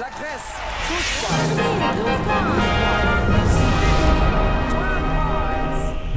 La 0.00 0.06
Grèce, 0.06 0.54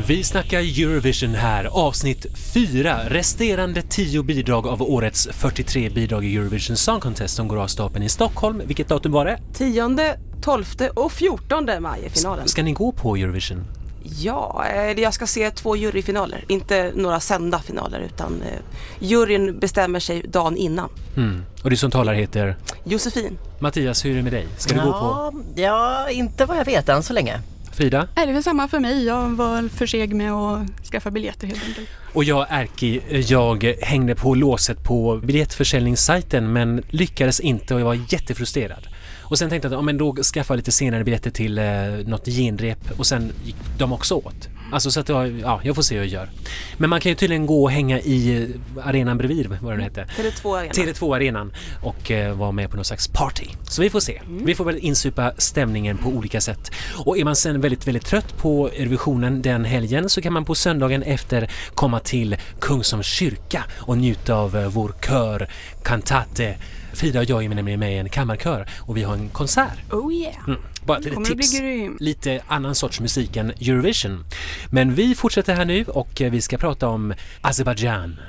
Vi 0.07 0.23
snackar 0.23 0.59
Eurovision 0.59 1.35
här, 1.35 1.65
avsnitt 1.65 2.25
4, 2.53 2.99
resterande 3.07 3.81
10 3.81 4.23
bidrag 4.23 4.67
av 4.67 4.81
årets 4.81 5.29
43 5.31 5.89
bidrag 5.89 6.25
i 6.25 6.35
Eurovision 6.35 6.77
Song 6.77 6.99
Contest 6.99 7.35
som 7.35 7.47
går 7.47 7.57
av 7.57 7.67
stapeln 7.67 8.05
i 8.05 8.09
Stockholm. 8.09 8.61
Vilket 8.65 8.87
datum 8.87 9.11
var 9.11 9.25
det? 9.25 9.39
10, 9.53 10.15
12 10.41 10.65
och 10.93 11.11
14 11.11 11.65
maj 11.79 12.05
är 12.05 12.09
finalen. 12.09 12.47
Ska 12.47 12.63
ni 12.63 12.71
gå 12.71 12.91
på 12.91 13.15
Eurovision? 13.15 13.76
Ja, 14.09 14.65
eh, 14.75 14.99
jag 14.99 15.13
ska 15.13 15.27
se 15.27 15.51
två 15.51 15.75
juryfinaler, 15.75 16.45
inte 16.47 16.91
några 16.95 17.19
sända 17.19 17.59
finaler 17.59 17.99
utan 17.99 18.41
eh, 18.41 18.59
juryn 18.99 19.59
bestämmer 19.59 19.99
sig 19.99 20.21
dagen 20.21 20.57
innan. 20.57 20.89
Mm. 21.17 21.43
Och 21.63 21.69
du 21.69 21.77
som 21.77 21.91
talar 21.91 22.13
heter? 22.13 22.55
Josefin, 22.83 23.37
Mattias, 23.59 24.05
hur 24.05 24.11
är 24.11 24.15
det 24.15 24.23
med 24.23 24.33
dig? 24.33 24.47
Ska 24.57 24.73
du 24.73 24.81
gå 24.81 24.91
på? 24.91 24.97
Ja, 24.99 25.33
ja, 25.55 26.09
inte 26.09 26.45
vad 26.45 26.57
jag 26.57 26.65
vet 26.65 26.89
än 26.89 27.03
så 27.03 27.13
länge. 27.13 27.41
Frida? 27.71 28.07
Nej, 28.15 28.25
det 28.25 28.31
är 28.31 28.33
väl 28.33 28.43
samma 28.43 28.67
för 28.67 28.79
mig. 28.79 29.05
Jag 29.05 29.29
var 29.29 29.69
för 29.69 29.85
seg 29.85 30.13
med 30.13 30.31
att 30.31 30.67
skaffa 30.91 31.11
biljetter 31.11 31.47
helt 31.47 31.63
enkelt. 31.67 31.89
Och 32.13 32.23
jag, 32.23 32.47
Erki, 32.49 33.01
jag 33.09 33.63
hängde 33.81 34.15
på 34.15 34.35
låset 34.35 34.83
på 34.83 35.19
biljettförsäljningssajten 35.23 36.53
men 36.53 36.83
lyckades 36.89 37.39
inte 37.39 37.73
och 37.73 37.79
jag 37.79 37.85
var 37.85 37.99
jättefrustrerad. 38.09 38.87
Och 39.29 39.37
sen 39.37 39.49
tänkte 39.49 39.65
jag 39.65 39.73
att 39.73 39.77
ja, 39.77 39.81
men 39.81 39.97
då 39.97 40.15
skaffar 40.15 40.55
jag 40.55 40.57
lite 40.57 40.71
senare 40.71 41.03
biljetter 41.03 41.31
till 41.31 41.57
eh, 41.57 41.65
något 42.05 42.25
genrep 42.25 42.91
och 42.97 43.05
sen 43.05 43.31
gick 43.45 43.55
de 43.77 43.93
också 43.93 44.15
åt. 44.15 44.49
Alltså 44.71 44.91
så 44.91 44.99
att 44.99 45.09
jag, 45.09 45.39
ja, 45.39 45.59
jag 45.63 45.75
får 45.75 45.81
se 45.81 45.95
hur 45.95 46.01
jag 46.01 46.11
gör. 46.11 46.29
Men 46.77 46.89
man 46.89 46.99
kan 46.99 47.09
ju 47.09 47.15
tydligen 47.15 47.45
gå 47.45 47.63
och 47.63 47.71
hänga 47.71 47.99
i 47.99 48.43
eh, 48.77 48.87
arenan 48.87 49.17
bredvid, 49.17 49.47
vad 49.61 49.73
den 49.73 49.81
hette. 49.81 50.07
Tele2 50.17 50.57
Arena. 50.57 50.73
Tele2-arenan 50.73 51.53
och 51.83 52.11
eh, 52.11 52.35
vara 52.37 52.51
med 52.51 52.69
på 52.69 52.75
någon 52.75 52.85
slags 52.85 53.07
party. 53.07 53.45
Så 53.69 53.81
vi 53.81 53.89
får 53.89 53.99
se. 53.99 54.21
Vi 54.27 54.55
får 54.55 54.65
väl 54.65 54.77
insupa 54.77 55.33
stämningen 55.37 55.97
på 55.97 56.09
olika 56.09 56.41
sätt. 56.41 56.71
Och 57.05 57.17
är 57.17 57.23
man 57.23 57.35
sen 57.35 57.61
väldigt, 57.61 57.87
väldigt 57.87 58.05
trött 58.05 58.37
på 58.37 58.69
Eurovisionen 58.69 59.41
den 59.41 59.65
helgen 59.65 60.09
så 60.09 60.21
kan 60.21 60.33
man 60.33 60.45
på 60.45 60.55
söndagen 60.55 61.03
efter 61.03 61.51
komma 61.75 61.99
till 61.99 62.37
Kungsholms 62.59 63.07
kyrka 63.07 63.63
och 63.77 63.97
njuta 63.97 64.35
av 64.35 64.57
eh, 64.57 64.69
vår 64.69 64.93
kör 65.07 65.49
Cantate. 65.83 66.55
Frida 66.93 67.19
och 67.19 67.25
jag 67.25 67.45
är 67.45 67.49
nämligen 67.49 67.79
med 67.79 67.93
i 67.93 67.97
en 67.97 68.09
kammarkör 68.09 68.69
och 68.79 68.97
vi 68.97 69.03
har 69.03 69.13
en 69.13 69.29
konsert. 69.29 69.91
Oh 69.91 70.13
yeah! 70.13 70.47
Mm. 70.47 70.59
Bara 70.85 70.97
ett 70.97 71.25
tips. 71.25 71.59
Lite 71.99 72.41
annan 72.47 72.75
sorts 72.75 72.99
musik 72.99 73.35
än 73.37 73.49
Eurovision. 73.49 74.25
Men 74.69 74.93
vi 74.93 75.15
fortsätter 75.15 75.55
här 75.55 75.65
nu 75.65 75.85
och 75.87 76.21
eh, 76.21 76.31
vi 76.31 76.41
ska 76.41 76.57
prata 76.57 76.87
om 76.87 77.13
Azerbaijan. 77.41 78.19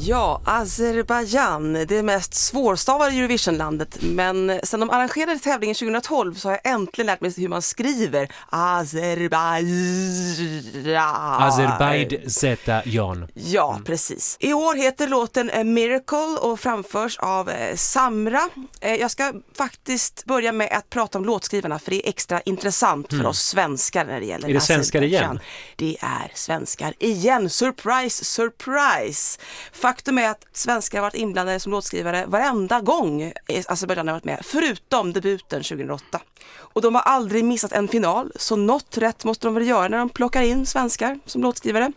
Ja, 0.00 0.40
Azerbajdzjan, 0.44 1.72
det 1.72 2.02
mest 2.02 2.34
svårstavade 2.34 3.10
Eurovisionlandet. 3.16 4.02
Men 4.02 4.60
sen 4.62 4.80
de 4.80 4.90
arrangerade 4.90 5.38
tävlingen 5.38 5.74
2012 5.74 6.34
så 6.34 6.48
har 6.48 6.60
jag 6.62 6.72
äntligen 6.74 7.06
lärt 7.06 7.20
mig 7.20 7.32
hur 7.36 7.48
man 7.48 7.62
skriver 7.62 8.28
Azerbajdzjan. 8.48 11.42
Azerbaijan. 11.42 13.28
Ja, 13.34 13.80
precis. 13.84 14.36
I 14.40 14.52
år 14.52 14.74
heter 14.74 15.08
låten 15.08 15.50
A 15.54 15.64
Miracle 15.64 16.38
och 16.40 16.60
framförs 16.60 17.18
av 17.18 17.50
eh, 17.50 17.76
Samra. 17.76 18.48
Eh, 18.80 18.94
jag 18.94 19.10
ska 19.10 19.32
faktiskt 19.56 20.24
börja 20.24 20.52
med 20.52 20.68
att 20.72 20.90
prata 20.90 21.18
om 21.18 21.24
låtskrivarna 21.24 21.78
för 21.78 21.90
det 21.90 22.06
är 22.06 22.08
extra 22.08 22.40
intressant 22.40 23.10
för 23.10 23.26
oss 23.26 23.40
svenskar 23.42 24.04
när 24.04 24.20
det 24.20 24.26
gäller 24.26 24.44
Mm. 24.44 24.50
Är 24.56 24.60
det 24.60 24.66
svenskar 24.66 25.02
igen? 25.02 25.40
Det 25.76 25.96
är 26.00 26.32
svenskar 26.34 26.94
igen. 26.98 27.50
Surprise, 27.50 28.24
surprise! 28.24 29.40
Faktum 29.84 30.18
är 30.18 30.28
att 30.28 30.46
svenskar 30.52 30.98
har 30.98 31.02
varit 31.02 31.14
inblandade 31.14 31.60
som 31.60 31.72
låtskrivare 31.72 32.26
varenda 32.26 32.80
gång 32.80 33.32
Azerbajdzjan 33.66 34.08
har 34.08 34.14
varit 34.14 34.24
med, 34.24 34.40
förutom 34.42 35.12
debuten 35.12 35.62
2008. 35.62 36.20
Och 36.56 36.82
de 36.82 36.94
har 36.94 37.02
aldrig 37.02 37.44
missat 37.44 37.72
en 37.72 37.88
final, 37.88 38.32
så 38.36 38.56
något 38.56 38.98
rätt 38.98 39.24
måste 39.24 39.46
de 39.46 39.54
väl 39.54 39.68
göra 39.68 39.88
när 39.88 39.98
de 39.98 40.08
plockar 40.08 40.42
in 40.42 40.66
svenskar 40.66 41.18
som 41.26 41.42
låtskrivare. 41.42 41.92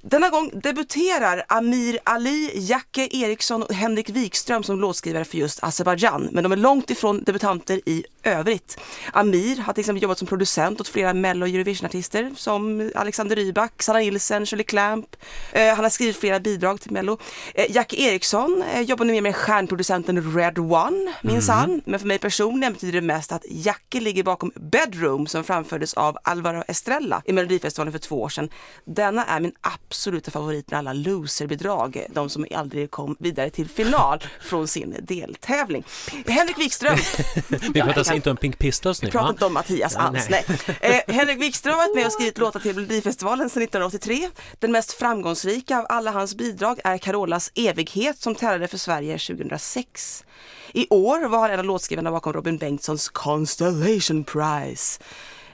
Denna 0.00 0.28
gång 0.28 0.50
debuterar 0.54 1.44
Amir 1.48 1.98
Ali, 2.04 2.50
Jacke 2.54 3.08
Eriksson 3.12 3.62
och 3.62 3.74
Henrik 3.74 4.10
Wikström 4.10 4.62
som 4.62 4.80
låtskrivare 4.80 5.24
för 5.24 5.38
just 5.38 5.64
Azerbajdzjan, 5.64 6.28
men 6.32 6.42
de 6.42 6.52
är 6.52 6.56
långt 6.56 6.90
ifrån 6.90 7.22
debutanter 7.24 7.80
i 7.86 8.04
övrigt. 8.22 8.80
Amir 9.12 9.56
har 9.56 9.72
till 9.72 9.80
exempel 9.80 10.02
jobbat 10.02 10.18
som 10.18 10.28
producent 10.28 10.80
åt 10.80 10.88
flera 10.88 11.14
Mello 11.14 11.44
och 11.44 11.48
Eurovision-artister 11.48 12.32
som 12.36 12.90
Alexander 12.94 13.36
Rybak, 13.36 13.82
Sanna 13.82 13.98
Nilsson, 13.98 14.46
Shirley 14.46 14.64
Clamp. 14.64 15.16
Eh, 15.52 15.74
han 15.74 15.84
har 15.84 15.90
skrivit 15.90 16.16
flera 16.16 16.40
bidrag 16.40 16.80
till 16.80 16.92
Mello. 16.92 17.18
Eh, 17.54 17.66
Jackie 17.70 18.08
Eriksson 18.10 18.64
eh, 18.74 18.80
jobbar 18.80 19.04
nu 19.04 19.12
mer 19.12 19.20
med 19.20 19.36
stjärnproducenten 19.36 20.36
Red 20.36 20.58
One, 20.58 21.12
minsann. 21.22 21.82
Men 21.84 22.00
för 22.00 22.06
mig 22.06 22.18
personligen 22.18 22.72
betyder 22.72 22.92
det 22.92 23.06
mest 23.06 23.32
att 23.32 23.44
Jackie 23.48 24.00
ligger 24.00 24.22
bakom 24.22 24.52
Bedroom 24.54 25.26
som 25.26 25.44
framfördes 25.44 25.94
av 25.94 26.18
Alvaro 26.24 26.64
Estrella 26.68 27.22
i 27.24 27.32
Melodifestivalen 27.32 27.92
för 27.92 27.98
två 27.98 28.22
år 28.22 28.28
sedan. 28.28 28.48
Denna 28.84 29.24
är 29.24 29.40
min 29.40 29.52
absoluta 29.60 30.30
favorit 30.30 30.70
med 30.70 30.78
alla 30.78 30.92
loserbidrag, 30.92 32.06
de 32.10 32.30
som 32.30 32.46
aldrig 32.54 32.90
kom 32.90 33.16
vidare 33.18 33.50
till 33.50 33.68
final 33.68 34.24
från 34.40 34.68
sin 34.68 34.96
deltävling. 35.00 35.84
Henrik 36.26 36.58
Wikström. 36.58 36.96
Vi 37.74 37.82
pratar 37.82 38.04
alltså 38.12 38.16
inte 38.16 38.30
om 38.30 38.36
Pink 38.36 38.58
Pistols 38.58 39.02
nu 39.02 39.06
Jag 39.06 39.12
pratar 39.12 39.30
inte 39.30 39.44
om 39.44 39.54
Mattias 39.54 39.96
alls, 39.96 40.28
nej. 40.30 40.44
nej. 40.48 40.78
Eh, 41.06 41.14
Henrik 41.14 41.40
Wikström 41.40 41.74
har 41.74 41.78
varit 41.78 41.94
med 41.94 42.06
och 42.06 42.12
skrivit 42.12 42.38
låtar 42.38 42.60
till 42.60 42.74
Melodifestivalen 42.74 43.50
sedan 43.50 43.62
1983. 43.62 44.30
Den 44.58 44.72
mest 44.72 44.92
framgångsrika 44.92 45.78
av 45.78 45.86
alla 45.88 46.10
hans 46.10 46.34
bidrag 46.34 46.80
är 46.84 46.98
Carolas 46.98 47.52
Evighet 47.54 48.18
som 48.18 48.34
tävlade 48.34 48.68
för 48.68 48.78
Sverige 48.78 49.18
2006. 49.18 50.24
I 50.72 50.86
år 50.90 51.28
var 51.28 51.38
han 51.40 51.50
en 51.50 51.58
av 51.58 51.64
låtskrivarna 51.64 52.10
bakom 52.10 52.32
Robin 52.32 52.58
Bengtssons 52.58 53.08
Constellation 53.08 54.24
Prize. 54.24 55.00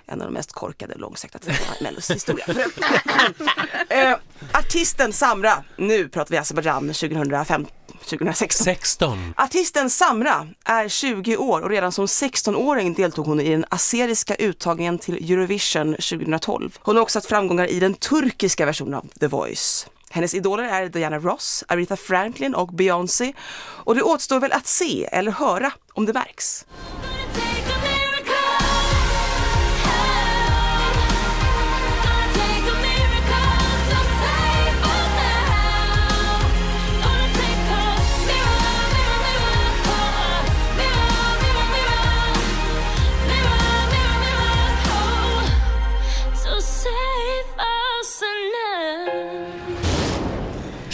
En 0.09 0.21
av 0.21 0.27
de 0.27 0.35
mest 0.35 0.53
korkade 0.53 0.95
och 0.95 1.01
långsökta 1.01 1.39
titlarna 1.39 1.77
i 1.81 1.83
Mellos 1.83 2.11
historia. 2.11 2.45
eh, 3.89 4.17
artisten 4.53 5.13
Samra, 5.13 5.65
nu 5.77 6.09
pratar 6.09 6.31
vi 6.31 6.39
Azerbajdzjan 6.39 6.89
2005, 6.89 7.67
2016. 8.09 8.65
16. 8.65 9.35
Artisten 9.37 9.91
Samra 9.91 10.49
är 10.65 10.89
20 10.89 11.37
år 11.37 11.61
och 11.61 11.71
redan 11.71 11.93
som 11.93 12.07
16-åring 12.07 12.95
deltog 12.95 13.27
hon 13.27 13.41
i 13.41 13.51
den 13.51 13.65
azeriska 13.69 14.35
uttagningen 14.35 14.99
till 14.99 15.33
Eurovision 15.33 15.93
2012. 15.93 16.79
Hon 16.83 16.97
har 16.97 17.03
också 17.03 17.19
haft 17.19 17.29
framgångar 17.29 17.67
i 17.67 17.81
den 17.81 17.95
turkiska 17.95 18.67
versionen 18.67 18.95
av 18.95 19.09
The 19.21 19.27
Voice. 19.27 19.87
Hennes 20.11 20.35
idoler 20.35 20.65
är 20.65 20.89
Diana 20.89 21.19
Ross, 21.19 21.65
Aretha 21.69 21.97
Franklin 21.97 22.55
och 22.55 22.69
Beyoncé. 22.69 23.33
Och 23.59 23.95
det 23.95 24.03
återstår 24.03 24.41
väl 24.41 24.53
att 24.53 24.67
se 24.67 25.09
eller 25.13 25.33
höra 25.33 25.73
om 25.93 26.07
det 26.07 26.13
märks. 26.13 26.65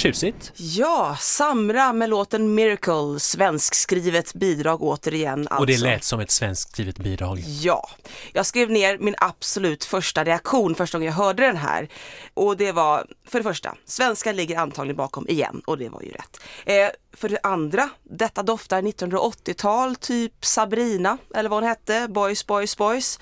Tjusigt. 0.05 0.53
Ja, 0.57 1.17
Samra 1.21 1.93
med 1.93 2.11
låten 2.11 2.55
Miracle, 2.55 3.21
svenskskrivet 3.21 4.35
bidrag 4.35 4.83
återigen 4.83 5.39
alltså. 5.39 5.57
Och 5.57 5.67
det 5.67 5.79
lät 5.79 6.05
som 6.05 6.21
ett 6.21 6.31
svenskt 6.31 6.71
skrivet 6.73 6.99
bidrag. 6.99 7.39
Ja, 7.47 7.91
jag 8.33 8.47
skrev 8.47 8.71
ner 8.71 8.99
min 8.99 9.15
absolut 9.19 9.85
första 9.85 10.25
reaktion 10.25 10.75
första 10.75 10.99
gången 10.99 11.07
jag 11.07 11.17
hörde 11.17 11.47
den 11.47 11.57
här. 11.57 11.89
Och 12.35 12.57
det 12.57 12.73
var, 12.73 13.07
för 13.29 13.39
det 13.39 13.43
första, 13.43 13.75
svenskar 13.85 14.33
ligger 14.33 14.59
antagligen 14.59 14.97
bakom 14.97 15.29
igen 15.29 15.63
och 15.67 15.79
det 15.79 15.89
var 15.89 16.03
ju 16.03 16.11
rätt. 16.11 16.41
Eh, 16.67 16.91
för 17.17 17.29
det 17.29 17.39
andra, 17.43 17.91
detta 18.03 18.43
doftar 18.43 18.83
1980-tal, 18.83 19.97
typ 19.97 20.45
Sabrina 20.45 21.19
eller 21.35 21.49
vad 21.51 21.63
hon 21.63 21.69
hette, 21.69 22.07
Boys, 22.09 22.47
Boys, 22.47 22.77
Boys. 22.77 23.19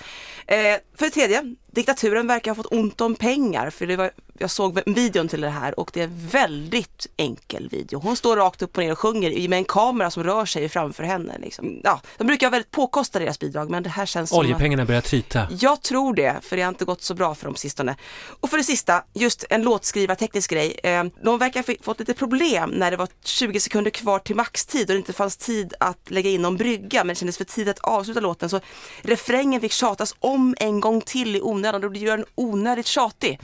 Eh, 0.47 0.57
för 0.99 1.05
det 1.05 1.11
tredje, 1.11 1.55
diktaturen 1.73 2.27
verkar 2.27 2.51
ha 2.51 2.57
fått 2.57 2.73
ont 2.73 3.01
om 3.01 3.15
pengar 3.15 3.71
för 3.71 3.87
det 3.87 3.97
var, 3.97 4.11
jag 4.39 4.51
såg 4.51 4.81
videon 4.87 5.29
till 5.29 5.41
det 5.41 5.49
här 5.49 5.81
och 5.81 5.91
det 5.95 6.01
är 6.01 6.05
en 6.05 6.29
väldigt 6.29 7.07
enkel 7.17 7.69
video. 7.69 7.99
Hon 8.01 8.17
står 8.17 8.37
rakt 8.37 8.63
upp 8.63 8.77
och 8.77 8.83
ner 8.85 8.93
och 8.93 8.99
sjunger 8.99 9.49
med 9.49 9.57
en 9.57 9.65
kamera 9.65 10.11
som 10.11 10.25
rör 10.25 10.45
sig 10.45 10.69
framför 10.69 11.05
henne. 11.05 11.39
Liksom. 11.39 11.81
Ja, 11.85 12.01
de 12.19 12.27
brukar 12.27 12.47
vara 12.47 12.51
väldigt 12.51 12.71
påkostade 12.71 13.25
deras 13.25 13.39
bidrag 13.39 13.71
men 13.71 13.83
det 13.83 13.89
här 13.91 14.07
känns 14.07 14.31
som 14.31 14.39
att- 14.39 14.45
Oljepengarna 14.45 14.85
börjar 14.85 15.01
tryta. 15.01 15.49
jag 15.61 15.83
tror 15.83 16.15
det, 16.15 16.37
för 16.43 16.57
det 16.57 16.63
har 16.63 16.69
inte 16.69 16.85
gått 16.85 17.03
så 17.03 17.15
bra 17.15 17.35
för 17.35 17.45
dem 17.47 17.57
sistone. 17.57 17.97
Och 18.41 18.51
för 18.51 18.57
det 18.57 18.65
sista, 18.65 19.05
just 19.15 19.45
en 19.51 19.63
låtskrivarteknisk 19.63 20.51
grej. 20.51 20.81
Eh, 20.83 21.05
de 21.23 21.39
verkar 21.39 21.65
ha 21.67 21.75
fått 21.83 21.99
lite 21.99 22.15
problem 22.15 22.71
när 22.71 22.91
det 22.91 22.97
var 22.97 23.09
20 23.25 23.61
sekunder 23.61 23.82
sekunder 23.83 23.91
kvar 23.91 24.19
till 24.19 24.37
maxtid 24.37 24.81
och 24.91 24.95
det 24.95 24.99
inte 24.99 25.13
fanns 25.13 25.37
tid 25.37 25.75
att 25.81 26.11
lägga 26.11 26.31
in 26.31 26.43
någon 26.43 26.57
brygga 26.57 27.05
men 27.05 27.09
det 27.09 27.15
kändes 27.15 27.39
för 27.39 27.45
tidigt 27.45 27.79
att 27.79 27.85
avsluta 27.85 28.21
låten 28.21 28.49
så 28.51 28.61
refrängen 29.03 29.61
fick 29.61 29.73
tjatas 29.73 30.15
om 30.21 30.55
en 30.61 30.81
gång 30.81 31.01
till 31.01 31.37
i 31.37 31.41
onödan 31.43 31.85
och 31.85 31.93
det 31.93 31.99
gör 31.99 32.17
den 32.17 32.27
onödigt 32.35 32.87
tjatig. 32.87 33.41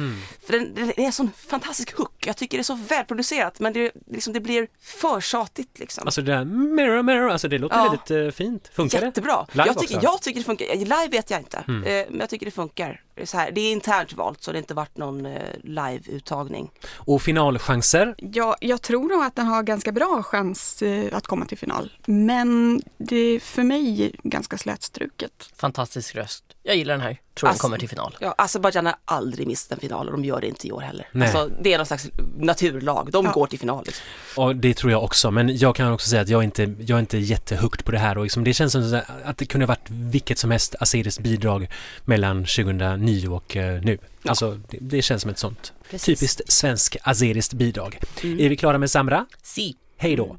För 0.47 0.53
den, 0.53 0.75
den 0.75 0.89
är 0.89 1.01
en 1.07 1.13
sån 1.13 1.31
fantastisk 1.49 1.97
hook. 1.97 2.27
Jag 2.27 2.37
tycker 2.37 2.59
det 2.59 2.63
är 2.63 2.65
så 2.75 2.75
välproducerat 2.89 3.61
men 3.61 3.73
det, 3.73 3.93
liksom, 4.11 4.33
det 4.33 4.41
blir 4.41 4.69
för 4.83 5.21
tjatigt 5.21 5.79
liksom. 5.79 6.05
Alltså 6.07 6.23
det 6.23 6.33
där 6.33 6.45
mirror, 6.45 7.03
mirror, 7.03 7.31
alltså 7.31 7.49
det 7.49 7.59
låter 7.59 7.77
Ja. 7.77 7.83
väldigt 7.85 8.11
eh, 8.11 8.31
fint. 8.45 8.71
Funkar 8.73 9.03
Jättebra. 9.03 9.47
det? 9.53 9.55
Live 9.59 9.67
jag, 9.67 9.79
tycker? 9.79 9.95
Mm. 9.95 10.05
jag 10.05 10.23
tycker 10.23 10.41
det 10.41 10.45
funkar. 10.45 10.75
Live 10.77 11.09
vet 11.11 11.31
jag 11.31 11.41
inte, 11.41 11.57
eh, 11.59 11.65
men 12.11 12.21
jag 12.21 12.29
tycker 12.31 12.47
det 12.47 12.53
funkar. 12.53 13.01
Det 13.19 13.25
är, 13.25 13.27
så 13.27 13.37
här, 13.37 13.51
det 13.51 13.61
är 13.61 13.73
internt 13.73 14.13
valt 14.13 14.43
så 14.43 14.53
det 14.53 14.57
har 14.57 14.63
inte 14.63 14.75
varit 14.75 14.97
någon 14.97 15.27
eh, 15.27 15.43
live-uttagning. 15.63 16.71
Och 16.95 17.23
finalchanser? 17.23 18.15
Ja, 18.19 18.57
jag 18.61 18.83
tror 18.83 19.09
nog 19.09 19.25
att 19.25 19.37
den 19.37 19.47
har 19.47 19.63
ganska 19.63 19.93
bra 19.93 20.23
chans 20.23 20.83
eh, 20.83 21.17
att 21.17 21.27
komma 21.27 21.47
till 21.47 21.59
final. 21.59 21.93
Men 22.07 22.83
det 22.99 23.17
är 23.17 23.41
för 23.41 23.63
mig 23.63 24.15
ganska 24.23 24.59
slätstruket. 24.59 25.51
Fantastisk 25.57 26.15
röst. 26.15 26.45
Jag 26.69 26.77
gillar 26.77 26.95
den 26.95 27.01
här. 27.01 27.13
Tror 27.13 27.21
den 27.47 27.49
Alltså- 27.49 27.63
kommer 27.63 27.79
till 27.79 27.89
final. 27.89 28.17
Ja, 28.21 28.35
Azerbajdzjan 28.39 28.87
har 28.87 28.95
aldrig 29.05 29.47
missat 29.47 29.73
en 29.73 29.79
final 29.81 30.07
och 30.07 30.13
de 30.13 30.25
gör 30.25 30.41
det 30.41 30.47
inte 30.47 30.69
i 30.69 30.73
år 30.73 30.81
heller. 30.81 31.09
Nej. 31.13 31.29
Alltså, 31.29 31.51
det 31.63 31.73
är 31.73 31.79
någon 31.79 31.87
slags 31.87 32.09
naturlag, 32.39 33.09
de 33.13 33.25
Ja. 33.25 33.33
går 33.33 33.47
till 33.47 33.59
final. 33.59 33.85
Liksom. 33.87 34.05
Och 34.37 34.57
det 34.57 34.75
tror 34.75 34.93
jag 34.93 35.05
också, 35.05 35.31
men 35.31 35.57
jag 35.57 35.77
kan 35.77 35.93
också 35.93 36.11
säga 36.11 36.23
att 36.23 36.29
jag 36.29 36.39
är 36.41 36.45
inte, 36.45 36.63
jag 36.79 36.97
är 36.97 37.01
inte 37.01 37.19
jättehukt 37.19 37.85
på 37.85 37.91
det 37.93 37.99
här 37.99 38.19
och 38.19 38.25
liksom, 38.25 38.45
det 38.45 38.53
känns 38.55 38.73
som 38.73 39.01
att 39.25 39.39
det 39.39 39.47
kunde 39.47 39.65
ha 39.67 39.69
varit 39.69 39.91
vilket 39.91 40.39
som 40.39 40.51
helst 40.51 40.75
azeriskt 40.81 41.21
bidrag 41.23 41.69
mellan 42.05 42.45
2009 42.45 43.29
och 43.29 43.57
eh, 43.57 43.83
nu. 43.83 43.99
Ja. 44.23 44.31
Alltså, 44.31 44.61
det, 44.69 44.79
det 44.81 45.03
känns 45.03 45.23
som 45.23 45.31
ett 45.31 45.39
sånt 45.39 45.73
Precis. 45.91 46.07
typiskt 46.21 46.53
svensk 46.53 46.97
azeriskt 47.03 47.53
bidrag. 47.53 47.99
Mm. 48.23 48.41
Är 48.41 48.49
vi 48.49 48.57
klara 48.57 48.79
med 48.79 48.91
Samra? 48.91 49.27
Si. 49.43 49.77
Hej 49.97 50.17
då! 50.17 50.37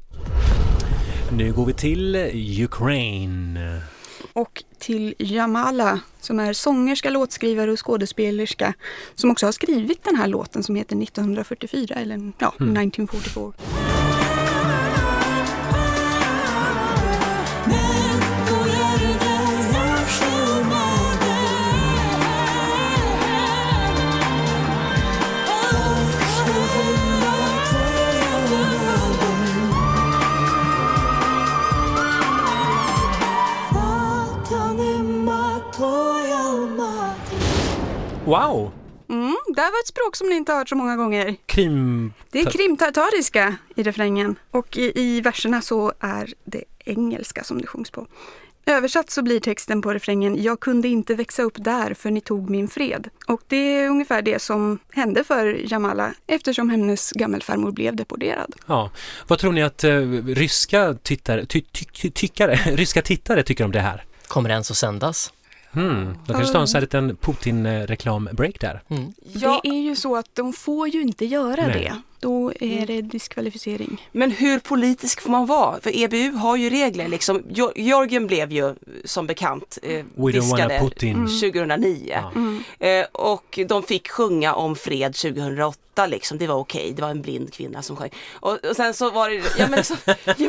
Nu 1.32 1.52
går 1.52 1.66
vi 1.66 1.72
till 1.72 2.16
Ukraine. 2.64 3.80
Och 4.32 4.64
till 4.78 5.14
Jamala 5.18 6.00
som 6.20 6.40
är 6.40 6.52
sångerska, 6.52 7.10
låtskrivare 7.10 7.72
och 7.72 7.86
skådespelerska 7.86 8.74
som 9.14 9.30
också 9.30 9.46
har 9.46 9.52
skrivit 9.52 10.04
den 10.04 10.16
här 10.16 10.26
låten 10.26 10.62
som 10.62 10.74
heter 10.74 11.02
1944 11.02 11.94
eller 11.94 12.32
ja, 12.38 12.48
1944. 12.48 13.99
Wow! 38.30 38.72
Mm, 39.08 39.36
det 39.54 39.60
här 39.60 39.70
var 39.70 39.80
ett 39.80 39.86
språk 39.86 40.16
som 40.16 40.28
ni 40.28 40.36
inte 40.36 40.52
har 40.52 40.58
hört 40.58 40.68
så 40.68 40.76
många 40.76 40.96
gånger. 40.96 41.36
Krim... 41.46 42.12
Det 42.30 42.40
är 42.40 42.50
krimtartariska 42.50 43.56
i 43.76 43.82
refrängen 43.82 44.36
och 44.50 44.76
i, 44.76 44.92
i 45.00 45.20
verserna 45.20 45.62
så 45.62 45.92
är 46.00 46.34
det 46.44 46.64
engelska 46.84 47.44
som 47.44 47.60
det 47.60 47.66
sjungs 47.66 47.90
på. 47.90 48.06
Översatt 48.66 49.10
så 49.10 49.22
blir 49.22 49.40
texten 49.40 49.82
på 49.82 49.94
refrängen 49.94 50.42
Jag 50.42 50.60
kunde 50.60 50.88
inte 50.88 51.14
växa 51.14 51.42
upp 51.42 51.54
där 51.56 51.94
för 51.94 52.10
ni 52.10 52.20
tog 52.20 52.50
min 52.50 52.68
fred. 52.68 53.08
Och 53.26 53.40
det 53.48 53.56
är 53.56 53.88
ungefär 53.88 54.22
det 54.22 54.42
som 54.42 54.78
hände 54.92 55.24
för 55.24 55.72
Jamala 55.72 56.14
eftersom 56.26 56.70
hennes 56.70 57.10
gammelfarmor 57.12 57.72
blev 57.72 57.96
deporterad. 57.96 58.54
Ja. 58.66 58.90
Vad 59.26 59.38
tror 59.38 59.52
ni 59.52 59.62
att 59.62 59.84
eh, 59.84 59.98
ryska 60.26 60.94
tittare, 60.94 61.46
ty, 61.46 61.60
ty, 61.60 61.84
ty, 61.84 62.10
tyckare, 62.10 62.54
ryska 62.76 63.02
tittare 63.02 63.42
tycker 63.42 63.64
om 63.64 63.72
det 63.72 63.80
här? 63.80 64.04
Kommer 64.26 64.48
det 64.48 64.52
ens 64.52 64.70
att 64.70 64.76
sändas? 64.76 65.32
Hmm. 65.72 66.14
De 66.26 66.32
kanske 66.32 66.52
tar 66.52 66.60
en 66.60 66.68
sån 66.68 66.76
här 66.76 66.80
liten 66.80 67.16
Putin-reklam-break 67.16 68.60
där. 68.60 68.82
Mm. 68.88 69.12
Ja, 69.32 69.60
Det 69.62 69.68
är 69.68 69.80
ju 69.82 69.96
så 69.96 70.16
att 70.16 70.34
de 70.34 70.52
får 70.52 70.88
ju 70.88 71.02
inte 71.02 71.24
göra 71.24 71.66
Nej. 71.66 71.72
det. 71.72 72.00
Då 72.20 72.52
är 72.60 72.86
det 72.86 73.02
diskvalificering. 73.02 74.08
men 74.12 74.30
hur 74.30 74.58
politisk 74.58 75.20
får 75.20 75.30
man 75.30 75.46
vara? 75.46 75.80
För 75.80 75.96
EBU 76.02 76.32
har 76.32 76.56
ju 76.56 76.70
regler 76.70 77.08
liksom. 77.08 77.42
Georgien 77.76 78.26
blev 78.26 78.52
ju 78.52 78.74
som 79.04 79.26
bekant 79.26 79.78
eh, 79.82 80.04
diskade 80.32 80.78
Putin. 80.80 81.16
2009. 81.26 82.06
Ja. 82.10 82.32
Mm. 82.34 82.62
Eh, 82.78 83.06
och 83.12 83.58
de 83.68 83.82
fick 83.82 84.08
sjunga 84.08 84.54
om 84.54 84.76
fred 84.76 85.14
2008 85.14 86.06
liksom, 86.06 86.38
det 86.38 86.46
var 86.46 86.54
okej, 86.54 86.92
det 86.96 87.02
var 87.02 87.10
en 87.10 87.22
blind 87.22 87.52
kvinna 87.52 87.82
som 87.82 87.96
sjöng. 87.96 88.10
Och, 88.32 88.64
och 88.64 88.76
sen 88.76 88.94
så 88.94 89.10
var 89.10 89.30
det, 89.30 89.42
ja 89.58 89.66
men, 89.68 89.84
så, 89.84 89.94
ja, 90.06 90.14
men, 90.24 90.48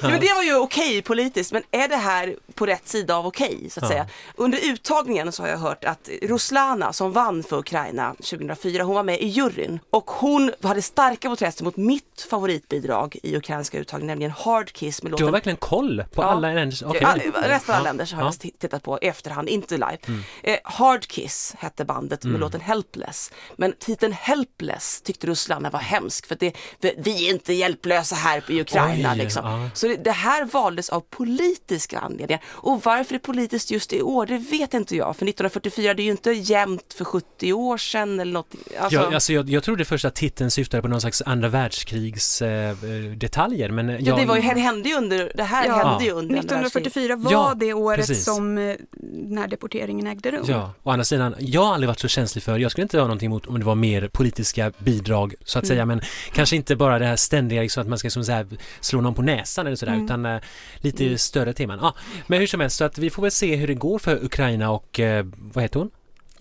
ja, 0.00 0.08
men 0.08 0.20
det 0.20 0.32
var 0.34 0.42
ju 0.42 0.56
okej 0.56 1.02
politiskt, 1.02 1.52
men 1.52 1.62
är 1.70 1.88
det 1.88 1.96
här 1.96 2.36
på 2.54 2.66
rätt 2.66 2.88
sida 2.88 3.16
av 3.16 3.26
okej 3.26 3.66
så 3.70 3.80
att 3.80 3.82
Ja. 3.84 3.88
säga? 3.88 4.06
Under 4.36 4.58
uttagningen 4.72 5.32
så 5.32 5.42
har 5.42 5.48
jag 5.48 5.58
hört 5.58 5.84
att 5.84 6.08
Ruslana 6.22 6.92
som 6.92 7.12
vann 7.12 7.42
för 7.42 7.58
Ukraina 7.58 8.14
2004, 8.14 8.82
hon 8.84 8.94
var 8.94 9.02
med 9.02 9.20
i 9.20 9.26
juryn 9.26 9.78
och 9.90 10.10
hon 10.10 10.52
hade 10.62 10.82
starka 11.00 11.28
protester 11.28 11.64
mot 11.64 11.76
mitt 11.76 12.26
favoritbidrag 12.30 13.16
i 13.22 13.36
ukrainska 13.36 13.78
uttagningen, 13.78 14.06
nämligen 14.06 14.30
Hard 14.32 14.72
Kiss 14.72 15.02
med 15.02 15.10
Du 15.12 15.14
har 15.14 15.20
låten 15.20 15.32
verkligen 15.32 15.56
koll 15.56 16.04
på 16.12 16.22
Ja. 16.22 16.26
alla 16.26 16.52
länders... 16.52 16.82
okej. 16.82 17.00
Ja, 17.02 17.14
resten 17.48 17.74
av 17.74 17.80
Ja. 17.80 17.84
länder 17.84 18.10
har 18.14 18.22
Ja. 18.22 18.26
jag 18.42 18.52
tittat 18.60 18.82
på 18.82 18.98
i 19.02 19.06
efterhand, 19.06 19.48
inte 19.48 19.74
live. 19.74 19.98
Eh, 20.42 20.56
Hard 20.64 21.06
Kiss 21.06 21.54
hette 21.58 21.84
bandet 21.84 22.24
med 22.24 22.40
låten 22.40 22.60
Helpless. 22.60 23.32
Men 23.56 23.72
titeln 23.78 24.12
Helpless 24.12 25.02
tyckte 25.02 25.26
Russland 25.26 25.66
var 25.72 25.80
hemsk 25.80 26.26
för, 26.26 26.36
det, 26.40 26.56
för 26.80 26.92
vi 26.98 27.26
är 27.28 27.30
inte 27.34 27.52
hjälplösa 27.52 28.14
här 28.16 28.42
i 28.48 28.60
Ukraina. 28.60 29.12
Oj, 29.12 29.18
liksom. 29.18 29.46
ja. 29.46 29.70
Så 29.74 29.88
det, 29.88 29.96
det 29.96 30.10
här 30.12 30.44
valdes 30.44 30.90
av 30.90 31.00
politiska 31.00 31.98
anledningar. 31.98 32.42
Och 32.48 32.80
varför 32.84 33.12
det 33.14 33.16
är 33.16 33.18
politiskt 33.18 33.70
just 33.70 33.92
i 33.92 34.02
år, 34.02 34.26
det 34.26 34.38
vet 34.38 34.74
inte 34.74 34.96
jag. 34.96 35.06
För 35.16 35.26
1944, 35.26 35.94
det 35.94 36.02
är 36.02 36.04
ju 36.04 36.10
inte 36.10 36.30
jämnt 36.32 36.94
för 36.94 37.04
70 37.04 37.52
år 37.52 37.78
sedan 37.78 38.20
eller 38.20 38.32
något. 38.32 38.54
Alltså, 38.80 38.98
Ja, 39.00 39.14
alltså 39.14 39.32
jag, 39.32 39.48
jag 39.50 39.62
trodde 39.62 39.84
först 39.84 40.04
att 40.04 40.14
titeln 40.14 40.50
syftade 40.50 40.82
på 40.82 40.88
någon 40.90 41.00
slags 41.00 41.22
andra 41.26 41.48
världskrigs 41.48 42.42
eh, 42.42 42.70
eh, 42.70 42.76
detaljer 43.16 43.68
men 43.70 43.88
ja, 43.88 43.96
jag, 44.00 44.18
det, 44.18 44.24
var 44.26 44.36
ju, 44.36 44.42
det 44.42 44.60
hände 44.60 44.88
ju 44.88 44.94
under, 44.96 45.32
det 45.34 45.42
här 45.42 45.66
Ja. 45.66 45.74
hände 45.88 46.04
ju 46.04 46.10
under 46.10 46.38
andra 46.38 46.56
världskriget. 46.56 46.86
1944 46.96 47.16
var 47.16 47.32
Ja, 47.32 47.54
det 47.56 47.74
året 47.74 48.06
precis. 48.06 48.24
som 48.24 48.58
eh, 48.58 48.74
när 49.12 49.48
deporteringen 49.48 50.06
ägde 50.06 50.30
rum. 50.30 50.44
Ja, 50.48 50.72
å 50.82 50.90
andra 50.90 51.04
sidan, 51.04 51.34
jag 51.38 51.62
har 51.64 51.74
aldrig 51.74 51.88
varit 51.88 52.00
så 52.00 52.08
känslig 52.08 52.42
för, 52.44 52.58
jag 52.58 52.70
skulle 52.70 52.82
inte 52.82 52.98
ha 52.98 53.04
någonting 53.06 53.26
emot 53.26 53.46
om 53.46 53.58
det 53.58 53.64
var 53.66 53.74
mer 53.74 54.08
politiska 54.08 54.72
bidrag 54.78 55.34
så 55.44 55.58
att 55.58 55.64
Mm. 55.64 55.74
säga, 55.74 55.86
men 55.86 56.00
kanske 56.32 56.56
inte 56.56 56.76
bara 56.76 56.98
det 56.98 57.06
här 57.06 57.16
ständiga 57.16 57.62
liksom, 57.62 57.80
att 57.80 57.88
man 57.88 57.98
ska 57.98 58.10
som 58.10 58.24
så 58.24 58.32
här, 58.32 58.46
slå 58.80 59.00
någon 59.00 59.14
på 59.14 59.22
näsan 59.22 59.66
eller 59.66 59.76
sådär, 59.76 59.92
Mm. 59.92 60.04
utan 60.04 60.26
eh, 60.26 60.40
lite 60.76 61.18
större 61.18 61.52
teman. 61.52 61.78
Ja, 61.82 61.94
men 62.26 62.38
hur 62.40 62.46
som 62.46 62.60
helst, 62.60 62.76
så 62.76 62.84
att 62.84 62.98
vi 62.98 63.10
får 63.10 63.22
väl 63.22 63.30
se 63.30 63.56
hur 63.56 63.66
det 63.66 63.74
går 63.74 63.98
för 63.98 64.24
Ukraina 64.24 64.70
och, 64.70 65.00
eh, 65.00 65.26
vad 65.52 65.64
heter 65.64 65.78
hon? 65.78 65.90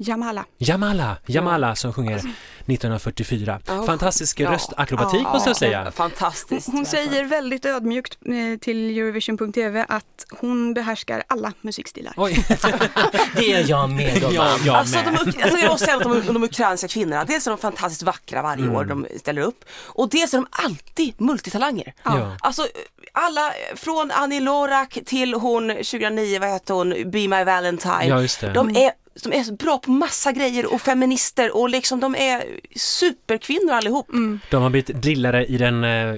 Jamala. 0.01 0.45
Jamala, 0.57 1.17
Jamala 1.25 1.75
som 1.75 1.93
sjunger 1.93 2.15
1944. 2.17 3.59
Ja, 3.67 3.83
Fantastisk 3.85 4.39
ja. 4.39 4.51
röstakrobatik 4.51 5.21
Ja. 5.23 5.33
måste 5.33 5.49
jag 5.49 5.57
säga. 5.57 5.91
Fantastiskt. 5.91 6.67
Hon 6.67 6.79
alltså. 6.79 6.91
säger 6.95 7.23
väldigt 7.23 7.65
ödmjukt 7.65 8.17
eh, 8.25 8.59
till 8.59 8.97
Eurovision.tv 8.97 9.85
att 9.89 10.25
hon 10.39 10.73
behärskar 10.73 11.23
alla 11.27 11.53
musikstilar. 11.61 12.13
Oj, 12.17 12.45
Det 13.35 13.53
är 13.53 13.69
jag 13.69 13.89
med 13.89 14.23
om. 14.23 14.33
ja, 14.33 14.57
jag 14.65 14.75
Alltså, 14.75 14.95
med. 14.95 15.05
de, 15.05 15.43
alltså 15.43 15.57
jag 15.59 15.69
måste 15.71 15.85
säga 15.85 15.97
att 15.97 16.03
de, 16.03 16.21
de 16.33 16.43
ukrainska 16.43 16.87
kvinnorna, 16.87 17.25
dels 17.25 17.47
är 17.47 17.51
de 17.51 17.57
fantastiskt 17.57 18.03
vackra 18.03 18.41
varje 18.41 18.63
Mm. 18.63 18.75
år 18.75 18.85
de 18.85 19.07
ställer 19.19 19.41
upp 19.41 19.65
och 19.85 20.09
dels 20.09 20.33
är 20.33 20.37
de 20.37 20.47
alltid 20.51 21.21
multitalanger. 21.21 21.93
Ja. 22.03 22.37
Alltså 22.41 22.67
alla, 23.13 23.51
från 23.75 24.11
Annie 24.11 24.39
Lorak 24.39 24.97
till 25.05 25.33
hon 25.33 25.69
2009, 25.69 26.39
vad 26.39 26.49
heter 26.49 26.73
hon, 26.73 26.89
Be 26.89 27.27
My 27.27 27.43
Valentine. 27.43 28.05
Ja, 28.07 28.21
just 28.21 28.41
det. 28.41 28.53
De 28.53 28.69
är, 28.75 28.91
de 29.23 29.33
är 29.33 29.43
så 29.43 29.53
bra 29.53 29.77
på 29.77 29.91
massa 29.91 30.31
grejer 30.31 30.73
och 30.73 30.81
feminister 30.81 31.55
och 31.57 31.69
liksom 31.69 31.99
de 31.99 32.15
är 32.15 32.43
superkvinnor 32.75 33.71
allihop. 33.73 34.09
Mm. 34.09 34.39
De 34.51 34.63
har 34.63 34.69
blivit 34.69 34.87
drillade 35.01 35.45
i 35.45 35.57
den 35.57 35.83
eh, 35.83 36.15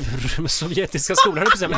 sovjetiska 0.46 1.14
skolan, 1.16 1.46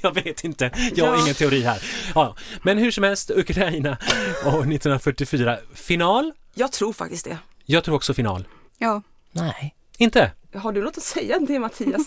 jag 0.00 0.14
vet 0.14 0.44
inte, 0.44 0.70
jag 0.94 1.06
har 1.06 1.14
Ja. 1.16 1.22
ingen 1.22 1.34
teori 1.34 1.62
här. 1.62 1.82
Ja, 2.14 2.36
men 2.62 2.78
hur 2.78 2.90
som 2.90 3.04
helst, 3.04 3.30
Ukraina 3.30 3.96
och 4.44 4.52
1944. 4.52 5.58
Final? 5.74 6.32
Jag 6.54 6.72
tror 6.72 6.92
faktiskt 6.92 7.24
det. 7.24 7.38
Jag 7.64 7.84
tror 7.84 7.94
också 7.94 8.14
final. 8.14 8.46
Ja. 8.78 9.02
Nej. 9.32 9.74
Inte? 9.98 10.32
Har 10.54 10.72
du 10.72 10.82
något 10.82 10.96
att 10.98 11.02
säga 11.04 11.38
det 11.38 11.58
Mattias? 11.58 12.02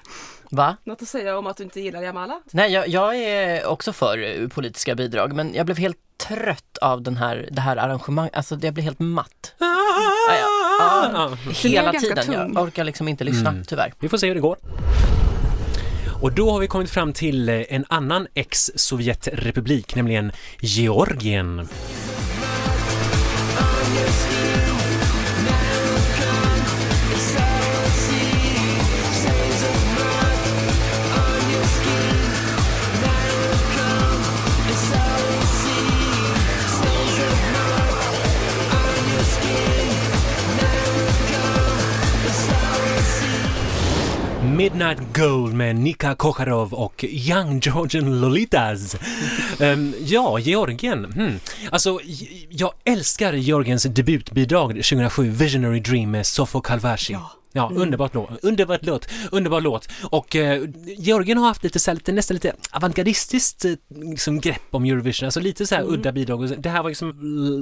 Va? 0.54 0.76
något 0.84 1.02
att 1.02 1.08
säga 1.08 1.38
om 1.38 1.46
att 1.46 1.56
du 1.56 1.62
inte 1.64 1.80
gillar 1.80 2.02
Jamala? 2.02 2.40
Nej, 2.52 2.72
jag, 2.72 2.88
jag 2.88 3.16
är 3.16 3.66
också 3.66 3.92
för 3.92 4.48
politiska 4.48 4.94
bidrag 4.94 5.32
men 5.32 5.54
jag 5.54 5.66
blev 5.66 5.78
helt 5.78 5.96
trött 6.28 6.78
av 6.80 7.02
den 7.02 7.16
här, 7.16 7.48
det 7.52 7.60
här 7.60 7.76
arrangemanget, 7.76 8.36
alltså 8.36 8.58
jag 8.62 8.74
blev 8.74 8.84
helt 8.84 8.98
matt. 9.00 9.54
Ah, 9.58 9.64
ja. 10.28 11.10
ja. 11.12 11.36
Hela 11.62 11.92
ganska 11.92 12.08
tiden, 12.08 12.24
tung. 12.24 12.54
jag 12.54 12.62
orkar 12.64 12.84
liksom 12.84 13.08
inte 13.08 13.24
lyssna 13.24 13.50
Mm. 13.50 13.64
tyvärr. 13.64 13.92
Vi 14.00 14.08
får 14.08 14.18
se 14.18 14.26
hur 14.28 14.34
det 14.34 14.40
går. 14.40 14.56
Och 16.22 16.32
då 16.32 16.50
har 16.50 16.58
vi 16.58 16.66
kommit 16.66 16.90
fram 16.90 17.12
till 17.12 17.48
eh, 17.48 17.62
en 17.68 17.84
annan 17.88 18.26
ex-Sovjetrepublik, 18.34 19.94
nämligen 19.94 20.32
Georgien. 20.60 21.68
Midnight 44.64 44.98
Gold 45.14 45.54
med 45.54 45.76
Nika 45.76 46.14
Kocharov 46.14 46.74
och 46.74 47.04
Young 47.04 47.60
Georgian 47.60 48.20
Lolitas. 48.20 48.96
Um, 49.60 49.94
ja, 50.00 50.38
Georgien. 50.38 51.04
Hmm. 51.04 51.40
Alltså, 51.70 52.00
jag 52.48 52.72
älskar 52.84 53.32
Georgiens 53.32 53.82
debutbidrag 53.82 54.70
2007, 54.70 55.30
Visionary 55.30 55.80
Dream 55.80 56.10
med 56.10 56.26
Sofo 56.26 56.60
Kalvashi. 56.60 57.12
Ja. 57.12 57.43
Ja, 57.56 57.70
underbart 57.74 58.14
låt, 58.14 58.44
underbart 58.44 58.86
låt, 58.86 59.08
underbar 59.32 59.60
låt. 59.60 59.88
Och 60.02 60.36
eh, 60.36 60.62
Georgien 60.98 61.38
har 61.38 61.46
haft 61.46 61.64
lite, 61.64 61.78
så 61.78 61.90
här, 61.90 61.94
lite 61.94 62.12
nästan 62.12 62.34
lite 62.34 62.52
avantgardistiskt 62.70 63.64
eh, 63.64 63.72
liksom, 63.88 64.40
grepp 64.40 64.62
om 64.70 64.84
Eurovision, 64.84 65.26
alltså 65.26 65.40
lite 65.40 65.66
så 65.66 65.74
här 65.74 65.84
udda 65.86 66.12
bidrag. 66.12 66.40
Och 66.40 66.48
Det 66.48 66.68
här 66.68 66.82
var 66.82 66.90
liksom, 66.90 67.12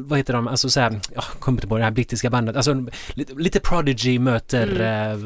vad 0.09 0.19
heter 0.19 0.33
de, 0.35 0.49
alltså 0.49 0.71
så 0.71 0.81
här, 0.81 1.01
ja, 1.15 1.23
kommer 1.39 1.57
inte 1.59 1.69
på 1.69 1.79
det 1.79 1.85
här 1.85 1.91
brittiska 1.91 2.31
bandet, 2.31 2.57
alltså 2.57 2.87
lite, 3.15 3.35
lite 3.35 3.61
Prodigy 3.61 4.19
möter... 4.19 4.67
eh, 5.13 5.17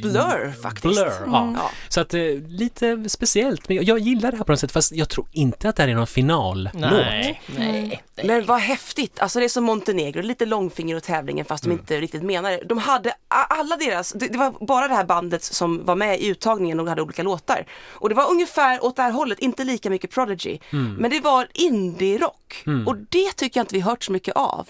Blur 0.00 0.62
faktiskt. 0.62 0.82
Blur, 0.82 1.12
ja. 1.26 1.52
Ja. 1.56 1.70
Så 1.88 2.00
att 2.00 2.14
eh, 2.14 2.20
lite 2.48 3.04
speciellt, 3.08 3.68
men 3.68 3.76
jag, 3.76 3.84
jag 3.84 3.98
gillar 3.98 4.30
det 4.30 4.36
här 4.36 4.44
på 4.44 4.52
något 4.52 4.60
sätt, 4.60 4.72
fast 4.72 4.92
jag 4.92 5.08
tror 5.08 5.26
inte 5.32 5.68
att 5.68 5.76
det 5.76 5.82
här 5.82 5.88
är 5.90 5.94
någon 5.94 6.06
finallåt. 6.06 6.74
Nej, 6.74 7.42
nej. 7.58 8.02
Men 8.16 8.46
vad 8.46 8.58
häftigt, 8.58 9.20
alltså 9.20 9.38
det 9.38 9.44
är 9.44 9.48
som 9.48 9.64
Montenegro, 9.64 10.22
lite 10.22 10.46
långfinger 10.46 10.96
åt 10.96 11.02
tävlingen 11.02 11.44
fast 11.44 11.64
de 11.64 11.72
inte 11.72 12.00
riktigt 12.00 12.22
menar 12.22 12.50
det. 12.50 12.62
De 12.64 12.78
hade 12.78 13.14
alla 13.28 13.76
deras, 13.76 14.12
det, 14.12 14.28
det 14.28 14.38
var 14.38 14.66
bara 14.66 14.88
det 14.88 14.94
här 14.94 15.04
bandet 15.04 15.42
som 15.42 15.84
var 15.84 15.94
med 15.94 16.20
i 16.20 16.26
uttagningen 16.26 16.80
och 16.80 16.88
hade 16.88 17.02
olika 17.02 17.22
låtar. 17.22 17.66
Och 17.88 18.08
det 18.08 18.14
var 18.14 18.30
ungefär 18.30 18.84
åt 18.84 18.96
det 18.96 19.02
här 19.02 19.10
hållet, 19.12 19.38
inte 19.38 19.64
lika 19.64 19.90
mycket 19.90 20.10
Prodigy. 20.10 20.58
Men 20.98 21.10
det 21.10 21.20
var 21.20 21.48
indie-rock 21.54 22.41
och 22.86 22.96
det 22.96 23.32
tycker 23.36 23.60
jag 23.60 23.64
inte 23.64 23.74
vi 23.74 23.80
hört 23.80 24.04
så 24.04 24.12
mycket 24.12 24.36
av. 24.36 24.68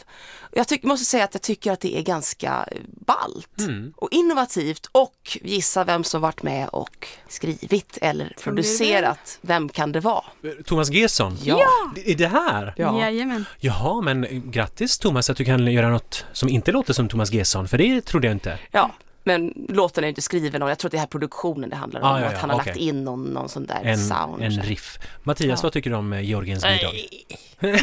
Jag 0.52 0.68
tyck, 0.68 0.82
måste 0.82 1.06
säga 1.06 1.24
att 1.24 1.34
jag 1.34 1.42
tycker 1.42 1.72
att 1.72 1.80
det 1.80 1.98
är 1.98 2.02
ganska 2.02 2.68
ballt 3.06 3.68
och 3.96 4.08
innovativt 4.10 4.86
och 4.92 5.38
gissa 5.42 5.84
vem 5.84 6.04
som 6.04 6.20
varit 6.20 6.42
med 6.42 6.68
och 6.68 7.08
skrivit 7.28 7.98
eller 8.02 8.34
producerat. 8.42 9.38
Vem 9.40 9.68
kan 9.68 9.92
det 9.92 10.00
vara? 10.00 10.24
Thomas 10.64 10.90
Gesson? 10.90 11.38
Ja. 11.42 11.68
Det- 11.94 12.10
Är 12.10 12.14
det 12.16 12.26
här? 12.28 12.74
Ja. 12.76 13.00
Jajamän. 13.00 13.44
Jaha, 13.60 14.00
men 14.00 14.50
grattis 14.50 14.98
Thomas 14.98 15.30
att 15.30 15.36
du 15.36 15.44
kan 15.44 15.72
göra 15.72 15.88
något 15.88 16.24
som 16.32 16.48
inte 16.48 16.72
låter 16.72 16.92
som 16.92 17.08
Thomas 17.08 17.32
Gesson, 17.32 17.68
för 17.68 17.78
det 17.78 18.00
trodde 18.00 18.26
jag 18.26 18.34
inte. 18.34 18.58
Ja, 18.70 18.90
men 19.24 19.66
låten 19.68 20.04
är 20.04 20.08
inte 20.08 20.22
skriven 20.22 20.62
och 20.62 20.70
jag 20.70 20.78
tror 20.78 20.88
att 20.88 20.92
det 20.92 20.96
är 20.96 21.00
här 21.00 21.06
produktionen 21.06 21.70
det 21.70 21.76
handlar 21.76 22.00
om. 22.00 22.06
Ah, 22.06 22.20
ja, 22.20 22.26
att 22.26 22.32
ja, 22.32 22.38
han 22.38 22.50
har 22.50 22.56
okej. 22.60 22.70
lagt 22.72 22.80
in 22.80 23.04
någon, 23.04 23.24
någon 23.24 23.48
sån 23.48 23.66
där 23.66 23.80
En, 23.84 23.98
sound. 23.98 24.42
en 24.42 24.62
riff. 24.62 24.98
Mattias, 25.22 25.58
Ja. 25.60 25.62
vad 25.62 25.72
tycker 25.72 25.90
du 25.90 25.96
om 25.96 26.12
eh, 26.12 26.20
Georgiens 26.20 26.64
bidrag? 26.64 26.92
Nej. 26.94 27.26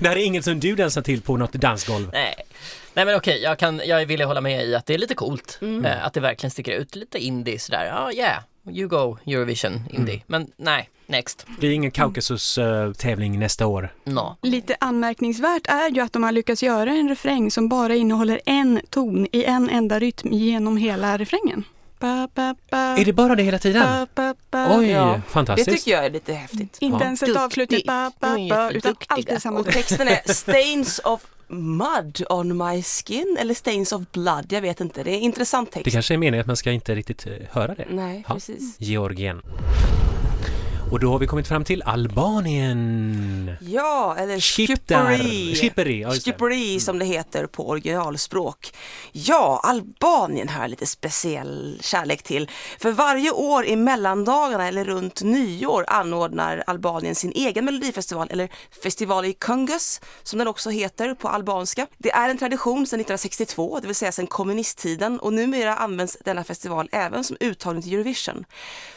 Det 0.00 0.08
här 0.08 0.16
är 0.16 0.24
inget 0.24 0.44
som 0.44 0.60
du 0.60 0.74
dansar 0.76 1.02
till 1.02 1.22
på 1.22 1.36
något 1.36 1.52
dansgolv. 1.52 2.10
Nej. 2.12 2.34
Nej 2.94 3.04
men 3.04 3.14
okej, 3.16 3.42
jag, 3.42 3.58
kan, 3.58 3.80
jag 3.86 4.06
vill 4.06 4.22
hålla 4.22 4.40
med 4.40 4.64
i 4.64 4.74
att 4.74 4.86
det 4.86 4.94
är 4.94 4.98
lite 4.98 5.14
coolt. 5.14 5.58
Eh, 5.84 6.06
att 6.06 6.12
det 6.14 6.20
verkligen 6.20 6.50
sticker 6.50 6.72
ut. 6.72 6.94
Lite 6.96 7.18
indie 7.18 7.58
sådär. 7.58 7.84
Ja, 7.86 8.12
yeah. 8.12 8.42
You 8.70 8.88
go 8.88 9.18
Eurovision 9.26 9.80
indie. 9.90 10.22
Men 10.26 10.46
nej, 10.56 10.88
next. 11.06 11.46
Det 11.60 11.66
är 11.66 11.70
ingen 11.72 11.90
Kaukasus-tävling 11.90 13.38
nästa 13.38 13.66
år. 13.66 13.94
No. 14.04 14.36
Lite 14.42 14.76
anmärkningsvärt 14.80 15.66
är 15.66 15.90
ju 15.90 16.00
att 16.00 16.12
de 16.12 16.22
har 16.22 16.32
lyckats 16.32 16.62
göra 16.62 16.90
en 16.92 17.08
refräng 17.08 17.50
som 17.50 17.68
bara 17.68 17.94
innehåller 17.94 18.40
en 18.46 18.80
ton 18.90 19.26
i 19.32 19.44
en 19.44 19.70
enda 19.70 19.98
rytm 19.98 20.32
genom 20.32 20.76
hela 20.76 21.16
refrängen. 21.18 21.64
Ba, 21.98 22.28
ba, 22.34 22.54
ba, 22.70 22.76
Är 22.76 23.04
det 23.04 23.12
bara 23.12 23.34
det 23.34 23.42
hela 23.42 23.58
tiden? 23.58 23.82
ba, 23.82 24.06
ba, 24.14 24.34
ba. 24.50 24.78
Oj, 24.78 24.90
Ja, 24.90 25.04
Det 25.26 25.30
fantastiskt. 25.32 25.70
tycker 25.70 25.90
jag 25.90 26.06
är 26.06 26.10
lite 26.10 26.32
häftigt. 26.32 26.76
Inte 26.80 26.96
Ja. 26.98 27.04
ens 27.04 27.22
ett 27.22 27.34
ba, 28.48 28.70
utan 28.70 28.94
alltid 29.08 29.42
samma 29.42 29.60
Och 29.60 29.66
texten 29.66 30.08
är 30.08 30.20
Stains 30.32 30.98
of 31.04 31.26
mud 31.52 32.22
on 32.30 32.56
my 32.56 32.82
skin 32.82 33.36
eller 33.40 33.54
Stains 33.54 33.92
of 33.92 34.02
blood, 34.12 34.46
jag 34.48 34.60
vet 34.60 34.80
inte. 34.80 35.02
Det 35.02 35.10
är 35.10 35.18
intressant 35.18 35.70
text. 35.72 35.84
Det 35.84 35.90
kanske 35.90 36.14
är 36.14 36.18
meningen 36.18 36.40
att 36.40 36.46
man 36.46 36.56
ska 36.56 36.70
inte 36.72 36.94
riktigt 36.94 37.26
eh, 37.26 37.32
höra 37.50 37.74
det. 37.74 37.86
Nej, 37.90 38.24
Ja. 38.28 38.34
precis. 38.34 38.74
Georgien. 38.78 39.42
Och 40.92 41.00
då 41.00 41.10
har 41.10 41.18
vi 41.18 41.26
kommit 41.26 41.48
fram 41.48 41.64
till 41.64 41.82
Albanien. 41.82 43.56
Ja, 43.60 44.14
eller 44.18 44.32
ja, 44.32 44.34
just 44.34 44.86
det. 44.86 46.32
Shqiperi 46.32 46.80
som 46.80 46.98
det 46.98 47.04
heter 47.04 47.46
på 47.46 47.68
originalspråk. 47.68 48.74
Ja, 49.12 49.60
Albanien 49.64 50.48
har 50.48 50.60
jag 50.60 50.70
lite 50.70 50.86
speciell 50.86 51.78
kärlek 51.80 52.22
till. 52.22 52.50
För 52.78 52.92
varje 52.92 53.30
år 53.30 53.64
i 53.64 53.76
mellandagarna 53.76 54.68
eller 54.68 54.84
runt 54.84 55.22
nyår 55.22 55.84
anordnar 55.88 56.64
Albanien 56.66 57.14
sin 57.14 57.32
egen 57.32 57.64
melodifestival 57.64 58.28
eller 58.30 58.48
festival 58.82 59.24
i 59.24 59.32
Kungus 59.32 60.00
som 60.22 60.38
den 60.38 60.48
också 60.48 60.70
heter 60.70 61.14
på 61.14 61.28
albanska. 61.28 61.86
Det 61.98 62.10
är 62.10 62.28
en 62.28 62.38
tradition 62.38 62.86
sedan 62.86 63.00
1962, 63.00 63.78
det 63.80 63.86
vill 63.86 63.96
säga 63.96 64.12
sedan 64.12 64.26
kommunisttiden 64.26 65.18
och 65.18 65.32
numera 65.32 65.76
används 65.76 66.16
denna 66.24 66.44
festival 66.44 66.88
även 66.92 67.24
som 67.24 67.36
uttagning 67.40 67.82
till 67.82 67.94
Eurovision. 67.94 68.44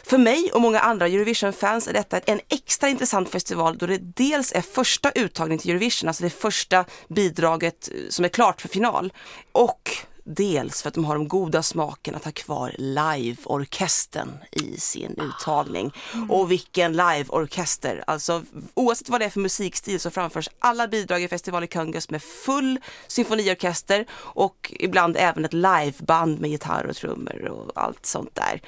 För 0.03 0.17
mig 0.17 0.51
och 0.53 0.61
många 0.61 0.79
andra 0.79 1.07
Eurovision-fans 1.07 1.84
är 1.87 1.93
detta 1.93 2.19
en 2.19 2.39
extra 2.49 2.89
intressant 2.89 3.29
festival 3.29 3.77
då 3.77 3.85
det 3.85 3.97
dels 3.97 4.51
är 4.51 4.61
första 4.61 5.11
uttagningen 5.11 5.59
till 5.59 5.71
Eurovision, 5.71 6.07
alltså 6.07 6.23
det 6.23 6.29
första 6.29 6.85
bidraget 7.07 7.89
eh, 7.93 8.09
som 8.09 8.25
är 8.25 8.29
klart 8.29 8.61
för 8.61 8.69
final. 8.69 9.13
Och 9.51 9.91
dels 10.25 10.81
för 10.81 10.87
att 10.87 10.93
de 10.93 11.05
har 11.05 11.15
den 11.15 11.27
goda 11.27 11.63
smaken 11.63 12.15
att 12.15 12.25
ha 12.25 12.31
kvar 12.31 12.75
liveorkestern 12.77 14.31
i 14.51 14.77
sin 14.77 15.19
uttagning. 15.21 15.93
Och 16.29 16.51
vilken 16.51 16.91
liveorkester! 16.91 18.03
Alltså 18.07 18.43
oavsett 18.73 19.09
vad 19.09 19.21
det 19.21 19.25
är 19.25 19.29
för 19.29 19.39
musikstil 19.39 19.99
så 19.99 20.11
framförs 20.11 20.49
alla 20.59 20.87
bidrag 20.87 21.23
i 21.23 21.27
Festival 21.27 21.63
i 21.63 21.67
Kungas 21.67 22.09
med 22.09 22.23
full 22.23 22.79
symfoniorkester 23.07 24.05
och 24.13 24.73
ibland 24.79 25.17
även 25.19 25.45
ett 25.45 25.53
liveband 25.53 26.41
med 26.41 26.49
gitarr 26.49 26.85
och 26.85 26.95
trummor 26.95 27.45
och 27.47 27.71
allt 27.75 28.05
sånt 28.05 28.35
där. 28.35 28.61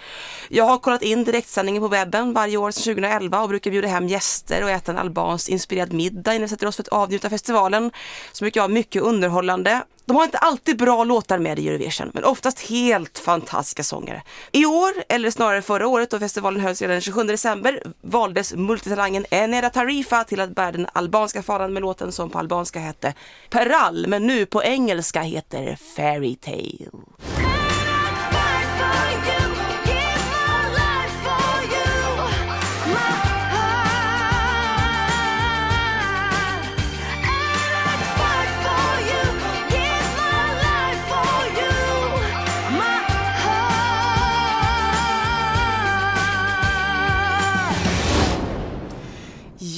Jag 0.50 0.64
har 0.64 0.78
kollat 0.78 1.02
in 1.02 1.24
direktsändningen 1.24 1.82
på 1.82 1.88
webben 1.88 2.34
varje 2.34 2.58
år 2.58 2.72
sedan 2.72 2.84
2011 2.84 3.42
och 3.42 3.50
brukar 3.50 3.72
bjuda 3.72 3.88
hem 3.88 4.08
gäster 4.08 4.64
och 4.64 4.70
äta 4.70 4.92
en 4.92 4.98
albansk 4.98 5.50
inspirerad 5.50 5.94
middag 5.94 6.34
innan 6.34 6.42
vi 6.42 6.50
sätter 6.50 6.68
oss 6.68 6.76
för 6.76 6.84
att 6.84 6.88
avnjuta 6.88 7.30
festivalen. 7.30 7.92
Så 8.32 8.44
brukar 8.44 8.60
jag 8.62 8.64
ha 8.64 8.74
mycket 8.74 9.02
underhållande. 9.02 9.82
De 10.08 10.16
har 10.16 10.24
inte 10.24 10.38
alltid 10.38 10.78
bra 10.78 11.04
låtar 11.04 11.40
med 11.40 11.60
i 11.60 11.68
Eurovision, 11.68 12.12
men 12.14 12.24
oftast 12.24 12.60
helt 12.60 13.20
fantastiska 13.20 13.84
sångare. 13.84 14.22
I 14.52 14.66
år, 14.66 14.94
eller 15.10 15.32
snarare 15.32 15.62
förra 15.62 15.88
året 15.88 16.10
då 16.10 16.20
festivalen 16.20 16.62
hölls 16.62 16.82
redan 16.82 16.94
den 16.94 17.02
27 17.02 17.24
december, 17.24 17.84
valdes 18.02 18.54
multitalangen 18.54 19.26
Eneda 19.32 19.70
Tarifa 19.70 20.24
till 20.24 20.40
att 20.40 20.56
bära 20.56 20.72
den 20.72 20.88
albanska 20.94 21.44
fanan 21.44 21.74
med 21.74 21.82
låten 21.82 22.12
som 22.12 22.30
på 22.30 22.40
albanska 22.40 22.80
hette 22.80 23.14
Peral, 23.50 24.08
men 24.08 24.28
nu 24.28 24.46
på 24.46 24.64
engelska 24.64 25.22
heter 25.22 25.78
Fairy 25.96 26.36
Tale. 26.36 27.57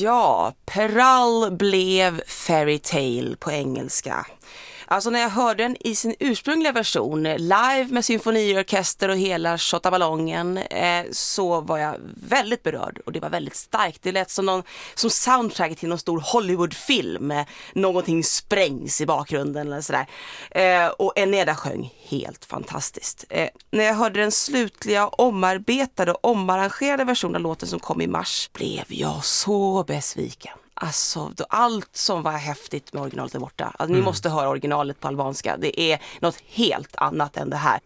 Ja, 0.09 0.53
Peral 0.65 1.51
blev 1.51 2.21
Fairy 2.27 2.79
Tale 2.79 3.35
på 3.39 3.51
engelska. 3.51 4.25
Alltså 4.91 5.09
när 5.09 5.19
jag 5.19 5.29
hörde 5.29 5.63
den 5.63 5.77
i 5.79 5.95
sin 5.95 6.15
ursprungliga 6.19 6.71
version, 6.71 7.25
eh, 7.25 7.37
live 7.37 7.87
med 7.89 8.05
symfoniorkester 8.05 9.09
och 9.09 9.17
hela 9.17 9.57
shottaballongen, 9.57 10.57
eh, 10.57 11.05
så 11.11 11.61
var 11.61 11.77
jag 11.77 11.95
väldigt 12.15 12.63
berörd 12.63 12.99
och 13.05 13.11
det 13.11 13.19
var 13.19 13.29
väldigt 13.29 13.55
starkt. 13.55 14.03
Det 14.03 14.11
lät 14.11 14.29
som, 14.29 14.45
någon, 14.45 14.63
som 14.95 15.09
soundtracket 15.09 15.77
till 15.77 15.89
någon 15.89 15.99
stor 15.99 16.23
Hollywoodfilm. 16.25 17.31
Eh, 17.31 17.45
någonting 17.73 18.23
sprängs 18.23 19.01
i 19.01 19.05
bakgrunden 19.05 19.67
eller 19.67 19.81
sådär. 19.81 20.07
Eh, 20.51 20.87
och 20.87 21.13
Eneda 21.15 21.55
sjöng 21.55 21.93
helt 22.07 22.45
fantastiskt. 22.45 23.25
Eh, 23.29 23.49
när 23.71 23.83
jag 23.83 23.93
hörde 23.93 24.19
den 24.19 24.31
slutliga 24.31 25.07
omarbetade 25.07 26.11
och 26.11 26.31
omarrangerade 26.31 27.03
versionen 27.03 27.35
av 27.35 27.41
låten 27.41 27.69
som 27.69 27.79
kom 27.79 28.01
i 28.01 28.07
mars 28.07 28.49
blev 28.53 28.85
jag 28.87 29.25
så 29.25 29.83
besviken. 29.83 30.57
Alltså, 30.81 31.31
då, 31.35 31.45
allt 31.49 31.95
som 31.95 32.21
var 32.23 32.31
häftigt 32.31 32.93
med 32.93 33.01
originalet 33.01 33.35
är 33.35 33.39
borta. 33.39 33.73
Alltså, 33.79 33.93
Ni 33.93 34.01
måste 34.01 34.29
höra 34.29 34.49
originalet 34.49 34.99
på 34.99 35.07
albanska. 35.07 35.57
Det 35.57 35.79
är 35.81 36.01
något 36.21 36.37
helt 36.47 36.95
annat 36.95 37.37
än 37.37 37.49
det 37.49 37.55
här. 37.57 37.79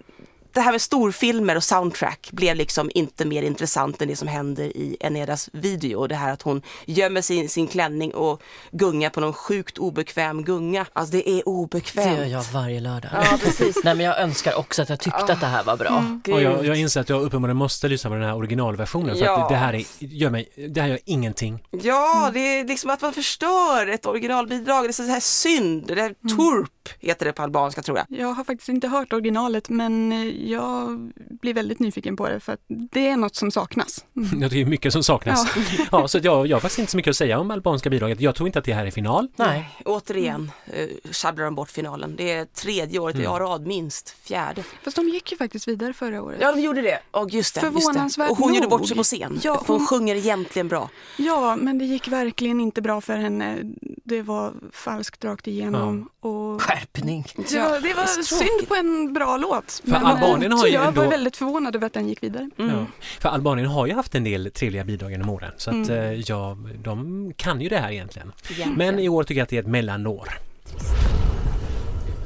Det 0.53 0.62
här 0.62 0.72
med 0.72 0.81
storfilmer 0.81 1.55
och 1.55 1.63
soundtrack 1.63 2.29
blev 2.31 2.55
liksom 2.55 2.91
inte 2.93 3.25
mer 3.25 3.43
intressant 3.43 4.01
än 4.01 4.07
det 4.07 4.15
som 4.15 4.27
händer 4.27 4.63
i 4.63 4.98
Enedas 5.00 5.50
video. 5.53 6.07
Det 6.07 6.15
här 6.15 6.33
att 6.33 6.41
hon 6.41 6.62
gömmer 6.86 7.22
sin, 7.22 7.50
sin 7.50 7.67
klänning 7.67 8.13
och 8.13 8.41
gungar 8.72 9.10
på 9.10 9.19
någon 9.22 9.33
sjukt 9.33 9.77
obekväm 9.77 10.43
gunga. 10.43 10.86
Alltså 10.93 11.12
det 11.12 11.29
är 11.29 11.36
Det 11.36 11.43
obekvämt. 11.43 12.17
gör 12.17 12.25
jag 12.25 12.43
varje 12.53 12.79
lördag. 12.79 13.12
Ja, 13.13 13.38
precis. 13.43 13.77
Nej 13.83 13.95
men 13.95 14.05
jag 14.05 14.19
önskar 14.19 14.55
också 14.60 14.81
att 14.81 14.89
jag 14.89 15.00
tyckte 15.00 15.33
att 15.33 15.39
det 15.39 15.45
här 15.45 15.63
var 15.63 15.77
bra. 15.77 16.03
Och 16.33 16.41
jag, 16.41 16.65
jag 16.65 16.77
inser 16.77 17.01
att 17.01 17.10
jag 17.10 17.22
uppenbarligen 17.22 17.57
måste 17.57 17.88
lyssna 17.88 18.10
på 18.10 18.15
den 18.15 18.24
här 18.25 18.36
originalversionen 18.36 19.15
för 19.17 19.25
Ja. 19.25 19.41
att 19.43 19.50
det, 19.50 19.55
det 19.55 19.60
här 19.60 19.74
är, 19.74 19.83
gör 20.00 20.29
mig, 20.29 20.50
det 20.69 20.81
här 20.81 20.88
gör 20.88 21.00
ingenting. 21.05 21.63
Ja, 21.72 22.31
det 22.33 22.39
är 22.39 22.63
liksom 22.67 22.89
att 22.89 23.01
man 23.01 23.13
förstör 23.13 23.88
ett 23.88 24.05
originalbidrag. 24.05 24.83
Det 24.86 24.89
är 24.89 24.91
så 24.91 25.03
här 25.03 25.19
synd. 25.19 25.88
Det 25.88 25.93
är 26.01 26.10
turp 26.38 26.69
heter 27.00 27.25
det 27.25 27.33
på 27.33 27.43
albanska 27.43 27.81
tror 27.81 27.98
jag. 27.98 28.19
Jag 28.19 28.27
har 28.27 28.43
faktiskt 28.43 28.69
inte 28.69 28.88
hört 28.88 29.13
originalet 29.13 29.69
men 29.69 30.12
eh, 30.12 30.42
jag 30.50 31.12
blir 31.41 31.53
väldigt 31.53 31.79
nyfiken 31.79 32.15
på 32.15 32.29
det 32.29 32.39
för 32.39 32.53
att 32.53 32.59
det 32.67 33.07
är 33.07 33.17
något 33.17 33.35
som 33.35 33.51
saknas. 33.51 34.05
Mm. 34.17 34.41
Ja, 34.41 34.50
det 34.50 34.62
är 34.62 34.65
mycket 34.65 34.93
som 34.93 35.03
saknas. 35.03 35.47
Ja. 35.91 36.07
så 36.07 36.17
att 36.17 36.23
jag, 36.23 36.47
jag 36.47 36.55
har 36.55 36.62
faktiskt 36.62 36.79
inte 36.79 36.91
så 36.91 36.97
mycket 36.97 37.09
att 37.09 37.15
säga 37.17 37.39
om 37.39 37.51
albanska 37.51 37.89
bidraget. 37.89 38.21
Jag 38.21 38.35
tror 38.35 38.47
inte 38.47 38.59
att 38.59 38.65
det 38.65 38.73
här 38.73 38.85
är 38.85 38.91
final. 38.91 39.27
Nej. 39.35 39.69
Återigen 39.85 40.51
eh, 40.73 40.88
sjabblar 41.12 41.45
de 41.45 41.55
bort 41.55 41.69
finalen. 41.71 42.15
Det 42.17 42.31
är 42.31 42.45
tredje 42.45 43.00
året 43.00 43.15
Mm. 43.15 43.25
i 43.25 43.39
rad, 43.39 43.67
minst 43.67 44.09
fjärde. 44.09 44.63
Fast 44.83 44.95
de 44.95 45.09
gick 45.09 45.31
ju 45.31 45.38
faktiskt 45.38 45.67
vidare 45.67 45.93
förra 45.93 46.21
året. 46.23 46.38
Ja, 46.41 46.51
de 46.51 46.62
gjorde 46.62 46.81
det. 46.81 47.00
Och 47.12 47.29
just 47.29 47.55
det. 47.55 47.62
Just 47.62 47.75
det. 47.75 47.81
Förvånansvärt 47.81 48.31
Och 48.31 48.38
hon 48.38 48.53
gjorde 48.53 48.67
bort 48.67 48.88
sig 48.88 48.97
på 48.97 49.03
scen. 49.03 49.39
Ja, 49.43 49.57
för 49.59 49.67
hon 49.73 49.77
hon- 49.77 49.88
sjunger 49.88 50.15
egentligen 50.15 50.67
bra. 50.67 50.89
Ja, 51.17 51.55
men 51.55 51.77
det 51.77 51.85
gick 51.85 52.07
verkligen 52.07 52.59
inte 52.59 52.81
bra 52.81 53.01
för 53.01 53.15
henne. 53.17 53.57
Det 54.05 54.21
var 54.21 54.53
falskt 54.71 55.25
rakt 55.25 55.47
igenom. 55.47 56.09
Och 56.19 56.62
Skärpning. 56.62 57.25
ja, 57.50 57.79
det 57.79 57.93
var 57.93 58.05
så 58.05 58.23
synd 58.23 58.67
på 58.67 58.75
en 58.75 59.13
bra 59.13 59.38
låt. 59.38 59.81
För 59.85 59.91
Albanien 60.33 60.51
har 60.51 60.67
ju 60.67 60.73
jag 60.73 60.85
ändå- 60.87 61.01
var 61.01 61.09
väldigt 61.09 61.37
förvånad 61.37 61.75
över 61.75 61.87
att 61.87 61.93
den 61.93 62.07
gick 62.09 62.23
vidare. 62.23 62.49
Mm. 62.59 62.75
Ja. 62.75 62.85
För 63.19 63.29
Albanien 63.29 63.67
har 63.67 63.87
ju 63.87 63.93
haft 63.93 64.15
en 64.15 64.23
del 64.23 64.51
trevliga 64.51 64.83
bidrag 64.83 65.11
genom 65.11 65.29
åren. 65.29 65.51
Så 65.57 65.69
att 65.69 65.75
Mm. 65.75 65.89
eh, 65.91 66.11
ja, 66.13 66.57
de 66.83 67.33
kan 67.37 67.61
ju 67.61 67.69
det 67.69 67.77
här 67.77 67.91
egentligen. 67.91 68.31
Egentligen. 68.43 68.73
Men 68.73 68.99
i 68.99 69.09
år 69.09 69.23
tycker 69.23 69.39
jag 69.39 69.43
att 69.43 69.49
det 69.49 69.57
är 69.57 69.61
ett 69.61 69.67
mellanår. 69.67 70.29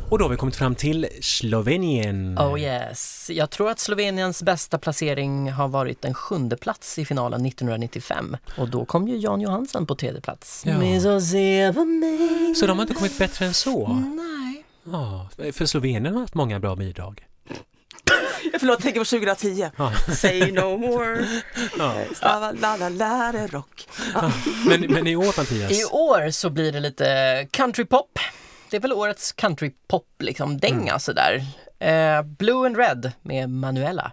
Och 0.09 0.19
då 0.19 0.25
har 0.25 0.29
vi 0.29 0.35
kommit 0.37 0.55
fram 0.55 0.75
till 0.75 1.07
Slovenien. 1.21 2.37
Oh 2.39 2.61
yes. 2.61 3.29
Jag 3.33 3.49
tror 3.49 3.69
att 3.69 3.79
Sloveniens 3.79 4.43
bästa 4.43 4.77
placering 4.77 5.51
har 5.51 5.67
varit 5.67 6.05
en 6.05 6.13
sjunde 6.13 6.57
plats 6.57 6.99
i 6.99 7.05
finalen 7.05 7.45
1995. 7.45 8.37
Och 8.57 8.69
då 8.69 8.85
kom 8.85 9.07
ju 9.07 9.17
Jan 9.17 9.41
Johansen 9.41 9.85
på 9.85 9.95
tredje 9.95 10.21
plats. 10.21 10.63
Ja. 10.65 10.73
Så 12.55 12.67
de 12.67 12.77
har 12.77 12.81
inte 12.81 12.93
kommit 12.93 13.17
bättre 13.17 13.45
än 13.45 13.53
så? 13.53 13.87
Nej. 13.87 14.63
Ja, 14.91 15.29
för 15.53 15.65
Slovenien 15.65 16.13
har 16.13 16.21
haft 16.21 16.35
många 16.35 16.59
bra 16.59 16.75
bidrag. 16.75 17.26
Förlåt, 18.60 18.82
tänker 18.82 19.00
på 19.00 19.06
2010. 19.06 19.70
Ja. 19.77 19.92
Say 20.16 20.51
no 20.51 20.77
more. 20.77 21.27
Ja. 21.77 21.94
Stava 22.16 22.51
la 22.51 22.77
la 22.77 22.89
la 22.89 23.32
det 23.32 23.48
rock. 23.48 23.88
Men, 24.66 24.82
men 24.82 25.08
i 25.08 25.16
år 25.16 25.38
Mattias? 25.38 25.72
I 25.72 25.84
år 25.86 26.32
så 26.32 26.50
blir 26.50 26.72
det 26.72 26.80
lite 26.80 27.48
countrypop. 27.51 28.20
Det 28.70 28.77
är 28.77 28.82
väl 28.82 28.94
årets 28.94 29.32
countrypop 29.32 30.06
liksom 30.20 30.58
dänga 30.58 30.77
Mm. 30.92 31.00
sådär. 31.00 31.46
Eh, 31.80 32.22
Blue 32.24 32.66
and 32.66 32.77
Red 32.77 33.12
med 33.22 33.50
Manuela. 33.50 34.12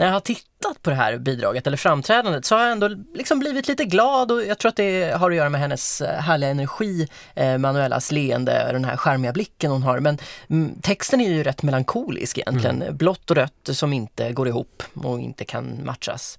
När 0.00 0.06
jag 0.06 0.12
har 0.12 0.20
tittat 0.20 0.82
på 0.82 0.90
det 0.90 0.96
här 0.96 1.18
bidraget 1.18 1.66
eller 1.66 1.76
framträdandet 1.76 2.44
så 2.44 2.54
har 2.54 2.62
jag 2.62 2.72
ändå 2.72 2.88
liksom 3.14 3.38
blivit 3.38 3.68
lite 3.68 3.84
glad 3.84 4.32
och 4.32 4.44
jag 4.44 4.58
tror 4.58 4.68
att 4.68 4.76
det 4.76 5.16
har 5.16 5.30
att 5.30 5.36
göra 5.36 5.48
med 5.48 5.60
hennes 5.60 6.00
eh, 6.00 6.20
härliga 6.20 6.50
energi, 6.50 7.08
eh, 7.34 7.58
Manuelas 7.58 8.12
leende, 8.12 8.72
den 8.72 8.84
här 8.84 8.96
charmiga 8.96 9.32
blicken 9.32 9.70
hon 9.70 9.82
har. 9.82 10.00
Men 10.00 10.18
mm, 10.48 10.80
texten 10.82 11.20
är 11.20 11.28
ju 11.28 11.42
rätt 11.42 11.62
melankolisk 11.62 12.38
egentligen. 12.38 12.84
Blått 12.96 13.30
och 13.30 13.36
rött 13.36 13.68
som 13.72 13.92
inte 13.92 14.32
går 14.32 14.48
ihop 14.48 14.82
och 14.94 15.20
inte 15.20 15.44
kan 15.44 15.84
matchas. 15.84 16.38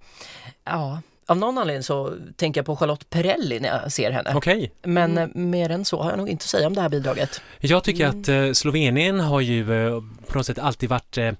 Ja, 0.63 1.01
av 1.25 1.37
någon 1.37 1.57
anledning 1.57 1.83
så 1.83 2.13
tänker 2.35 2.59
jag 2.59 2.65
på 2.65 2.75
Charlotte 2.75 3.09
Perrelli 3.09 3.59
när 3.59 3.69
jag 3.81 3.91
ser 3.91 4.11
henne. 4.11 4.31
Okej. 4.35 4.71
Men 4.83 5.17
eh, 5.17 5.27
mer 5.33 5.69
än 5.69 5.85
så 5.85 6.01
har 6.01 6.09
jag 6.09 6.17
nog 6.17 6.29
inte 6.29 6.43
att 6.43 6.47
säga 6.49 6.67
om 6.67 6.73
det 6.73 6.81
här 6.81 6.89
bidraget. 6.89 7.41
Jag 7.59 7.83
tycker 7.83 8.05
att 8.07 8.27
eh, 8.27 8.51
Slovenien 8.51 9.19
har 9.19 9.41
ju 9.41 9.87
eh, 9.87 10.01
på 10.27 10.37
något 10.37 10.45
sätt 10.45 10.59
alltid 10.59 10.89
varit 10.89 11.17
eh, 11.17 11.31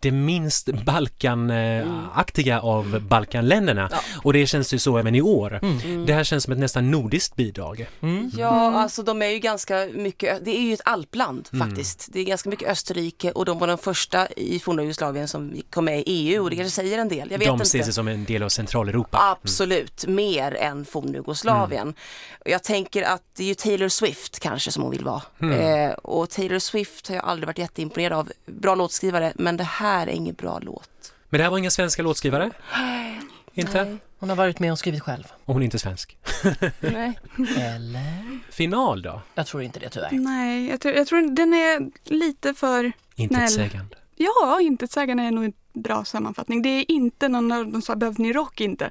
det 0.00 0.10
minst 0.10 0.68
Balkan-aktiga 0.84 2.60
av 2.60 3.00
Balkanländerna. 3.08 3.88
Ja. 3.92 3.98
Och 4.22 4.32
det 4.32 4.46
känns 4.46 4.74
ju 4.74 4.78
så 4.78 4.98
även 4.98 5.14
i 5.14 5.22
år. 5.22 5.58
Mm. 5.62 6.06
Det 6.06 6.12
här 6.12 6.24
känns 6.24 6.44
som 6.44 6.52
ett 6.52 6.58
nästan 6.58 6.90
nordiskt 6.90 7.36
bidrag. 7.36 7.86
Mm. 8.00 8.30
Ja, 8.36 8.72
alltså 8.82 9.02
de 9.02 9.22
är 9.22 9.26
ju 9.26 9.38
ganska 9.38 9.88
mycket, 9.94 10.44
det 10.44 10.56
är 10.56 10.60
ju 10.62 10.74
ett 10.74 10.80
alpland 10.84 11.48
Mm. 11.52 11.68
faktiskt. 11.68 12.08
Det 12.12 12.20
är 12.20 12.24
ganska 12.24 12.50
mycket 12.50 12.68
Österrike 12.70 13.32
och 13.32 13.44
de 13.44 13.58
var 13.58 13.66
de 13.66 13.78
första 13.78 14.26
i 14.36 14.58
forna 14.58 14.82
Jugoslavien 14.82 15.28
som 15.28 15.52
kom 15.70 15.84
med 15.84 15.98
i 15.98 16.02
EU 16.06 16.42
och 16.44 16.50
det 16.50 16.56
kanske 16.56 16.70
säger 16.70 16.98
en 16.98 17.08
del. 17.08 17.30
Jag 17.30 17.38
vet 17.38 17.48
De 17.48 17.52
inte. 17.52 17.62
ses 17.62 17.94
som 17.94 18.08
en 18.08 18.24
del 18.24 18.42
av 18.42 18.48
Centraleuropa. 18.48 18.99
Absolut, 19.10 20.06
mer 20.06 20.54
än 20.54 20.84
fornjugoslavien. 20.84 21.82
Mm. 21.82 21.94
Och 22.40 22.50
Jag 22.50 22.62
tänker 22.62 23.02
att 23.02 23.22
det 23.36 23.42
är 23.44 23.48
ju 23.48 23.54
Taylor 23.54 23.88
Swift 23.88 24.40
kanske 24.40 24.72
som 24.72 24.82
hon 24.82 24.92
vill 24.92 25.04
vara. 25.04 25.22
Mm. 25.42 25.88
Eh, 25.88 25.92
och 25.92 26.30
Taylor 26.30 26.58
Swift 26.58 27.08
har 27.08 27.14
jag 27.14 27.24
aldrig 27.24 27.46
varit 27.46 27.58
jätteimponerad 27.58 28.12
av. 28.12 28.32
Bra 28.46 28.74
låtskrivare, 28.74 29.32
men 29.34 29.56
det 29.56 29.64
här 29.64 30.06
är 30.06 30.10
ingen 30.10 30.34
bra 30.34 30.58
låt. 30.58 31.12
Men 31.28 31.38
det 31.38 31.44
här 31.44 31.50
var 31.50 31.58
inga 31.58 31.70
svenska 31.70 32.02
låtskrivare? 32.02 32.50
Inte? 33.54 33.84
Nej. 33.84 33.96
Hon 34.18 34.28
har 34.28 34.36
varit 34.36 34.58
med 34.58 34.72
och 34.72 34.78
skrivit 34.78 35.02
själv. 35.02 35.24
Och 35.44 35.54
hon 35.54 35.62
är 35.62 35.64
inte 35.64 35.78
svensk. 35.78 36.16
Nej. 36.80 37.18
Eller? 37.58 38.38
Final 38.50 39.02
då? 39.02 39.22
Jag 39.34 39.46
tror 39.46 39.62
inte 39.62 39.80
det 39.80 39.88
tyvärr. 39.88 40.10
Nej, 40.12 40.68
jag 40.70 40.80
tror, 40.80 40.94
jag 40.94 41.06
tror 41.06 41.34
den 41.36 41.54
är 41.54 41.90
lite 42.04 42.54
för... 42.54 42.92
Inte 43.14 43.34
Snäll. 43.34 43.44
ett 43.44 43.52
sägande. 43.52 43.96
Ja, 44.22 44.60
intetsägande 44.60 45.22
är 45.22 45.30
nog 45.30 45.44
en 45.44 45.52
bra 45.72 46.04
sammanfattning. 46.04 46.62
Det 46.62 46.68
är 46.68 46.90
inte 46.90 47.28
någon 47.28 47.52
av 47.52 47.66
de 47.72 47.82
sa 47.82 47.96
behövde 47.96 48.22
ni 48.22 48.32
rock 48.32 48.60
inte. 48.60 48.90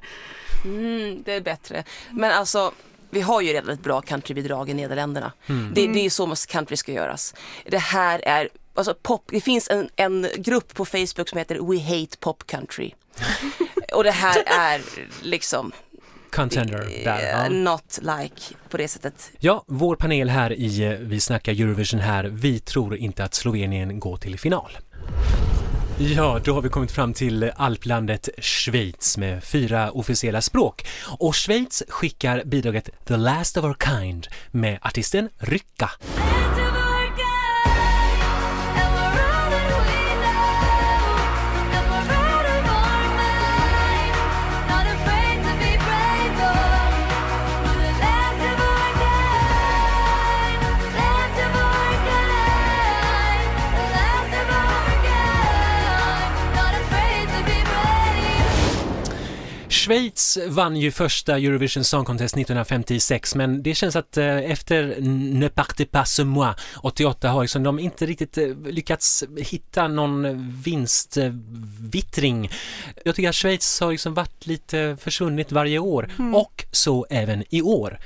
Mm, 0.64 1.22
det 1.24 1.32
är 1.32 1.40
bättre. 1.40 1.84
Men 2.10 2.30
alltså, 2.30 2.72
vi 3.10 3.20
har 3.20 3.40
ju 3.40 3.52
redan 3.52 3.70
ett 3.70 3.82
bra 3.82 4.00
countrybidrag 4.00 4.70
i 4.70 4.74
Nederländerna. 4.74 5.32
Mm. 5.46 5.72
Det, 5.74 5.86
det 5.86 5.98
är 6.00 6.02
ju 6.04 6.10
så 6.10 6.34
country 6.48 6.76
ska 6.76 6.92
göras. 6.92 7.34
Det 7.66 7.78
här 7.78 8.20
är, 8.24 8.48
alltså 8.74 8.94
pop, 9.02 9.22
det 9.26 9.40
finns 9.40 9.70
en, 9.70 9.88
en 9.96 10.26
grupp 10.36 10.74
på 10.74 10.84
Facebook 10.84 11.28
som 11.28 11.38
heter 11.38 11.54
We 11.60 11.80
Hate 11.80 12.16
Pop 12.20 12.46
Country. 12.46 12.90
Och 13.94 14.04
det 14.04 14.10
här 14.10 14.42
är 14.46 14.80
liksom 15.22 15.72
Contender 16.30 16.78
där. 17.04 17.18
eh, 17.18 17.28
Ja. 17.28 17.48
not 17.48 17.98
like 18.02 18.54
på 18.68 18.76
det 18.76 18.88
sättet. 18.88 19.30
ja, 19.38 19.64
vår 19.66 19.96
panel 19.96 20.28
här 20.28 20.52
i 20.52 20.84
eh, 20.84 20.92
Vi 20.92 21.20
snackar 21.20 21.52
Eurovision 21.52 22.00
här, 22.00 22.24
vi 22.24 22.58
tror 22.58 22.96
inte 22.96 23.24
att 23.24 23.34
Slovenien 23.34 24.00
går 24.00 24.16
till 24.16 24.38
final. 24.38 24.78
Ja, 25.98 26.40
då 26.44 26.54
har 26.54 26.62
vi 26.62 26.68
kommit 26.68 26.92
fram 26.92 27.14
till 27.14 27.50
alplandet 27.56 28.28
Schweiz 28.38 29.18
med 29.18 29.44
fyra 29.44 29.90
officiella 29.90 30.40
språk. 30.40 30.86
Och 31.18 31.34
Schweiz 31.34 31.82
skickar 31.88 32.42
bidraget 32.44 32.90
The 33.04 33.16
Last 33.16 33.56
of 33.56 33.64
Our 33.64 33.76
Kind 33.84 34.26
med 34.50 34.78
artisten 34.82 35.28
Rycka. 35.38 35.90
Schweiz 59.90 60.38
vann 60.48 60.76
ju 60.76 60.90
första 60.90 61.38
Eurovision 61.38 61.84
Song 61.84 62.04
Contest 62.04 62.34
1956 62.34 63.34
men 63.34 63.62
det 63.62 63.74
känns 63.74 63.96
att 63.96 64.16
eh, 64.16 64.50
efter 64.50 64.96
Ne 65.00 65.48
partez 65.48 65.88
pas 65.90 66.14
ce 66.14 66.24
moi 66.24 66.54
88 66.82 67.28
har 67.28 67.42
liksom 67.42 67.62
de 67.62 67.78
inte 67.78 68.06
riktigt 68.06 68.38
eh, 68.38 68.48
lyckats 68.64 69.24
hitta 69.36 69.88
någon 69.88 70.50
vinstvittring. 70.62 72.50
Jag 73.04 73.14
tycker 73.14 73.28
att 73.28 73.34
Schweiz 73.34 73.80
har 73.80 73.90
liksom 73.90 74.14
varit 74.14 74.46
lite 74.46 74.96
försvunnit 75.00 75.52
varje 75.52 75.78
år 75.78 76.10
och 76.34 76.64
så 76.70 77.06
även 77.10 77.44
i 77.50 77.62
år. 77.62 77.98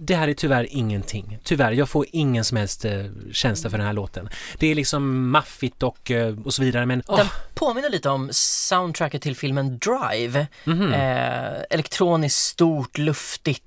Det 0.00 0.14
här 0.14 0.28
är 0.28 0.34
tyvärr 0.34 0.66
ingenting. 0.70 1.38
Tyvärr, 1.42 1.72
jag 1.72 1.88
får 1.88 2.06
ingen 2.12 2.44
som 2.44 2.56
helst 2.56 2.84
eh, 2.84 3.04
känsla 3.32 3.70
för 3.70 3.78
den 3.78 3.86
här 3.86 3.94
låten. 3.94 4.28
Det 4.58 4.66
är 4.66 4.74
liksom 4.74 5.30
maffigt 5.30 5.82
och, 5.82 6.10
och 6.44 6.54
så 6.54 6.62
vidare 6.62 6.86
men 6.86 7.02
åh, 7.06 7.16
Den 7.16 7.26
påminner 7.54 7.90
lite 7.90 8.08
om 8.08 8.28
soundtracket 8.32 9.22
till 9.22 9.36
filmen 9.36 9.78
Drive. 9.78 10.46
Eh, 10.66 11.27
elektroniskt, 11.70 12.38
stort, 12.38 12.98
luftigt. 12.98 13.62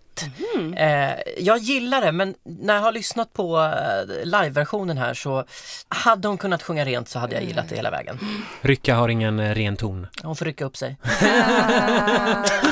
Eh, 0.76 1.12
jag 1.38 1.58
gillar 1.58 2.02
det 2.02 2.12
men 2.12 2.36
när 2.44 2.74
jag 2.74 2.82
har 2.82 2.92
lyssnat 2.92 3.34
på 3.34 3.60
eh, 3.60 4.26
liveversionen 4.26 4.98
här 4.98 5.14
så 5.14 5.46
hade 5.90 6.28
hon 6.28 6.38
kunnat 6.38 6.64
sjunga 6.64 6.86
rent 6.86 7.10
så 7.10 7.20
hade 7.20 7.36
jag 7.36 7.44
gillat 7.44 7.70
det 7.70 7.76
hela 7.76 7.92
vägen. 7.92 8.20
Rycka 8.62 8.96
har 8.96 9.10
ingen 9.10 9.40
eh, 9.40 9.56
ren 9.56 9.78
ton. 9.78 10.08
Hon 10.24 10.36
får 10.36 10.46
rycka 10.46 10.66
upp 10.66 10.78
sig. 10.78 10.98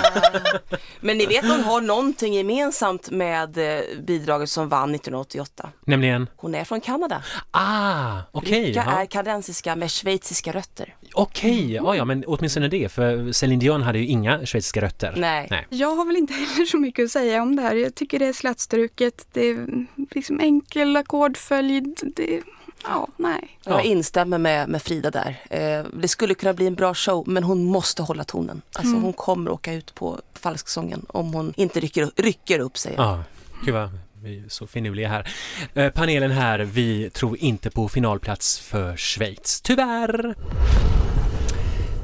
Men 1.00 1.18
ni 1.18 1.26
vet 1.26 1.46
hon 1.46 1.64
har 1.64 1.82
någonting 1.82 2.34
gemensamt 2.34 3.10
med 3.10 3.58
eh, 3.58 3.84
bidraget 4.08 4.50
som 4.50 4.70
vann 4.70 4.96
1988. 4.96 5.70
Nämligen, 5.86 6.30
Hon 6.36 6.56
är 6.56 6.64
från 6.64 6.82
Kanada. 6.82 7.24
ah, 7.52 8.18
okej. 8.32 8.66
Rika 8.66 8.84
ja. 8.88 9.02
är 9.02 9.06
kanadensiska 9.06 9.76
med 9.76 9.92
schweiziska 9.92 10.52
rötter. 10.52 10.96
Okej, 11.14 11.74
ja, 11.74 11.96
ja, 11.96 12.06
men 12.06 12.24
åtminstone 12.28 12.68
det, 12.68 12.92
för 12.92 13.32
Céline 13.32 13.60
Dion 13.60 13.82
hade 13.82 14.00
ju 14.00 14.06
inga 14.06 14.46
schweiziska 14.46 14.82
rötter. 14.82 15.14
Nej. 15.18 15.48
Nej. 15.50 15.68
Jag 15.70 15.96
har 15.96 16.06
väl 16.06 16.16
inte 16.18 16.34
heller 16.34 16.66
så 16.66 16.78
mycket 16.78 17.06
att 17.06 17.12
säga 17.12 17.42
om 17.42 17.56
det 17.56 17.62
här. 17.62 17.76
Jag 17.76 17.96
tycker 17.96 18.20
det 18.20 18.26
är 18.26 18.34
slätstruket, 18.34 19.28
det 19.34 19.42
är 19.42 19.68
liksom 20.16 20.40
enkel 20.40 20.96
ackordföljd. 20.96 22.00
Det, 22.16 22.42
ja, 22.84 23.08
nej. 23.18 23.58
Jag 23.64 23.76
Ja. 23.80 23.82
instämmer 23.84 24.38
med, 24.38 24.70
med 24.70 24.82
Frida 24.82 25.12
där. 25.12 25.40
Eh, 25.50 25.86
det 25.94 26.08
skulle 26.08 26.34
kunna 26.34 26.54
bli 26.54 26.68
en 26.68 26.76
bra 26.76 26.94
show 26.94 27.24
men 27.28 27.44
hon 27.44 27.66
måste 27.66 28.02
hålla 28.02 28.24
tonen. 28.24 28.62
Alltså 28.74 28.96
hon 28.96 29.14
kommer 29.14 29.52
åka 29.52 29.74
ut 29.74 29.96
på 29.96 30.20
falsksången 30.34 31.06
om 31.10 31.34
hon 31.34 31.54
inte 31.58 31.80
rycker, 31.80 32.04
upp- 32.04 32.20
rycker 32.20 32.60
upp 32.60 32.78
sig. 32.78 32.94
Ja, 32.98 33.24
gud 33.66 33.74
vad 33.74 33.90
vi 34.24 34.40
är 34.40 34.50
så 34.50 34.68
finurliga 34.68 35.08
här. 35.10 35.30
Eh, 35.74 35.90
panelen 35.90 36.32
här, 36.32 36.60
vi 36.60 37.10
tror 37.10 37.38
inte 37.38 37.70
på 37.70 37.90
finalplats 37.90 38.60
för 38.60 38.98
Schweiz, 38.98 39.62
tyvärr. 39.62 40.36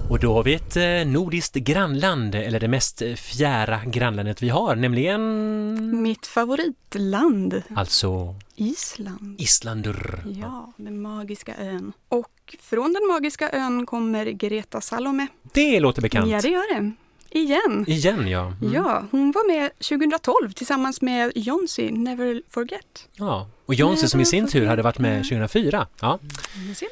Och 0.09 0.19
då 0.19 0.33
har 0.33 0.43
vi 0.43 0.53
ett 0.53 0.77
eh, 0.77 1.13
nordiskt 1.13 1.55
grannland, 1.55 2.35
eller 2.35 2.59
det 2.59 2.67
mest 2.67 3.01
eh, 3.01 3.13
fjärra 3.13 3.85
grannlandet 3.85 4.43
vi 4.43 4.49
har, 4.49 4.75
nämligen 4.75 6.01
Mitt 6.01 6.27
favoritland, 6.27 7.61
alltså 7.75 8.35
Island. 8.55 9.35
Islandur. 9.41 10.23
Ja, 10.41 10.73
den 10.77 11.01
magiska 11.01 11.55
ön. 11.59 11.93
Och 12.09 12.55
från 12.61 12.93
den 12.93 13.07
magiska 13.07 13.49
ön 13.51 13.85
kommer 13.85 14.25
Greta 14.25 14.81
Salome. 14.81 15.27
Det 15.53 15.79
låter 15.79 16.01
bekant. 16.01 16.31
Ja, 16.31 16.41
det 16.41 16.49
gör 16.49 16.75
det. 16.75 16.91
Igen. 17.29 17.85
Igen 17.87 18.27
ja. 18.27 18.53
Mm. 18.61 18.73
Ja, 18.73 19.03
hon 19.11 19.31
var 19.31 19.47
med 19.47 19.71
2012 19.79 20.51
tillsammans 20.51 21.01
med 21.01 21.31
Jonsi, 21.35 21.91
Never 21.91 22.41
Forget. 22.49 23.07
ja. 23.13 23.47
Och 23.65 23.73
Jonsi 23.73 24.07
som 24.07 24.19
i 24.19 24.25
sin 24.25 24.47
tur 24.47 24.65
hade 24.65 24.81
varit 24.81 24.99
med 24.99 25.23
2004. 25.23 25.87
Ja, 25.99 26.19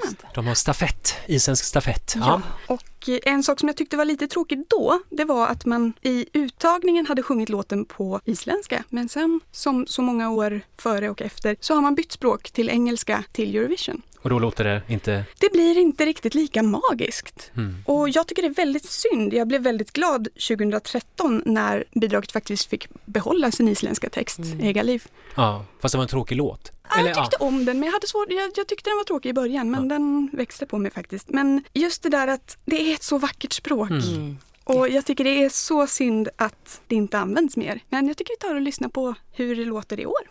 man. 0.03 0.15
de 0.33 0.47
har 0.47 0.53
stafett, 0.55 1.15
isländsk 1.27 1.65
stafett. 1.65 2.13
Ja. 2.15 2.41
Ja. 2.67 2.73
Och 2.73 3.09
eh, 3.09 3.19
en 3.33 3.43
sak 3.43 3.59
som 3.59 3.69
jag 3.69 3.77
tyckte 3.77 3.97
var 3.97 4.05
lite 4.05 4.27
tråkigt 4.27 4.69
då, 4.69 4.99
det 5.09 5.25
var 5.25 5.47
att 5.47 5.65
man 5.65 5.93
i 6.01 6.25
uttagningen 6.33 7.05
hade 7.05 7.23
sjungit 7.23 7.49
låten 7.49 7.85
på 7.85 8.21
isländska. 8.25 8.83
Men 8.89 9.09
sen, 9.09 9.39
som 9.51 9.85
så 9.87 10.01
många 10.01 10.29
år 10.29 10.61
före 10.77 11.09
och 11.09 11.21
efter, 11.21 11.55
så 11.59 11.75
har 11.75 11.81
man 11.81 11.95
bytt 11.95 12.11
språk 12.11 12.51
till 12.51 12.69
engelska 12.69 13.23
till 13.31 13.55
Eurovision. 13.55 14.01
Och 14.23 14.29
då 14.29 14.39
låter 14.39 14.63
det 14.63 14.81
inte... 14.87 15.25
Det 15.39 15.51
blir 15.51 15.77
inte 15.77 16.05
riktigt 16.05 16.35
lika 16.35 16.63
magiskt. 16.63 17.51
Mm. 17.55 17.75
Och 17.85 18.09
jag 18.09 18.27
tycker 18.27 18.41
det 18.41 18.47
är 18.47 18.53
väldigt 18.53 18.85
synd. 18.85 19.33
Jag 19.33 19.47
blev 19.47 19.61
väldigt 19.61 19.93
glad 19.93 20.27
2013 20.47 21.43
när 21.45 21.83
bidraget 21.91 22.31
faktiskt 22.31 22.69
fick 22.69 22.87
behålla 23.05 23.51
sin 23.51 23.67
isländska 23.67 24.09
text, 24.09 24.39
Ega 24.61 24.83
liv. 24.83 25.03
Ja, 25.35 25.65
fast 25.81 25.91
det 25.91 25.97
var 25.97 26.03
en 26.03 26.09
tråkig 26.09 26.35
låt. 26.35 26.71
Ja, 26.89 27.07
jag 27.07 27.15
tyckte 27.15 27.37
om 27.39 27.65
den 27.65 27.79
men 27.79 27.87
jag 27.87 27.93
hade 27.93 28.07
svårt, 28.07 28.27
jag, 28.29 28.51
jag 28.55 28.67
tyckte 28.67 28.89
den 28.89 28.97
var 28.97 29.03
tråkig 29.03 29.29
i 29.29 29.33
början 29.33 29.71
men 29.71 29.87
den 29.87 30.29
växte 30.33 30.65
på 30.65 30.77
mig 30.77 30.91
faktiskt. 30.91 31.29
Men 31.29 31.63
just 31.73 32.03
det 32.03 32.09
där 32.09 32.27
att 32.27 32.57
det 32.65 32.81
är 32.81 32.93
ett 32.93 33.03
så 33.03 33.17
vackert 33.17 33.53
språk. 33.53 33.89
Mm. 33.89 34.37
Och 34.63 34.89
jag 34.89 35.05
tycker 35.05 35.23
det 35.23 35.43
är 35.43 35.49
så 35.49 35.87
synd 35.87 36.29
att 36.35 36.81
det 36.87 36.95
inte 36.95 37.19
används 37.19 37.57
mer. 37.57 37.79
Men 37.89 38.07
jag 38.07 38.17
tycker 38.17 38.33
vi 38.33 38.47
tar 38.47 38.55
och 38.55 38.61
lyssnar 38.61 38.89
på 38.89 39.15
hur 39.31 39.55
det 39.55 39.65
låter 39.65 39.99
i 39.99 40.05
år. 40.05 40.21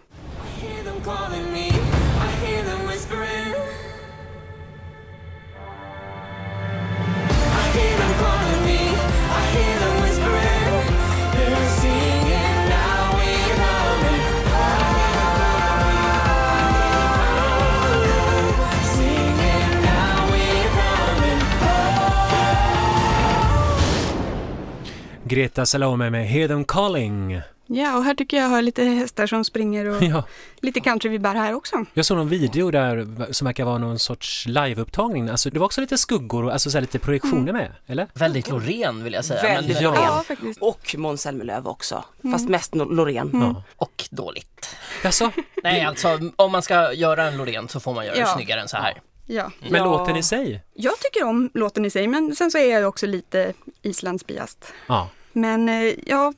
Greta 25.33 25.67
Salome 25.67 26.11
med 26.11 26.49
them 26.49 26.65
calling. 26.65 27.41
Ja, 27.67 27.97
och 27.97 28.05
här 28.05 28.15
tycker 28.15 28.37
jag 28.37 28.49
hör 28.49 28.63
lite 28.63 28.85
hästar 28.85 29.27
som 29.27 29.45
springer 29.45 29.87
och 29.87 30.03
Ja, 30.03 30.25
lite 30.61 30.81
countryvibbar 30.81 31.35
här 31.35 31.55
också. 31.55 31.85
jag 31.95 32.05
såg 32.05 32.17
någon 32.17 32.29
video 32.29 32.71
där 32.71 33.27
som 33.33 33.45
verkar 33.45 33.65
vara 33.65 33.79
någon 33.79 33.99
sorts 33.99 34.47
liveupptagning. 34.47 35.29
Alltså 35.29 35.51
det 35.51 35.59
var 35.59 35.67
också 35.67 35.81
lite 35.81 35.99
skuggor 35.99 36.45
och 36.45 36.53
alltså 36.53 36.71
så 36.71 36.77
här 36.77 36.81
lite 36.81 36.99
projektioner 36.99 37.53
med, 37.53 37.73
eller? 37.87 38.07
Väldigt 38.15 38.49
Loreen 38.51 39.05
vill 39.05 39.13
jag 39.13 39.25
säga. 39.25 39.43
Väldigt 39.43 39.75
men, 39.75 39.83
Ja. 39.83 39.91
Loreen. 39.91 40.05
Ja, 40.07 40.23
faktiskt. 40.27 40.63
Och 40.63 40.95
Måns 40.99 41.23
Zelmerlöw 41.23 41.67
också. 41.71 42.05
Fast 42.33 42.49
mest 42.49 42.75
Loreen. 42.75 43.31
Ja. 43.33 43.63
Och 43.77 44.05
dåligt. 44.11 44.77
Alltså, 45.05 45.31
Nej, 45.63 45.81
alltså 45.85 46.19
om 46.37 46.53
man 46.53 46.63
ska 46.63 46.93
göra 46.93 47.25
en 47.25 47.37
Loreen 47.37 47.69
så 47.69 47.81
får 47.81 47.95
man 47.95 48.05
göra 48.07 48.15
det 48.15 48.21
Ja. 48.21 48.27
snyggare 48.35 48.61
än 48.61 48.69
så 48.69 48.77
här. 48.77 49.01
Ja. 49.27 49.51
men 49.61 49.75
Ja. 49.75 49.85
låten 49.85 50.17
i 50.17 50.23
sig? 50.23 50.63
Jag 50.75 50.99
tycker 51.01 51.25
om 51.25 51.51
låten 51.55 51.85
i 51.85 51.91
sig 51.91 52.07
men 52.09 52.37
sen 52.37 52.51
så 52.51 52.59
är 52.59 52.73
jag 52.81 52.89
också 52.89 53.07
lite 53.07 53.53
Islandsbiast. 53.83 54.73
Ja. 54.87 55.09
Men 55.33 55.69
eh, 55.69 55.95
ja, 56.07 56.33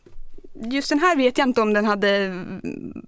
just 0.55 0.89
den 0.89 0.99
här 0.99 1.17
vet 1.17 1.39
jag 1.39 1.49
inte 1.49 1.61
om 1.61 1.73
den 1.73 1.85
hade 1.85 2.45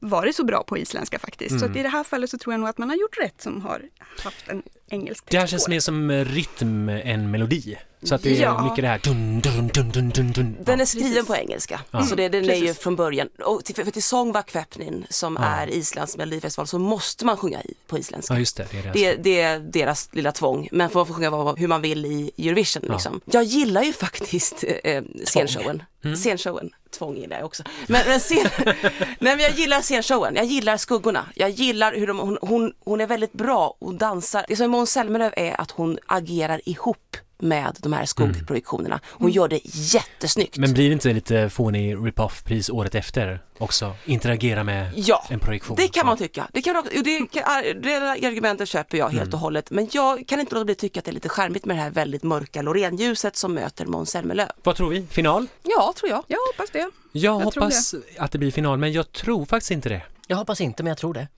varit 0.01 0.37
så 0.37 0.45
bra 0.45 0.63
på 0.63 0.79
isländska 0.79 1.19
faktiskt. 1.19 1.51
Så 1.59 1.65
Mm. 1.65 1.71
att 1.71 1.77
i 1.77 1.83
det 1.83 1.89
här 1.89 2.05
fallet 2.05 2.31
så 2.31 2.39
tror 2.39 2.53
jag 2.53 2.61
nog 2.61 2.69
att 2.69 2.79
man 2.79 2.89
har 2.91 2.97
gjort 2.97 3.19
rätt 3.21 3.43
som 3.43 3.61
har 3.63 3.83
haft 4.25 4.49
en 4.49 4.63
engelsk 4.89 5.25
Det 5.31 5.39
här 5.39 5.47
känns 5.47 5.69
mer 5.69 5.81
som 5.81 6.11
rytm 6.13 6.89
än 6.89 7.31
melodi. 7.31 7.79
Så 8.03 8.15
att 8.15 8.23
det 8.23 8.39
är 8.39 8.43
Ja. 8.43 8.63
mycket 8.65 8.83
det 8.83 8.89
här 8.89 8.99
dun, 8.99 9.41
dun, 9.41 9.69
dun, 9.69 9.91
dun, 9.91 10.11
dun, 10.11 10.33
dun. 10.33 10.57
Den 10.65 10.81
är 10.81 10.85
skriven 10.85 11.11
Precis. 11.13 11.27
på 11.27 11.37
engelska. 11.37 11.81
Ja. 11.91 12.03
Så 12.03 12.15
det, 12.15 12.29
den 12.29 12.51
är 12.51 12.55
ju 12.55 12.61
Precis. 12.67 12.79
från 12.83 12.97
början. 12.97 13.29
Och 13.45 13.65
till, 13.65 13.75
för 13.75 13.91
till 13.91 14.03
sång 14.03 14.33
var 14.33 14.43
Kväpnin 14.43 15.07
som 15.11 15.37
Ja. 15.41 15.45
är 15.45 15.71
Islands 15.71 16.17
melodifestival 16.17 16.67
så 16.67 16.79
måste 16.79 17.25
man 17.25 17.37
sjunga 17.37 17.63
i, 17.63 17.75
på 17.87 17.99
isländska. 17.99 18.35
ja, 18.35 18.39
just 18.39 18.57
det. 18.57 18.67
Det 18.73 18.79
är 18.79 18.83
det. 18.83 18.93
Det, 18.93 19.17
det 19.23 19.41
är 19.41 19.59
deras 19.61 20.09
lilla 20.13 20.33
tvång, 20.33 20.69
men 20.73 20.79
man 20.79 20.91
får 21.07 21.15
sjunga 21.15 21.31
vad, 21.31 21.59
hur 21.59 21.69
man 21.69 21.83
vill 21.83 22.05
i 22.07 22.31
Eurovision. 22.39 22.83
Ja. 22.87 22.93
Liksom. 22.93 23.21
Jag 23.25 23.45
gillar 23.45 23.83
ju 23.83 23.93
faktiskt 23.93 24.65
eh, 24.85 25.03
scenshowen. 25.25 25.83
Mm. 26.05 26.17
Scenshowen, 26.17 26.71
tvång 26.99 27.17
gillar 27.17 27.37
jag 27.37 27.47
också. 27.47 27.63
Men, 27.87 28.03
men, 28.07 28.21
scen... 28.21 28.47
Nej, 28.99 29.37
men 29.37 29.39
jag 29.39 29.53
gillar 29.53 29.81
scenshowen, 29.83 30.37
jag 30.37 30.45
gillar 30.45 30.77
skuggorna. 30.77 31.25
Jag 31.35 31.51
gillar 31.51 31.95
hur 31.95 32.07
de, 32.07 32.19
hon, 32.19 32.39
hon, 32.41 32.73
hon 32.85 33.01
är 33.01 33.07
väldigt 33.07 33.33
bra 33.33 33.77
och 33.79 33.95
dansar. 33.95 34.45
Det 34.49 34.57
som 34.57 34.65
är 34.65 34.69
Måns 34.77 34.91
Zelmerlöw 34.93 35.33
är 35.37 35.61
att 35.61 35.71
hon 35.71 35.99
agerar 36.07 36.61
ihop 36.69 37.17
med 37.39 37.77
de 37.79 37.93
här 37.93 38.05
skuggprojektionerna. 38.05 39.01
Hon 39.05 39.31
gör 39.31 39.49
det 39.49 39.61
jättesnyggt. 39.65 40.57
Men 40.59 40.73
blir 40.73 40.87
det 40.89 40.93
inte 40.93 41.13
lite 41.13 41.51
fånig 41.51 41.97
rip-off-pris 42.07 42.71
året 42.71 42.95
efter 42.95 43.41
också? 43.59 43.95
Interagera 44.05 44.65
med 44.65 44.93
Ja, 44.97 45.25
en 45.31 45.41
projektion? 45.41 45.77
det 45.77 45.89
kan 45.89 46.07
man 46.07 46.19
tycka. 46.19 46.49
Det, 46.53 46.63
kan 46.63 46.73
man, 46.73 46.83
också- 46.83 47.03
det, 47.03 47.19
kan, 47.33 47.43
det 47.83 47.97
argumentet 48.27 48.69
köper 48.69 48.99
jag 48.99 49.07
Mm. 49.11 49.19
helt 49.19 49.35
och 49.35 49.41
hållet. 49.41 49.71
Men 49.71 49.89
jag 49.93 50.27
kan 50.29 50.41
inte 50.41 50.55
låta 50.55 50.65
bli 50.65 50.73
att 50.73 50.79
tycka 50.79 51.01
att 51.01 51.05
det 51.05 51.11
är 51.11 51.13
lite 51.13 51.29
charmigt 51.29 51.65
med 51.65 51.77
det 51.77 51.81
här 51.83 51.91
väldigt 51.91 52.23
mörka 52.23 52.63
Loreen-ljuset 52.63 53.37
som 53.37 53.55
möter 53.55 53.87
Måns 53.87 54.11
Zelmerlöw. 54.11 54.49
Vad 54.63 54.77
tror 54.77 54.91
vi? 54.91 55.07
Final? 55.11 55.47
Ja, 55.63 55.93
tror 55.97 56.11
jag. 56.11 56.25
Jag 56.27 56.39
hoppas 56.53 56.71
det. 56.71 56.79
Jag, 56.79 56.91
Jag 57.13 57.33
hoppas 57.45 57.95
att 58.19 58.33
det 58.33 58.39
blir 58.39 58.51
final, 58.51 58.79
men 58.79 58.93
jag 58.93 59.13
tror 59.13 59.45
faktiskt 59.45 59.71
inte 59.71 59.89
det. 59.89 60.03
Jag 60.29 60.37
hoppas 60.37 60.61
inte, 60.61 60.83
men 60.83 60.89
jag 60.91 60.99
tror 60.99 61.15
det. 61.15 61.29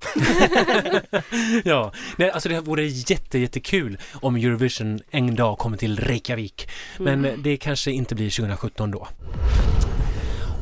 Ja, 1.65 1.93
nej, 2.17 2.31
alltså 2.31 2.49
det 2.49 2.61
vore 2.61 2.85
jätte, 2.85 3.39
jättekul 3.39 3.99
om 4.15 4.37
Eurovision 4.37 5.01
en 5.11 5.35
dag 5.35 5.59
kommer 5.59 5.77
till 5.77 5.99
Reykjavik. 5.99 6.69
Men 6.99 7.43
det 7.43 7.57
kanske 7.57 7.91
inte 7.93 8.15
blir 8.15 8.31
2017 8.31 8.91
då. 8.91 9.09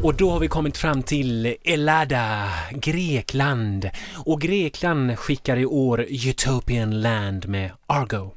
Och 0.02 0.14
då 0.14 0.30
har 0.30 0.40
vi 0.40 0.48
kommit 0.48 0.76
fram 0.78 1.02
till 1.02 1.56
Elada, 1.64 2.48
Grekland. 2.70 3.90
Och 4.24 4.40
Grekland 4.40 5.18
skickar 5.18 5.56
i 5.56 5.66
år 5.66 6.06
Utopian 6.08 7.00
Land 7.00 7.48
med 7.48 7.70
Argo. 7.86 8.35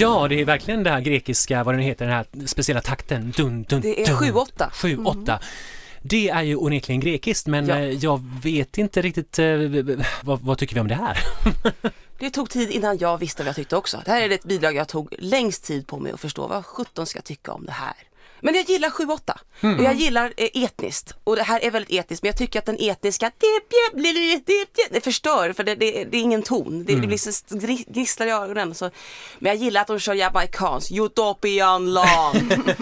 Ja, 0.00 0.28
det 0.28 0.40
är 0.40 0.44
verkligen 0.44 0.82
det 0.82 0.90
här 0.90 1.00
grekiska, 1.00 1.64
vad 1.64 1.74
den 1.74 1.82
heter, 1.82 2.04
den 2.06 2.14
här 2.14 2.46
speciella 2.46 2.80
takten. 2.80 3.32
Dun, 3.36 3.62
dun, 3.62 3.80
Det 3.80 4.02
är 4.02 4.06
dun. 4.06 4.16
7-8. 4.16 4.70
7-8. 4.70 5.38
Det 6.02 6.28
är 6.28 6.42
ju 6.42 6.56
onekligen 6.56 7.00
grekiskt 7.00 7.46
men 7.46 7.66
Ja. 7.66 7.74
eh, 7.78 7.90
jag 7.90 8.24
vet 8.42 8.78
inte 8.78 9.02
riktigt 9.02 9.38
eh, 9.38 9.46
vad, 10.22 10.40
vad 10.40 10.58
tycker 10.58 10.74
vi 10.74 10.80
om 10.80 10.88
det 10.88 10.94
här? 10.94 11.18
Det 12.18 12.30
tog 12.30 12.50
tid 12.50 12.70
innan 12.70 12.98
jag 12.98 13.18
visste 13.18 13.42
vad 13.42 13.48
jag 13.48 13.56
tyckte 13.56 13.76
också. 13.76 14.02
Det 14.04 14.10
här 14.10 14.22
är 14.22 14.30
ett 14.30 14.44
bidrag 14.44 14.74
jag 14.74 14.88
tog 14.88 15.14
längst 15.18 15.64
tid 15.64 15.86
på 15.86 15.98
mig 15.98 16.12
att 16.12 16.20
förstå. 16.20 16.46
Vad 16.46 16.64
17 16.66 17.06
ska 17.06 17.16
jag 17.16 17.24
tycka 17.24 17.52
om 17.52 17.64
det 17.66 17.72
här? 17.72 17.92
Men 18.42 18.54
jag 18.54 18.68
gillar 18.68 18.88
7-8 18.90 19.32
Mm. 19.62 19.78
och 19.78 19.84
jag 19.84 19.94
gillar 19.94 20.32
eh, 20.36 20.62
etniskt 20.64 21.12
och 21.24 21.36
det 21.36 21.42
här 21.42 21.60
är 21.64 21.70
väldigt 21.70 21.92
etniskt 22.00 22.22
men 22.22 22.28
jag 22.28 22.36
tycker 22.36 22.58
att 22.58 22.66
den 22.66 22.76
etniska 22.80 23.30
det 24.90 25.00
förstör 25.04 25.52
för 25.52 25.64
det, 25.64 25.74
det, 25.74 26.04
det 26.04 26.16
är 26.16 26.20
ingen 26.20 26.42
ton. 26.42 26.84
Det, 26.84 26.92
Mm. 26.92 27.00
det 27.00 27.06
blir 27.06 27.18
så 27.18 27.30
gnisslar 27.92 28.26
i 28.26 28.30
ögonen. 28.30 28.74
Så. 28.74 28.90
Men 29.38 29.52
jag 29.52 29.56
gillar 29.64 29.80
att 29.80 29.86
de 29.86 29.98
kör 29.98 30.14
jamaicanskt, 30.14 30.92
utopian 30.92 31.92
land. 31.92 32.74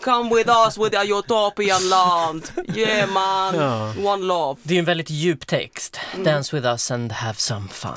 Come 0.02 0.34
with 0.36 0.50
us 0.50 0.78
with 0.78 0.98
a 1.00 1.04
utopian 1.04 1.88
land. 1.88 2.50
Yeah 2.76 3.10
man, 3.10 3.54
Ja. 3.54 3.94
one 4.12 4.24
love. 4.24 4.60
Det 4.62 4.74
är 4.74 4.78
en 4.78 4.84
väldigt 4.84 5.10
djup 5.10 5.46
text. 5.46 6.00
Mm. 6.12 6.24
Dance 6.24 6.56
with 6.56 6.66
us 6.68 6.90
and 6.90 7.12
have 7.12 7.34
some 7.38 7.68
fun. 7.68 7.90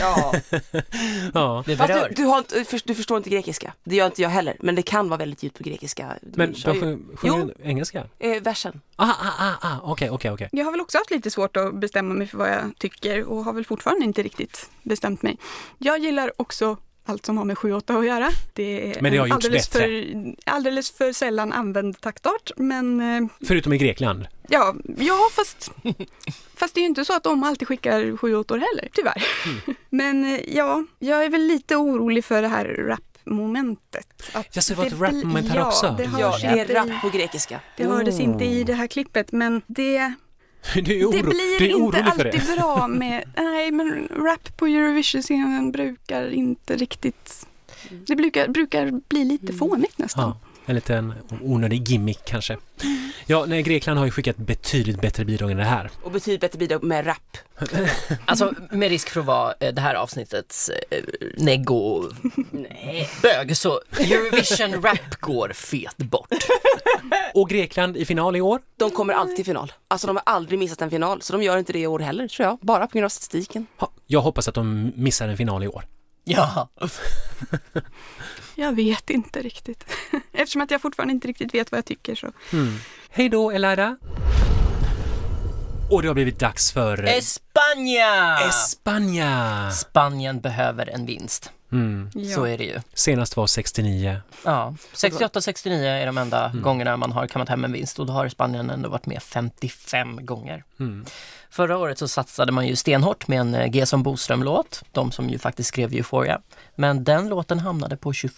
Ja. 0.00 0.34
Ja. 1.34 1.62
Det 1.66 1.76
Fast 1.76 1.88
berör. 1.88 2.08
du, 2.08 2.14
du, 2.14 2.24
har 2.24 2.38
inte, 2.38 2.64
du 2.84 2.94
förstår 2.94 3.16
inte 3.16 3.30
grekiska. 3.30 3.72
Det 3.84 3.96
gör 3.96 4.06
inte 4.06 4.22
jag 4.22 4.28
heller. 4.30 4.56
Men 4.60 4.74
det 4.74 4.82
kan 4.82 5.08
vara 5.08 5.18
väldigt 5.18 5.42
djupt 5.42 5.56
på 5.58 5.62
grekiska. 5.64 6.12
Men 6.34 6.52
de 6.64 6.74
ju- 6.74 6.80
sjung- 6.80 7.16
sjunger 7.16 7.54
engelska? 7.62 8.04
eh, 8.18 8.42
versen. 8.42 8.80
Ah, 8.96 9.10
ah, 9.10 9.32
ah, 9.38 9.54
ah, 9.68 9.80
okej, 9.82 10.10
okej, 10.10 10.30
okej. 10.30 10.48
Jag 10.52 10.64
har 10.64 10.72
väl 10.72 10.80
också 10.80 10.98
haft 10.98 11.10
lite 11.10 11.30
svårt 11.30 11.56
att 11.56 11.74
bestämma 11.74 12.14
mig 12.14 12.26
för 12.26 12.38
vad 12.38 12.48
jag 12.50 12.78
tycker 12.78 13.24
och 13.24 13.44
har 13.44 13.52
väl 13.52 13.64
fortfarande 13.64 14.04
inte 14.04 14.22
riktigt 14.22 14.70
bestämt 14.82 15.22
mig. 15.22 15.38
Jag 15.78 15.98
gillar 15.98 16.32
också 16.36 16.76
allt 17.06 17.26
som 17.26 17.38
har 17.38 17.44
med 17.44 17.56
7-8 17.58 17.98
att 17.98 18.06
göra. 18.06 18.28
Det 18.52 18.92
är 18.96 19.02
Men 19.02 19.12
det 19.12 19.18
har 19.18 19.26
gjorts 19.26 19.44
alldeles 19.46 19.70
bättre. 19.72 19.86
för, 19.86 20.34
alldeles 20.52 20.90
för 20.90 21.12
sällan 21.12 21.52
använd 21.52 22.00
taktart. 22.00 22.50
Men 22.56 23.00
eh, 23.00 23.28
Förutom 23.46 23.72
i 23.72 23.78
Grekland. 23.78 24.26
ja, 24.48 24.74
ja 24.98 25.18
fast, 25.32 25.70
fast 26.56 26.74
det 26.74 26.78
är 26.80 26.82
ju 26.82 26.88
inte 26.88 27.04
så 27.04 27.12
att 27.16 27.22
de 27.22 27.42
alltid 27.44 27.68
skickar 27.68 28.16
7 28.16 28.34
8 28.36 28.54
heller, 28.54 28.88
tyvärr. 28.92 29.24
Mm. 29.46 29.76
Men 29.90 30.24
eh, 30.34 30.56
ja, 30.56 30.84
jag 30.98 31.24
är 31.24 31.28
väl 31.28 31.42
lite 31.46 31.76
orolig 31.76 32.24
för 32.24 32.42
det 32.42 32.48
här 32.48 32.96
rap-momentet. 33.26 34.22
Att 34.32 34.56
Ja, 34.56 34.62
så 34.62 34.72
det 34.72 34.78
var 34.78 34.86
ett 34.86 35.00
rap-moment 35.00 35.48
här 35.48 35.56
ja, 35.56 35.66
också? 35.66 35.94
Det 35.98 36.04
Ja, 36.18 36.38
det 36.40 36.46
är 36.60 36.74
rap 36.74 37.02
på 37.02 37.08
grekiska. 37.08 37.60
det 37.76 37.84
hördes 37.84 38.20
inte 38.20 38.44
i 38.44 38.62
Oh. 38.62 38.66
det 38.66 38.74
här 38.74 38.86
klippet, 38.86 39.32
men 39.32 39.62
det 39.66 39.96
är, 39.96 40.14
oro, 41.06 41.10
det 41.12 41.22
blir 41.22 41.62
är 41.62 41.68
inte 41.76 42.02
alltid 42.04 42.32
det? 42.32 42.56
bra 42.56 42.88
med, 42.88 43.24
nej 43.36 43.70
men 43.70 44.08
rap 44.10 44.56
på 44.56 44.66
Eurovision-scenen 44.66 45.72
brukar 45.72 46.30
inte 46.30 46.76
riktigt, 46.76 47.46
det 48.06 48.16
brukar, 48.16 48.48
brukar 48.48 48.90
bli 49.08 49.24
lite 49.24 49.52
fånigt 49.52 49.98
nästan. 49.98 50.24
Ja, 50.28 50.38
en 50.66 50.74
liten 50.74 51.14
onödig 51.42 51.88
gimmick 51.88 52.20
kanske. 52.24 52.56
Ja, 53.26 53.44
nej, 53.48 53.62
Grekland 53.62 53.98
har 53.98 54.06
ju 54.06 54.10
skickat 54.10 54.36
betydligt 54.36 55.00
bättre 55.00 55.24
bidrag 55.24 55.50
än 55.50 55.56
det 55.56 55.64
här. 55.64 55.90
Och 56.02 56.10
betydligt 56.10 56.40
bättre 56.40 56.58
bidrag 56.58 56.82
med 56.82 57.06
rap. 57.06 57.36
Alltså 58.24 58.54
med 58.70 58.88
risk 58.88 59.08
för 59.08 59.20
att 59.20 59.26
vara 59.26 59.54
eh, 59.60 59.74
det 59.74 59.80
här 59.80 59.94
avsnittets 59.94 60.68
eh, 60.90 61.02
neggo 61.36 62.04
nej, 62.50 63.08
bög 63.22 63.56
så 63.56 63.80
Eurovision 63.98 64.82
rap 64.82 65.14
går 65.20 65.52
fet 65.54 65.96
bort. 65.96 66.28
Och 67.34 67.48
Grekland 67.48 67.96
i 67.96 68.04
final 68.04 68.36
i 68.36 68.40
år? 68.40 68.60
De 68.76 68.90
kommer 68.90 69.14
alltid 69.14 69.36
till 69.36 69.44
final. 69.44 69.72
Alltså 69.88 70.06
de 70.06 70.16
har 70.16 70.22
aldrig 70.26 70.58
missat 70.58 70.82
en 70.82 70.90
final. 70.90 71.22
Så 71.22 71.32
de 71.32 71.42
gör 71.42 71.58
inte 71.58 71.72
det 71.72 71.78
i 71.78 71.86
år 71.86 71.98
heller 71.98 72.28
tror 72.28 72.48
jag. 72.48 72.58
Bara 72.60 72.86
på 72.86 72.92
grund 72.92 73.04
av 73.04 73.08
statistiken. 73.08 73.66
Ha, 73.78 73.90
Jag 74.06 74.20
hoppas 74.20 74.48
att 74.48 74.54
de 74.54 74.92
missar 74.96 75.28
en 75.28 75.36
final 75.36 75.64
i 75.64 75.68
år. 75.68 75.84
Ja, 76.24 76.68
Jag 78.54 78.72
vet 78.72 79.10
inte 79.10 79.42
riktigt. 79.42 79.84
Eftersom 80.32 80.62
att 80.62 80.70
jag 80.70 80.82
fortfarande 80.82 81.12
inte 81.14 81.28
riktigt 81.28 81.54
vet 81.54 81.72
vad 81.72 81.78
jag 81.78 81.84
tycker 81.84 82.14
så. 82.14 82.26
Hej 83.10 83.28
då 83.28 83.50
Elida! 83.50 83.96
Och 85.90 86.02
det 86.02 86.08
har 86.08 86.14
blivit 86.14 86.38
dags 86.38 86.72
för 86.72 87.04
eh, 87.04 87.14
Espanja! 87.14 88.38
Espanja! 88.48 89.70
Spanien 89.70 90.40
behöver 90.40 90.86
en 90.88 91.06
vinst. 91.06 91.50
Mm. 91.72 92.10
Ja. 92.14 92.34
Så 92.36 92.44
är 92.44 92.58
det 92.58 92.64
ju. 92.64 92.80
Senast 92.94 93.36
var 93.36 93.46
69. 93.46 94.16
Ja, 94.44 94.74
68-69 94.94 95.70
är 95.84 96.06
de 96.06 96.18
enda 96.18 96.44
Mm. 96.50 96.62
gångerna 96.62 96.96
man 96.96 97.12
har 97.12 97.26
kammat 97.26 97.48
hem 97.48 97.64
en 97.64 97.72
vinst 97.72 97.98
och 97.98 98.06
då 98.06 98.12
har 98.12 98.28
Spanien 98.28 98.70
ändå 98.70 98.88
varit 98.88 99.06
med 99.06 99.22
55 99.22 100.26
gånger. 100.26 100.64
Mm. 100.80 101.04
Förra 101.50 101.78
året 101.78 101.98
så 101.98 102.08
satsade 102.08 102.52
man 102.52 102.66
ju 102.66 102.76
stenhårt 102.76 103.28
med 103.28 103.40
en 103.40 103.54
eh, 103.54 103.76
Gesson 103.76 104.02
Boström-låt, 104.02 104.82
de 104.92 105.12
som 105.12 105.30
ju 105.30 105.38
faktiskt 105.38 105.68
skrev 105.68 105.92
Euphoria. 105.94 106.40
Men 106.76 107.04
den 107.04 107.28
låten 107.28 107.58
hamnade 107.58 107.96
på 107.96 108.12
21 108.12 108.34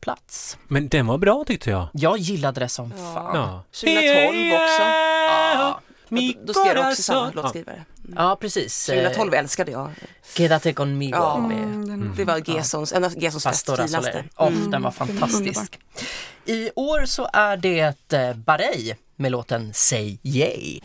plats. 0.00 0.58
Men 0.68 0.88
den 0.88 1.06
var 1.06 1.18
bra 1.18 1.44
tyckte 1.46 1.70
jag. 1.70 1.88
Jag 1.92 2.18
gillade 2.18 2.60
det 2.60 2.68
som 2.68 2.90
fan. 2.90 3.36
Ja. 3.36 3.62
2012 3.72 4.52
också. 4.52 4.82
Ja, 4.82 5.80
Mi 6.08 6.36
Då 6.44 6.54
skrev 6.54 6.76
jag 6.76 6.88
också 6.88 7.02
samma 7.02 7.30
låtskrivare. 7.30 7.84
ja 8.16 8.36
precis. 8.40 8.88
Eh, 8.88 8.96
2012 9.02 9.34
älskade 9.34 9.70
jag. 9.72 9.90
Quédate 10.34 10.72
conmigo 10.72 11.10
Ja. 11.16 11.38
med 11.48 11.58
Mm, 11.62 11.88
den, 11.88 12.14
Det 12.16 12.24
var 12.24 12.50
Gessons, 12.50 12.92
en 12.92 13.04
av 13.04 13.18
Gessons 13.22 13.44
Pastora 13.44 13.86
finaste. 13.86 14.24
Oh, 14.36 14.46
Mm. 14.46 14.70
Den 14.70 14.82
var 14.82 14.94
Den 14.98 15.10
är 15.16 15.20
fantastisk. 15.20 15.78
I 16.44 16.70
år 16.76 17.04
så 17.06 17.28
är 17.32 17.56
det 17.56 18.12
eh, 18.12 18.34
Bahrein 18.36 18.94
med 19.16 19.32
låten 19.32 19.70
Say 19.74 20.18
Yay. 20.22 20.80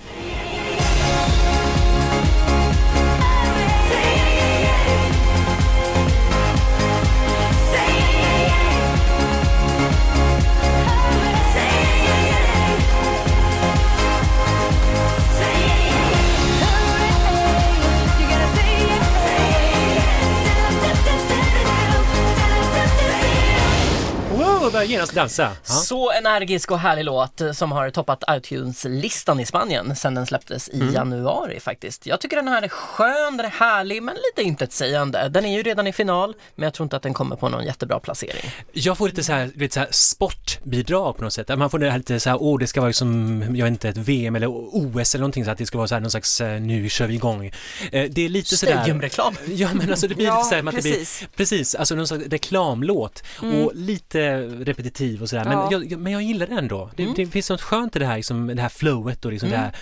Börjar 24.76 24.88
genast 24.90 25.14
dansa. 25.14 25.52
Ja. 25.68 25.74
Så 25.74 26.12
energisk 26.12 26.72
och 26.72 26.80
härlig 26.80 27.06
låt 27.06 27.42
eh, 27.42 27.52
som 27.52 27.72
har 27.72 27.90
toppat 27.90 28.24
iTunes-listan 28.30 29.40
i 29.40 29.46
Spanien 29.46 29.96
sedan 29.96 30.16
den 30.16 30.26
släpptes 30.26 30.70
i 30.70 30.90
januari 30.94 31.60
faktiskt. 31.60 32.06
Jag 32.06 32.22
tycker 32.22 32.36
den 32.36 32.48
här 32.48 32.62
är 32.62 32.68
skön, 32.68 33.38
den 33.38 33.46
är 33.46 33.50
härlig 33.50 34.04
men 34.04 34.16
lite 34.16 34.48
intetsägande. 34.48 35.30
Den 35.30 35.46
är 35.46 35.58
ju 35.58 35.64
redan 35.64 35.88
i 35.88 35.94
final 35.94 36.36
men 36.56 36.64
jag 36.64 36.74
tror 36.74 36.86
inte 36.86 36.96
att 36.96 37.04
den 37.04 37.14
kommer 37.14 37.36
på 37.36 37.50
någon 37.50 37.66
jättebra 37.66 38.00
placering. 38.00 38.52
Jag 38.74 38.98
får 38.98 39.08
lite 39.08 39.24
så 39.24 39.34
här, 39.34 39.52
lite 39.56 39.74
så 39.74 39.80
här 39.80 39.88
sportbidrag 39.92 41.18
på 41.18 41.24
något 41.24 41.34
sätt. 41.34 41.58
Man 41.58 41.70
får 41.70 41.80
det 41.80 41.92
här 41.92 41.98
lite 41.98 42.20
så 42.20 42.30
här, 42.30 42.38
åh 42.42 42.60
det 42.60 42.68
ska 42.68 42.82
vara 42.82 42.94
som, 42.94 43.42
jag 43.42 43.66
vet 43.66 43.72
inte, 43.72 43.90
ett 43.90 43.98
VM 43.98 44.36
eller 44.36 44.48
OS 44.50 45.16
eller 45.16 45.22
någonting 45.22 45.46
så 45.46 45.52
att 45.52 45.58
det 45.58 45.66
ska 45.66 45.78
vara 45.78 45.88
så 45.88 45.96
här 45.96 46.02
någon 46.02 46.12
slags, 46.12 46.42
eh, 46.42 46.62
nu 46.62 46.90
kör 46.90 47.08
vi 47.08 47.14
igång. 47.14 47.46
Eh, 47.92 48.10
Det 48.12 48.26
är 48.26 48.30
lite 48.30 48.58
sådär... 48.58 48.74
Stadiumreklam. 48.74 49.36
Ja 49.48 49.70
men 49.74 49.90
alltså 49.90 50.08
det 50.08 50.16
blir 50.16 50.26
Ja, 50.26 50.38
lite 50.38 50.50
så 50.50 50.56
här, 50.56 50.68
att 50.68 50.76
det 50.76 50.82
blir, 50.82 50.92
precis. 50.94 51.24
precis, 51.36 51.76
alltså 51.76 51.96
någon 51.96 52.08
slags 52.08 52.24
reklamlåt 52.28 53.24
och 53.42 53.72
lite 53.76 54.48
repetitiv 54.66 55.22
och 55.22 55.30
sådär. 55.30 55.44
Men, 55.46 55.54
Ja. 55.54 55.70
jag, 55.72 56.00
men 56.00 56.14
jag 56.14 56.22
gillar 56.22 56.48
det 56.48 56.56
ändå. 56.56 56.90
Det, 56.96 57.14
det 57.16 57.26
finns 57.28 57.50
något 57.50 57.62
skönt 57.62 57.96
i 57.96 58.00
det 58.00 58.06
här, 58.06 58.16
liksom, 58.16 58.48
det 58.48 58.62
här 58.62 58.70
flowet 58.70 59.26
och 59.26 59.32
liksom 59.32 59.50
det 59.50 59.58
här. 59.58 59.76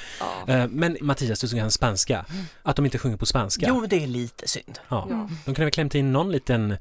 Eh, 0.48 0.68
Men 0.70 0.98
Mattias, 1.02 1.40
du 1.40 1.48
som 1.48 1.60
kan 1.60 1.72
spanska, 1.72 2.26
att 2.64 2.76
de 2.76 2.86
inte 2.86 2.98
sjunger 2.98 3.18
på 3.18 3.26
spanska. 3.26 3.66
Jo, 3.70 3.86
det 3.90 4.04
är 4.04 4.08
lite 4.08 4.48
synd. 4.48 4.80
Ja. 4.90 5.08
De 5.10 5.30
kunde 5.46 5.62
väl 5.62 5.72
klämt 5.72 5.96
in 5.96 6.12
någon 6.14 6.32
liten 6.32 6.78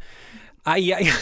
Aj, 0.65 0.93
aj, 0.93 1.13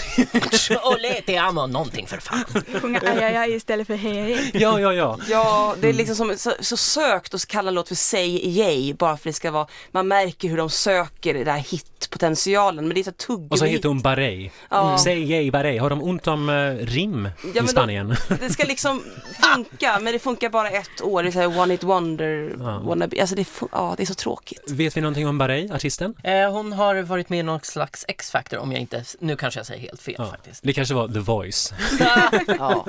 Olé, 0.85 1.21
te 1.27 1.37
amo, 1.37 1.67
någonting 1.67 2.07
för 2.07 2.19
fan. 2.19 2.45
Sjunga 2.81 3.01
aj, 3.01 3.25
aj, 3.25 3.37
aj 3.37 3.55
istället 3.55 3.87
för 3.87 3.95
hej, 3.95 4.15
hej. 4.35 4.51
ja, 4.55 4.81
ja, 4.81 4.93
ja. 4.93 5.19
Ja, 5.29 5.75
det 5.81 5.89
är 5.89 5.93
liksom 5.93 6.17
som, 6.17 6.35
så, 6.39 6.53
så 6.61 6.77
sökt 6.77 7.35
att 7.35 7.47
kalla 7.47 7.71
låt 7.71 7.89
för 7.89 7.95
Say 7.95 8.41
Yay 8.59 8.95
bara 8.95 9.17
för 9.17 9.29
det 9.29 9.33
ska 9.33 9.51
vara, 9.51 9.67
man 9.93 10.09
märker 10.09 10.49
hur 10.49 10.57
de 10.57 10.71
söker 10.71 11.35
den 11.35 11.47
här 11.47 11.59
hitpotentialen 12.05 12.85
men 12.89 12.95
det 12.95 13.01
är 13.01 13.05
så 13.05 13.13
tuggummi. 13.13 13.49
Och 13.51 13.59
så 13.59 13.65
heter 13.65 13.89
hon 13.89 14.01
Barrej. 14.01 14.53
Ja. 14.71 14.99
Säg 14.99 15.31
yay 15.33 15.51
Barrej. 15.51 15.79
Har 15.79 15.91
de 15.91 16.03
ont 16.03 16.27
om 16.27 16.49
eh, 16.49 16.87
rim 16.87 17.23
men 17.23 17.33
i 17.51 17.59
de- 17.61 17.69
Spanien? 17.69 18.15
Det 18.41 18.51
ska 18.51 18.65
liksom 18.65 19.03
funka 19.43 19.99
men 20.01 20.13
det 20.13 20.19
funkar 20.19 20.49
bara 20.49 20.71
ett 20.71 21.03
år, 21.03 21.23
det 21.23 21.29
är 21.29 21.33
så 21.33 21.39
här 21.39 21.59
one 21.61 21.75
hit 21.75 21.83
wonder, 21.85 22.53
Ja. 22.59 22.79
wannabe. 22.85 23.21
alltså 23.21 23.35
det, 23.37 23.43
är 23.43 23.45
fu- 23.45 23.69
ja, 23.73 23.95
det 23.97 24.03
är 24.03 24.07
så 24.07 24.15
tråkigt. 24.15 24.71
Vet 24.71 24.97
vi 24.97 25.01
någonting 25.01 25.29
om 25.29 25.39
Barrej, 25.39 25.73
artisten? 25.73 26.15
Eh, 26.25 26.51
hon 26.53 26.73
har 26.73 27.03
varit 27.03 27.29
med 27.29 27.39
i 27.39 27.43
någon 27.43 27.61
slags 27.63 28.05
X-Factor 28.09 28.59
om 28.59 28.73
jag 28.73 28.81
inte, 28.81 29.05
nu 29.21 29.37
kanske 29.37 29.61
jag 29.61 29.67
säger 29.67 29.81
helt 29.81 30.03
fel 30.03 30.15
Ja. 30.19 30.27
faktiskt. 30.31 30.61
Det 30.65 30.73
kanske 30.73 30.95
var 30.95 31.09
The 31.09 31.19
Voice. 31.19 31.75
Ja. 32.59 32.87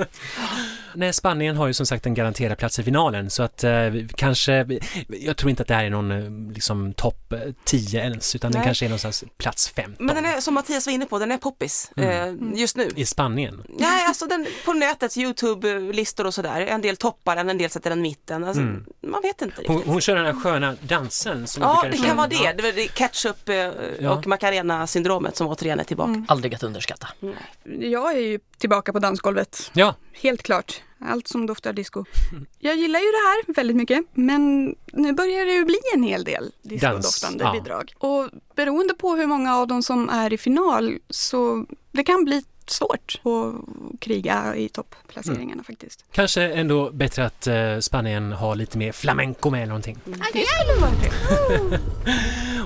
Nej, 0.94 1.12
Spanien 1.12 1.56
har 1.56 1.66
ju 1.66 1.74
som 1.74 1.86
sagt 1.86 2.06
en 2.06 2.14
garanterad 2.14 2.58
plats 2.58 2.78
i 2.78 2.82
finalen 2.82 3.30
så 3.30 3.42
att 3.42 3.64
eh, 3.64 3.72
kanske, 4.16 4.66
jag 5.08 5.36
tror 5.36 5.50
inte 5.50 5.62
att 5.62 5.68
det 5.68 5.74
här 5.74 5.84
är 5.84 5.90
någon 5.90 6.10
eh, 6.10 6.54
liksom 6.54 6.92
topp 6.94 7.32
eh, 7.32 7.38
10 7.64 8.00
ens 8.00 8.34
utan 8.34 8.52
den 8.52 8.58
Nej. 8.58 8.66
kanske 8.66 8.84
är 8.86 8.90
någonstans 9.04 9.30
plats 9.38 9.68
15 9.68 10.06
Men 10.06 10.14
den 10.14 10.26
är 10.26 10.40
som 10.40 10.54
Mattias 10.54 10.86
var 10.86 10.92
inne 10.92 11.06
på, 11.06 11.18
den 11.18 11.32
är 11.32 11.38
poppis 11.38 11.90
eh, 11.96 12.34
just 12.54 12.76
nu. 12.76 12.88
i 12.96 13.06
Spanien. 13.06 13.62
Nej, 13.68 14.06
alltså 14.06 14.26
den, 14.26 14.46
på 14.64 14.72
nätets 14.72 15.16
Youtube-listor 15.16 16.26
och 16.26 16.34
sådär, 16.34 16.60
en 16.60 16.82
del 16.82 16.96
toppar 16.96 17.36
den, 17.36 17.50
en 17.50 17.58
del 17.58 17.70
sätter 17.70 17.90
den 17.90 17.98
i 17.98 18.02
mitten. 18.02 18.44
Alltså, 18.44 18.62
Mm. 18.62 18.84
Man 19.06 19.22
vet 19.22 19.42
inte 19.42 19.62
Hon, 19.66 19.82
hon 19.86 20.00
kör 20.00 20.16
den 20.16 20.26
här 20.26 20.32
sköna 20.42 20.76
dansen 20.82 21.46
som 21.46 21.62
Ja, 21.62 21.84
det 21.90 21.98
kan 21.98 22.16
vara 22.16 22.26
det. 22.26 22.52
Det 22.52 22.68
är 22.84 22.88
ketchup 22.88 23.48
eh, 23.48 23.56
Ja. 24.00 24.10
och 24.10 24.26
Macarena-syndromet 24.26 25.36
som 25.36 25.46
återigen 25.46 25.80
är 25.80 25.84
tillbaka. 25.84 26.24
Aldrig 26.28 26.54
att 26.54 26.62
underskatta. 26.62 27.08
Jag 27.80 28.16
är 28.16 28.20
ju 28.20 28.38
tillbaka 28.58 28.92
på 28.92 28.98
dansgolvet. 28.98 29.70
Ja, 29.74 29.94
Helt 30.12 30.42
klart. 30.42 30.82
Allt 31.06 31.28
som 31.28 31.46
doftar 31.46 31.72
disco. 31.72 32.04
Jag 32.58 32.76
gillar 32.76 33.00
ju 33.00 33.06
det 33.06 33.52
här 33.52 33.54
väldigt 33.54 33.76
mycket, 33.76 34.04
men 34.12 34.74
nu 34.92 35.12
börjar 35.12 35.46
det 35.46 35.52
ju 35.52 35.64
bli 35.64 35.78
en 35.94 36.02
hel 36.02 36.24
del 36.24 36.52
discodoftande 36.62 37.44
ja. 37.44 37.52
bidrag. 37.52 37.92
Och 37.98 38.28
beroende 38.56 38.94
på 38.94 39.16
hur 39.16 39.26
många 39.26 39.56
av 39.56 39.66
dem 39.66 39.82
som 39.82 40.08
är 40.08 40.32
i 40.32 40.38
final 40.38 40.98
så 41.10 41.66
det 41.92 42.04
kan 42.04 42.24
bli 42.24 42.44
svårt 42.70 43.20
att 43.24 44.00
kriga 44.00 44.56
i 44.56 44.68
topplaceringarna 44.68 45.62
faktiskt. 45.64 46.04
Kanske 46.12 46.42
ändå 46.52 46.90
bättre 46.90 47.26
att 47.26 47.46
eh, 47.46 47.78
Spanien 47.80 48.32
har 48.32 48.54
lite 48.56 48.78
mer 48.78 48.92
flamenco 48.92 49.50
med 49.50 49.58
eller 49.62 49.68
någonting. 49.68 49.98
Det 50.04 50.44
skulle 50.46 50.80
vara 50.80 50.90
trevligt. 50.90 51.80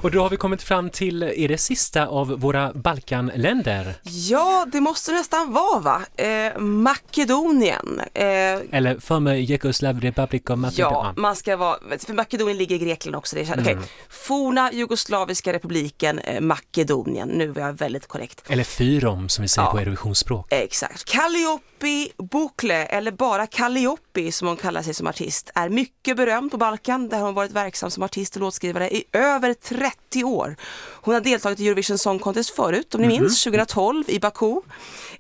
Och 0.03 0.11
då 0.11 0.23
har 0.23 0.31
vi 0.31 0.37
kommit 0.37 0.63
fram 0.63 0.91
till, 0.91 1.23
är 1.23 1.49
det 1.49 1.59
sista 1.59 2.07
av 2.07 2.29
våra 2.41 2.73
Balkanländer? 2.73 3.95
Ja, 4.03 4.67
det 4.73 4.81
måste 4.81 5.13
nästan 5.13 5.53
vara 5.53 5.81
va? 5.81 6.03
Eh, 6.17 6.59
Makedonien. 6.61 8.01
Eh, 8.15 8.25
Eller 8.71 9.01
för 9.01 9.21
mig 9.21 9.41
Jugoslav 9.43 10.01
Republic 10.01 10.43
of 10.51 10.59
Macedonia? 10.59 10.93
Ja, 10.93 11.15
man 11.17 11.37
ska 11.37 11.57
vara, 11.57 11.79
för 12.07 12.13
Makedonien 12.15 12.59
ligger 12.59 12.77
i 12.77 12.79
Grekland 12.79 13.17
också. 13.17 13.37
Det 13.37 13.43
är, 13.43 13.61
okej. 13.61 13.79
Forna 14.09 14.73
Jugoslaviska 14.73 15.53
republiken 15.53 16.19
eh, 16.19 16.41
Makedonien, 16.41 17.29
nu 17.29 17.47
var 17.49 17.63
jag 17.63 17.73
väldigt 17.73 18.07
korrekt. 18.07 18.43
Eller 18.49 18.65
Fyrom 18.65 19.29
som 19.29 19.43
vi 19.43 19.49
säger 19.49 19.69
Ja. 19.69 19.73
på 19.73 19.79
Eurovisionsspråk. 19.87 20.47
Exakt. 20.51 21.05
Calliope 21.05 22.09
Bukle, 22.33 22.85
eller 22.85 23.11
bara 23.11 23.47
Calliope 23.47 24.33
som 24.33 24.49
hon 24.49 24.57
kallar 24.57 24.83
sig 24.83 24.95
som 24.95 25.07
artist, 25.07 25.51
är 25.55 25.69
mycket 25.69 26.17
berömd 26.17 26.51
på 26.51 26.57
Balkan 26.57 27.09
där 27.09 27.21
hon 27.21 27.35
varit 27.35 27.53
verksam 27.53 27.91
som 27.91 28.03
artist 28.03 28.37
och 28.37 28.43
låtskrivare 28.43 28.91
i 28.91 29.05
över 29.13 29.55
30 29.55 30.25
år. 30.25 30.57
Hon 31.01 31.15
har 31.15 31.21
deltagit 31.21 31.61
i 31.61 31.67
Eurovision 31.67 31.99
Song 31.99 32.19
Contest 32.19 32.51
förut, 32.51 32.95
om 32.95 33.01
ni 33.01 33.07
minns, 33.07 33.45
2012 33.45 34.05
i 34.07 34.19
Baku 34.19 34.61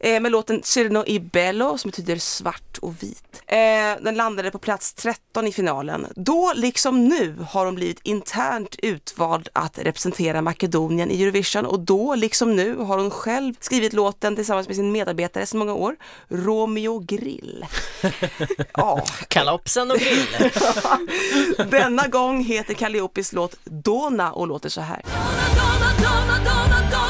eh, 0.00 0.20
med 0.20 0.32
låten 0.32 0.62
Cirno 0.62 1.04
i 1.06 1.20
Bello 1.20 1.78
som 1.78 1.90
betyder 1.90 2.16
svart 2.16 2.78
och 2.78 3.02
vit. 3.02 3.42
Eh, 3.46 3.56
den 4.02 4.14
landade 4.14 4.50
på 4.50 4.58
plats 4.58 4.94
13 4.94 5.46
i 5.46 5.52
finalen. 5.52 6.06
Då, 6.16 6.52
liksom 6.56 7.08
nu, 7.08 7.36
har 7.50 7.66
hon 7.66 7.74
blivit 7.74 8.00
internt 8.02 8.76
utvald 8.82 9.48
att 9.52 9.78
representera 9.78 10.42
Makedonien 10.42 11.10
i 11.10 11.22
Eurovision 11.22 11.66
och 11.66 11.80
då, 11.80 12.14
liksom 12.14 12.56
nu, 12.56 12.76
har 12.76 12.98
hon 12.98 13.10
själv 13.10 13.54
skrivit 13.60 13.92
låten 13.92 14.36
tillsammans 14.36 14.66
med 14.66 14.76
sin 14.76 14.92
medarbetare 14.92 15.46
sedan 15.46 15.58
många 15.58 15.74
år, 15.74 15.96
Romeo 16.28 16.98
Grill. 16.98 17.66
ja, 18.72 19.04
Kalopsen 19.28 19.90
och 19.90 19.98
grill. 19.98 20.50
denna 21.70 22.06
gång 22.06 22.44
heter 22.44 22.74
Calliopis 22.74 23.32
låt 23.32 23.56
Dona 23.64 24.32
och 24.32 24.46
låter 24.46 24.68
så 24.68 24.80
här. 24.80 25.02
Donna, 25.04 25.88
donna, 25.98 26.36
donna, 26.44 27.05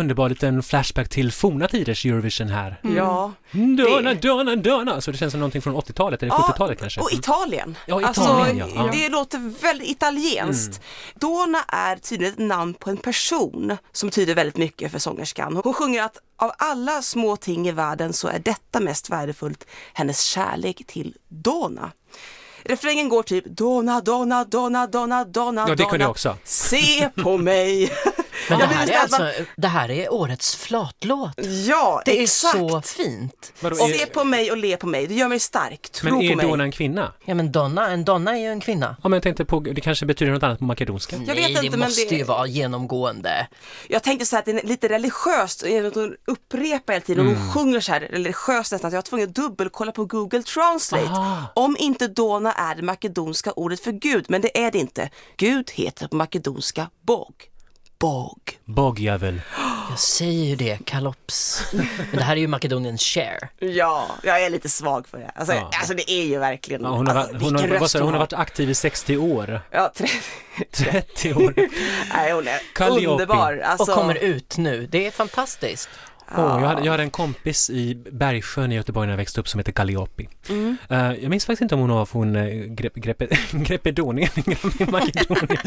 underbar 0.00 0.28
liten 0.28 0.62
flashback 0.62 1.08
till 1.08 1.32
forna 1.32 1.68
tiders 1.68 2.06
Eurovision 2.06 2.48
här. 2.48 2.80
Ja, 2.82 3.32
Donna, 3.52 4.14
Donna, 4.14 4.56
Donna! 4.56 5.00
Så 5.00 5.10
det 5.10 5.18
känns 5.18 5.30
som 5.30 5.40
någonting 5.40 5.62
från 5.62 5.76
80-talet 5.76 6.22
eller 6.22 6.32
70-talet 6.32 6.78
kanske. 6.80 7.00
och 7.00 7.12
Italien. 7.12 7.76
Ja, 7.86 8.06
alltså, 8.06 8.22
Italien, 8.22 8.56
ja. 8.58 8.86
Ja. 8.86 8.90
Det 8.92 9.08
låter 9.08 9.62
väldigt 9.62 9.90
italienskt. 9.90 10.80
Dona 11.14 11.58
är 11.68 11.96
tydligen 11.96 12.32
ett 12.34 12.38
namn 12.38 12.74
på 12.74 12.90
en 12.90 12.96
person 12.96 13.76
som 13.92 14.08
betyder 14.08 14.34
väldigt 14.34 14.56
mycket 14.56 14.92
för 14.92 14.98
sångerskan. 14.98 15.60
Hon 15.64 15.74
sjunger 15.74 16.02
att 16.02 16.18
av 16.36 16.52
alla 16.58 17.02
små 17.02 17.36
ting 17.36 17.68
i 17.68 17.72
världen 17.72 18.12
så 18.12 18.28
är 18.28 18.38
detta 18.38 18.80
mest 18.80 19.10
värdefullt, 19.10 19.66
hennes 19.92 20.22
kärlek 20.22 20.82
till 20.86 21.16
Dona. 21.28 21.92
Refrängen 22.64 23.08
går 23.08 23.22
typ 23.22 23.44
Dona, 23.44 24.00
Dona, 24.00 24.44
Dona, 24.44 24.86
Dona, 24.86 25.24
Dona, 25.24 25.64
Ja, 25.68 25.74
det 25.74 25.84
kunde 25.84 26.04
jag 26.04 26.10
också. 26.10 26.36
Se 26.44 27.08
på 27.08 27.38
mig. 27.38 27.92
Men 28.48 28.58
det 28.58 28.64
Jag 28.64 28.70
här, 28.70 28.86
är 28.88 28.92
man- 28.92 29.00
alltså, 29.22 29.44
det 29.56 29.68
här 29.68 29.90
är 29.90 30.12
årets 30.12 30.56
flatlåt. 30.56 31.30
Ja, 31.68 32.02
Det 32.04 32.18
är 32.18 32.22
exakt. 32.22 32.58
så 32.58 32.82
fint. 32.82 33.52
Vadå, 33.60 33.76
Se 33.76 34.02
är, 34.02 34.06
på 34.06 34.24
mig 34.24 34.50
och 34.50 34.56
le 34.56 34.76
på 34.76 34.86
mig, 34.86 35.06
det 35.06 35.14
gör 35.14 35.28
mig 35.28 35.40
stark. 35.40 35.90
Tro 35.92 36.10
men 36.18 36.22
är 36.22 36.36
på. 36.36 36.42
Donna 36.42 36.64
en 36.64 36.72
kvinna? 36.72 37.12
Ja 37.24 37.34
men 37.34 37.52
Donna, 37.52 37.90
en 37.90 38.04
Donna 38.04 38.30
är 38.36 38.40
ju 38.40 38.46
en 38.46 38.60
kvinna. 38.60 38.96
Ja, 39.02 39.08
men 39.08 39.16
jag 39.16 39.22
tänkte 39.22 39.44
på, 39.44 39.60
det 39.60 39.80
kanske 39.80 40.06
betyder 40.06 40.32
något 40.32 40.42
annat 40.42 40.58
på 40.58 40.64
makedonska? 40.64 41.16
Jag 41.16 41.26
Nej, 41.26 41.36
vet 41.36 41.48
inte, 41.48 41.60
det 41.62 41.70
men 41.70 41.80
måste 41.80 42.04
det- 42.08 42.14
ju 42.16 42.24
vara 42.24 42.46
genomgående. 42.46 43.46
Jag 43.88 44.02
tänkte 44.02 44.26
så 44.26 44.36
här 44.36 44.38
att 44.40 44.46
det 44.46 44.52
är 44.52 44.66
lite 44.66 44.88
religiöst, 44.88 45.64
hon 45.94 46.16
upprepar 46.26 46.92
hela 46.92 47.04
tiden 47.04 47.26
och 47.26 47.32
hon 47.34 47.52
sjunger 47.52 47.80
så 47.80 47.92
här 47.92 48.00
religiöst 48.00 48.72
nästan, 48.72 48.88
att 48.88 48.92
jag 48.92 48.98
var 48.98 49.02
tvungen 49.02 49.28
att 49.28 49.34
dubbelkolla 49.34 49.92
på 49.92 50.04
Google 50.04 50.42
Translate. 50.42 51.04
Aha. 51.04 51.42
Om 51.54 51.76
inte 51.78 52.08
Dona 52.08 52.52
är 52.52 52.74
det 52.74 52.82
makedonska 52.82 53.52
ordet 53.52 53.80
för 53.80 53.92
Gud, 53.92 54.24
men 54.28 54.40
det 54.40 54.60
är 54.64 54.70
det 54.70 54.78
inte. 54.78 55.10
Gud 55.36 55.70
heter 55.70 56.08
på 56.08 56.16
makedonska 56.16 56.90
Bog. 57.06 57.34
Bog. 58.00 58.38
Bogjävel. 58.64 59.40
Jag 59.90 59.98
säger 59.98 60.44
ju 60.44 60.56
det, 60.56 60.78
kalops. 60.84 61.62
Men 61.72 61.86
det 62.12 62.22
här 62.22 62.36
är 62.36 62.40
ju 62.40 62.46
Makedoniens 62.46 63.02
share. 63.02 63.48
Ja, 63.58 64.06
jag 64.22 64.42
är 64.42 64.50
lite 64.50 64.68
svag 64.68 65.08
för 65.08 65.18
det. 65.18 65.30
Alltså, 65.34 65.54
Ja. 65.54 65.70
alltså 65.74 65.94
det 65.94 66.10
är 66.10 66.24
ju 66.24 66.38
verkligen, 66.38 66.82
Ja, 66.82 66.88
hon, 66.88 67.06
har, 67.06 67.14
alltså, 67.14 67.36
hon, 67.36 67.56
vilken 67.56 67.78
har, 67.80 67.86
sa 67.88 67.98
du, 67.98 68.04
hon 68.04 68.12
har 68.12 68.18
har. 68.18 68.26
varit 68.26 68.32
aktiv 68.32 68.70
i 68.70 68.74
60 68.74 69.16
år. 69.16 69.60
Ja, 69.70 69.92
30. 69.96 70.12
30 70.72 71.34
år. 71.34 71.54
Nej, 72.14 72.32
hon 72.32 72.48
är 72.48 72.60
Calliope. 72.74 73.06
underbar. 73.22 73.58
Och 73.58 73.64
Alltså, 73.66 73.94
kommer 73.94 74.14
ut 74.14 74.56
nu. 74.58 74.86
Det 74.86 75.06
är 75.06 75.10
fantastiskt. 75.10 75.88
Åh, 76.36 76.58
jag, 76.60 76.68
hade, 76.68 76.84
jag 76.84 76.90
hade 76.90 77.02
en 77.02 77.10
kompis 77.10 77.70
i 77.70 77.94
Bergsjön 77.94 78.72
i 78.72 78.74
Göteborg 78.74 79.06
när 79.06 79.12
jag 79.12 79.16
växte 79.16 79.40
upp 79.40 79.48
som 79.48 79.58
heter 79.58 79.72
Calliope. 79.72 80.26
Mm. 80.48 80.76
Eh, 80.88 81.12
jag 81.12 81.30
minns 81.30 81.46
faktiskt 81.46 81.62
inte 81.62 81.74
om 81.74 81.80
hon 81.80 81.90
var 81.90 82.06
från 82.06 82.36
uh, 82.36 82.66
Grepe, 82.66 83.00
Grepe, 83.00 83.26
Grepedonien, 83.52 84.30
Makedonien. 84.78 85.58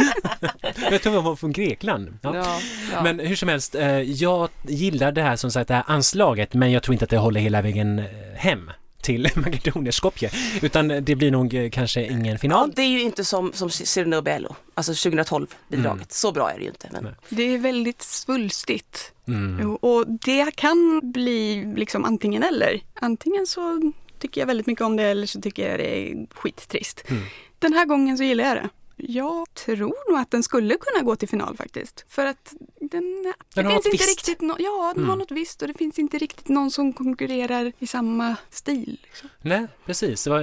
jag 0.91 1.01
tror 1.01 1.15
hon 1.15 1.23
var 1.23 1.35
från 1.35 1.51
Grekland. 1.51 2.17
Ja. 2.21 2.35
Ja, 2.35 2.59
ja. 2.93 3.03
Men 3.03 3.19
hur 3.19 3.35
som 3.35 3.49
helst, 3.49 3.75
eh, 3.75 4.01
jag 4.01 4.49
gillar 4.67 5.11
det 5.11 5.21
här 5.21 5.35
som 5.35 5.51
sagt 5.51 5.67
det 5.67 5.73
här 5.73 5.83
anslaget 5.87 6.53
men 6.53 6.71
jag 6.71 6.83
tror 6.83 6.93
inte 6.93 7.03
att 7.03 7.09
det 7.09 7.17
håller 7.17 7.39
hela 7.39 7.61
vägen 7.61 7.99
eh, 7.99 8.05
hem 8.35 8.71
till 9.03 9.29
Makedonien, 9.35 9.93
Skopje. 9.93 10.31
Utan 10.61 10.87
det 10.87 11.15
blir 11.15 11.31
nog 11.31 11.53
eh, 11.53 11.69
kanske 11.69 12.05
ingen 12.05 12.25
Ja, 12.25 12.37
final. 12.37 12.71
det 12.75 12.81
är 12.81 12.87
ju 12.87 13.01
inte 13.01 13.23
som, 13.23 13.53
som 13.53 13.69
Cyrano 13.69 14.21
Bello, 14.21 14.55
alltså 14.73 14.93
2012 14.93 15.47
bidraget. 15.67 16.11
Så 16.11 16.31
bra 16.31 16.51
är 16.51 16.57
det 16.57 16.63
ju 16.63 16.69
inte. 16.69 16.89
Men... 16.91 17.07
Det 17.29 17.43
är 17.43 17.57
väldigt 17.57 18.01
svulstigt. 18.01 19.11
Mm. 19.27 19.75
Och 19.75 20.05
det 20.07 20.55
kan 20.55 21.01
bli 21.03 21.73
liksom 21.75 22.05
antingen 22.05 22.43
eller. 22.43 22.81
Antingen 22.93 23.47
så 23.47 23.91
tycker 24.19 24.41
jag 24.41 24.45
väldigt 24.47 24.67
mycket 24.67 24.85
om 24.85 24.95
det 24.95 25.03
eller 25.03 25.27
så 25.27 25.41
tycker 25.41 25.69
jag 25.69 25.79
det 25.79 25.97
är 26.11 26.27
skittrist. 26.35 27.03
Mm. 27.09 27.23
Den 27.59 27.73
här 27.73 27.85
gången 27.85 28.17
så 28.17 28.23
gillar 28.23 28.43
jag 28.43 28.55
det. 28.57 28.69
Jag 29.07 29.53
tror 29.53 30.11
nog 30.11 30.19
att 30.19 30.31
den 30.31 30.43
skulle 30.43 30.77
kunna 30.77 31.03
gå 31.05 31.15
till 31.15 31.29
final 31.29 31.57
faktiskt. 31.57 32.05
För 32.09 32.25
att 32.25 32.53
den, 32.81 32.89
Den 32.91 33.33
det 33.55 33.61
har 33.61 33.71
finns 33.71 33.75
något 33.75 33.85
inte 33.85 33.97
visst. 33.97 34.09
riktigt 34.27 34.41
no, 34.41 34.55
Ja, 34.59 34.91
den 34.95 35.03
Mm. 35.03 35.09
har 35.09 35.15
något 35.17 35.31
visst 35.31 35.61
och 35.61 35.67
det 35.67 35.73
finns 35.73 35.99
inte 35.99 36.17
riktigt 36.17 36.47
någon 36.47 36.71
som 36.71 36.93
konkurrerar 36.93 37.71
i 37.79 37.87
samma 37.87 38.35
stil. 38.49 38.97
Liksom. 39.03 39.29
Nej, 39.41 39.67
precis. 39.85 40.23
Det 40.23 40.29
var 40.29 40.41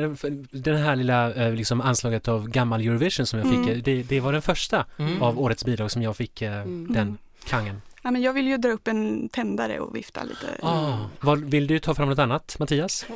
den- 0.62 0.77
här 0.77 0.96
lilla 0.96 1.35
eh, 1.35 1.53
liksom, 1.55 1.81
anslaget 1.81 2.29
av 2.29 2.49
gammal 2.49 2.81
Eurovision 2.81 3.27
som 3.27 3.38
jag 3.38 3.49
fick. 3.49 3.59
Mm. 3.59 3.68
eh, 3.70 3.77
Det, 3.83 4.03
det 4.03 4.20
var 4.20 4.33
den 4.33 4.42
första 4.42 4.87
Mm. 4.99 5.23
av 5.23 5.40
årets 5.40 5.64
bidrag 5.64 5.90
som 5.90 6.03
jag 6.03 6.16
fick 6.16 6.42
eh, 6.42 6.64
den 6.66 7.18
klangen. 7.44 7.83
Ja, 8.03 8.11
men 8.11 8.22
jag 8.22 8.33
vill 8.33 8.46
ju 8.46 8.57
dra 8.57 8.68
upp 8.70 8.88
en 8.88 9.29
tändare 9.29 9.81
och 9.81 9.96
vifta 9.96 10.22
lite. 10.24 10.46
Ah, 10.62 10.96
vad, 11.20 11.40
vill 11.40 11.66
du 11.66 11.79
ta 11.79 11.94
fram 11.94 12.09
något 12.09 12.18
annat, 12.18 12.57
Mattias? 12.59 13.07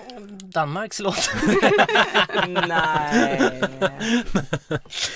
Danmarks 0.43 1.01
låt. 1.01 1.31
Nej. 2.69 3.61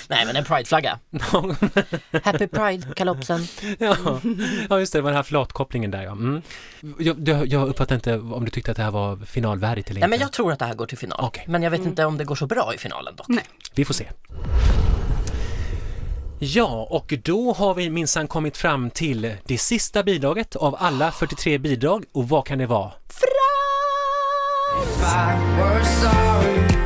Nej 0.09 0.27
men 0.27 0.37
en 0.37 0.45
prideflagga. 0.45 0.99
Happy 2.25 2.47
Pride, 2.47 2.87
kalopsen. 2.97 3.41
ja. 3.79 3.97
ja, 4.69 4.79
just 4.81 4.93
det, 4.93 4.99
det 4.99 5.03
var 5.03 5.11
den 5.11 5.17
här 5.17 5.23
flatkopplingen 5.23 5.91
där 5.91 6.03
ja. 6.03 6.13
Mm. 6.13 6.43
Jag, 6.99 7.29
jag, 7.29 7.47
jag 7.47 7.69
uppfattar 7.69 7.95
inte 7.95 8.19
om 8.19 8.45
du 8.45 8.51
tyckte 8.51 8.71
att 8.71 8.77
det 8.77 8.83
här 8.83 8.91
var 8.91 9.17
finalvärdigt 9.17 9.91
eller 9.91 10.01
Nej 10.01 10.07
inte. 10.07 10.19
men 10.19 10.21
jag 10.21 10.33
tror 10.33 10.53
att 10.53 10.59
det 10.59 10.65
här 10.65 10.75
går 10.75 10.87
till 10.87 10.99
final. 10.99 11.19
Okej. 11.25 11.45
Men 11.49 11.63
jag 11.63 11.71
vet 11.71 11.81
inte 11.85 12.05
om 12.05 12.19
det 12.19 12.25
går 12.25 12.35
så 12.35 12.47
bra 12.47 12.75
i 12.75 12.79
finalen 12.79 13.17
dock. 13.17 13.29
Nej. 13.29 13.45
Vi 13.75 13.85
får 13.85 13.95
se. 13.95 14.07
Ja, 16.41 16.87
och 16.91 17.15
då 17.25 17.53
har 17.53 17.75
vi 17.75 17.91
minsann 17.91 18.29
kommit 18.29 18.57
fram 18.57 18.91
till 18.91 19.35
det 19.45 19.59
sista 19.59 20.03
bidraget 20.03 20.57
av 20.57 20.77
alla 20.79 21.13
43 21.13 21.59
bidrag. 21.59 22.05
Och 22.13 22.29
vad 22.29 22.47
kan 22.47 22.59
det 22.59 22.67
vara? 22.67 22.93
If 24.83 26.78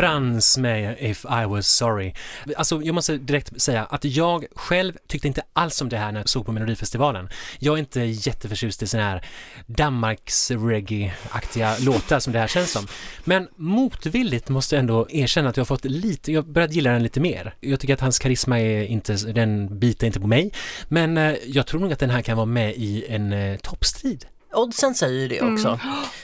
Frans 0.00 0.58
med 0.58 0.96
If 1.00 1.24
I 1.24 1.46
was 1.46 1.66
sorry. 1.66 2.12
Alltså 2.56 2.82
jag 2.82 2.94
måste 2.94 3.16
direkt 3.16 3.62
säga 3.62 3.84
att 3.84 4.04
jag 4.04 4.44
själv 4.54 4.92
tyckte 5.08 5.28
inte 5.28 5.42
alls 5.52 5.80
om 5.80 5.88
det 5.88 5.96
här 5.96 6.12
när 6.12 6.20
jag 6.20 6.28
såg 6.28 6.46
på 6.46 6.52
Melodifestivalen. 6.52 7.28
Jag 7.58 7.74
är 7.74 7.78
inte 7.78 8.00
jätteförtjust 8.00 8.82
i 8.82 8.86
sådana 8.86 9.08
här 9.08 9.24
Danmarks 9.66 10.50
reggae-aktiga 10.50 11.76
låtar 11.78 12.20
som 12.20 12.32
det 12.32 12.38
här 12.38 12.46
känns 12.46 12.72
som. 12.72 12.86
Men 13.24 13.48
motvilligt 13.56 14.48
måste 14.48 14.74
jag 14.74 14.80
ändå 14.80 15.06
erkänna 15.10 15.48
att 15.48 15.56
jag 15.56 15.64
har 15.64 15.66
fått 15.66 15.84
lite, 15.84 16.32
jag 16.32 16.42
har 16.42 16.48
börjat 16.48 16.72
gilla 16.72 16.90
den 16.90 17.02
lite 17.02 17.20
mer. 17.20 17.54
Jag 17.60 17.80
tycker 17.80 17.94
att 17.94 18.00
hans 18.00 18.18
karisma 18.18 18.60
är 18.60 18.84
inte, 18.84 19.12
den 19.12 19.78
biter 19.78 20.06
inte 20.06 20.20
på 20.20 20.26
mig. 20.26 20.52
Men 20.88 21.16
eh, 21.16 21.34
jag 21.46 21.66
tror 21.66 21.80
nog 21.80 21.92
att 21.92 21.98
den 21.98 22.10
här 22.10 22.22
kan 22.22 22.36
vara 22.36 22.46
med 22.46 22.74
i 22.76 23.04
en 23.08 23.32
eh, 23.32 23.56
toppstrid. 23.56 24.26
Oddsen 24.52 24.94
säger 24.94 25.28
det 25.28 25.42
också. 25.42 25.80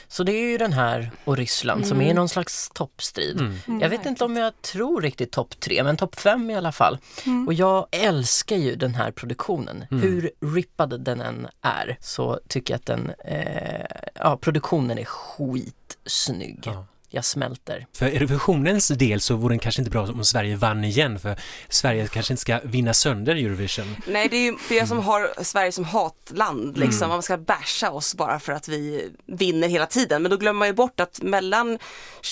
Så 0.07 0.23
det 0.23 0.31
är 0.31 0.51
ju 0.51 0.57
den 0.57 0.73
här 0.73 1.11
och 1.23 1.37
Ryssland 1.37 1.87
som 1.87 2.01
är 2.01 2.13
någon 2.13 2.29
slags 2.29 2.69
toppstrid. 2.73 3.39
Mm. 3.39 3.81
Jag 3.81 3.89
vet 3.89 4.05
inte 4.05 4.25
om 4.25 4.37
jag 4.37 4.61
tror 4.61 5.01
riktigt 5.01 5.31
topp 5.31 5.59
tre, 5.59 5.83
men 5.83 5.97
topp 5.97 6.19
fem 6.19 6.49
i 6.49 6.55
alla 6.55 6.71
fall. 6.71 6.97
Och 7.47 7.53
jag 7.53 7.87
älskar 7.91 8.55
ju 8.55 8.75
den 8.75 8.95
här 8.95 9.11
produktionen. 9.11 9.85
Hur 9.89 10.31
rippad 10.41 11.01
den 11.01 11.21
än 11.21 11.47
är 11.61 11.97
så 12.01 12.39
tycker 12.47 12.73
jag 12.73 12.79
att 12.79 12.85
den, 12.85 13.11
eh, 13.25 13.85
ja 14.15 14.37
produktionen 14.37 14.97
är 14.97 15.05
skitsnygg. 15.05 16.59
Ja. 16.65 16.85
Jag 17.09 17.25
smälter. 17.25 17.85
För 17.93 18.05
Eurovisionens 18.05 18.87
del 18.87 19.21
så 19.21 19.35
vore 19.35 19.55
det 19.55 19.59
kanske 19.59 19.81
inte 19.81 19.91
bra 19.91 20.01
om 20.07 20.23
Sverige 20.25 20.55
vann 20.55 20.83
igen 20.83 21.19
för 21.19 21.35
Sverige 21.69 22.07
kanske 22.07 22.33
inte 22.33 22.41
ska 22.41 22.59
vinna 22.63 22.93
sönder 22.93 23.35
Eurovision. 23.35 23.95
Nej, 24.07 24.27
det 24.29 24.37
är 24.37 24.41
ju 24.41 24.57
Mm. 24.77 24.87
som 24.87 24.99
har 24.99 25.43
Sverige 25.43 25.71
som 25.71 25.83
hatland, 25.85 26.77
liksom. 26.77 27.09
Man 27.09 27.23
ska 27.23 27.37
basha 27.37 27.91
oss 27.91 28.15
bara 28.15 28.39
för 28.39 28.53
att 28.53 28.67
vi 28.67 29.09
vinner 29.25 29.67
hela 29.67 29.85
tiden. 29.85 30.21
Men 30.21 30.31
då 30.31 30.37
glömmer 30.37 30.59
man 30.59 30.67
ju 30.67 30.73
bort 30.73 30.99
att 30.99 31.21
mellan 31.21 31.79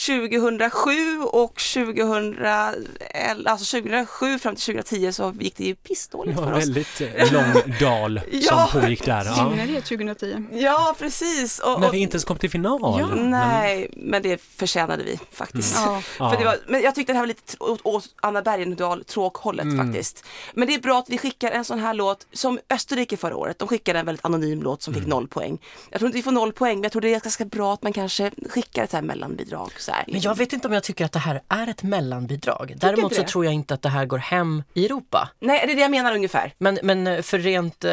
2007 0.07 0.91
och 1.31 1.53
2011, 1.73 3.49
alltså 3.51 3.77
2007 3.77 4.39
fram 4.39 4.55
till 4.55 4.63
2010 4.65 5.11
så 5.11 5.33
gick 5.39 5.57
det 5.57 5.63
ju 5.63 5.75
pissdåligt 5.75 6.35
Det 6.37 6.41
var 6.41 6.49
för 6.51 6.57
oss. 6.57 6.63
väldigt 6.63 7.01
eh, 7.01 7.33
lång 7.33 7.45
dal 7.79 8.21
Ja. 8.31 8.67
som 8.71 8.81
pågick 8.81 9.05
där. 9.05 9.25
Ja. 9.25 9.35
synnerhet 9.35 9.85
2010. 9.85 10.43
Ja, 10.51 10.95
precis. 10.99 11.59
Och, 11.59 11.79
När 11.81 11.87
och, 11.87 11.93
vi 11.93 11.97
inte 11.97 12.15
ens 12.15 12.23
kom 12.25 12.37
till 12.37 12.49
final. 12.49 12.79
Ja. 12.99 13.15
nej, 13.15 13.89
men 13.95 14.21
det 14.21 14.41
förtjänade 14.67 15.03
vi 15.03 15.19
faktiskt. 15.31 15.75
Ja. 15.75 16.01
Ja. 16.19 16.29
För 16.31 16.37
det 16.37 16.45
var, 16.45 16.57
men 16.67 16.81
jag 16.81 16.95
tyckte 16.95 17.13
det 17.13 17.17
här 17.17 17.21
var 17.23 17.27
lite 17.27 17.57
åt, 17.59 17.79
åt 17.83 18.05
Anna 18.21 18.41
Bergendahl 18.41 19.03
tråkhållet 19.03 19.63
Mm. 19.65 19.85
faktiskt. 19.87 20.25
Men 20.53 20.67
det 20.67 20.73
är 20.73 20.79
bra 20.79 20.99
att 20.99 21.09
vi 21.09 21.17
skickar 21.17 21.51
en 21.51 21.65
sån 21.65 21.79
här 21.79 21.93
låt 21.93 22.27
som 22.33 22.59
Österrike 22.69 23.17
förra 23.17 23.35
året. 23.35 23.59
De 23.59 23.67
skickade 23.67 23.99
en 23.99 24.05
väldigt 24.05 24.25
anonym 24.25 24.63
låt 24.63 24.81
som 24.81 24.93
Mm. 24.93 25.03
fick 25.03 25.09
noll 25.09 25.27
poäng. 25.27 25.57
Jag 25.89 25.99
tror 25.99 26.07
inte 26.07 26.17
vi 26.17 26.23
får 26.23 26.31
noll 26.31 26.53
poäng 26.53 26.75
men 26.77 26.83
jag 26.83 26.91
tror 26.91 27.01
det 27.01 27.13
är 27.13 27.19
ganska 27.19 27.45
bra 27.45 27.73
att 27.73 27.83
man 27.83 27.93
kanske 27.93 28.31
skickar 28.49 28.83
ett 28.83 28.93
här 28.93 29.01
mellanbidrag. 29.01 29.71
Så 29.79 29.91
här. 29.91 30.05
Men 30.07 30.21
jag 30.21 30.37
vet 30.37 30.53
inte 30.53 30.67
om 30.67 30.73
jag 30.73 30.83
tycker 30.83 31.05
att 31.05 31.11
det 31.11 31.19
här 31.19 31.41
är 31.49 31.67
ett 31.67 31.83
mellanbidrag. 31.83 32.73
Däremot 32.77 33.11
inte 33.11 33.15
så 33.15 33.23
tror 33.31 33.45
jag 33.45 33.53
inte 33.53 33.73
att 33.73 33.81
det 33.81 33.89
här 33.89 34.05
går 34.05 34.17
hem 34.17 34.63
i 34.73 34.85
Europa. 34.85 35.29
Nej, 35.39 35.63
det 35.65 35.71
är 35.71 35.75
det 35.75 35.81
jag 35.81 35.91
menar 35.91 36.15
ungefär. 36.15 36.53
Men, 36.57 36.79
men 36.83 37.07
eh, 37.07 37.21
för 37.21 37.39
rent 37.39 37.83
eh, 37.83 37.91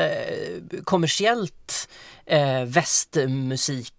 kommersiellt 0.85 1.89
eh, 2.27 2.65
västmusik 2.65 3.93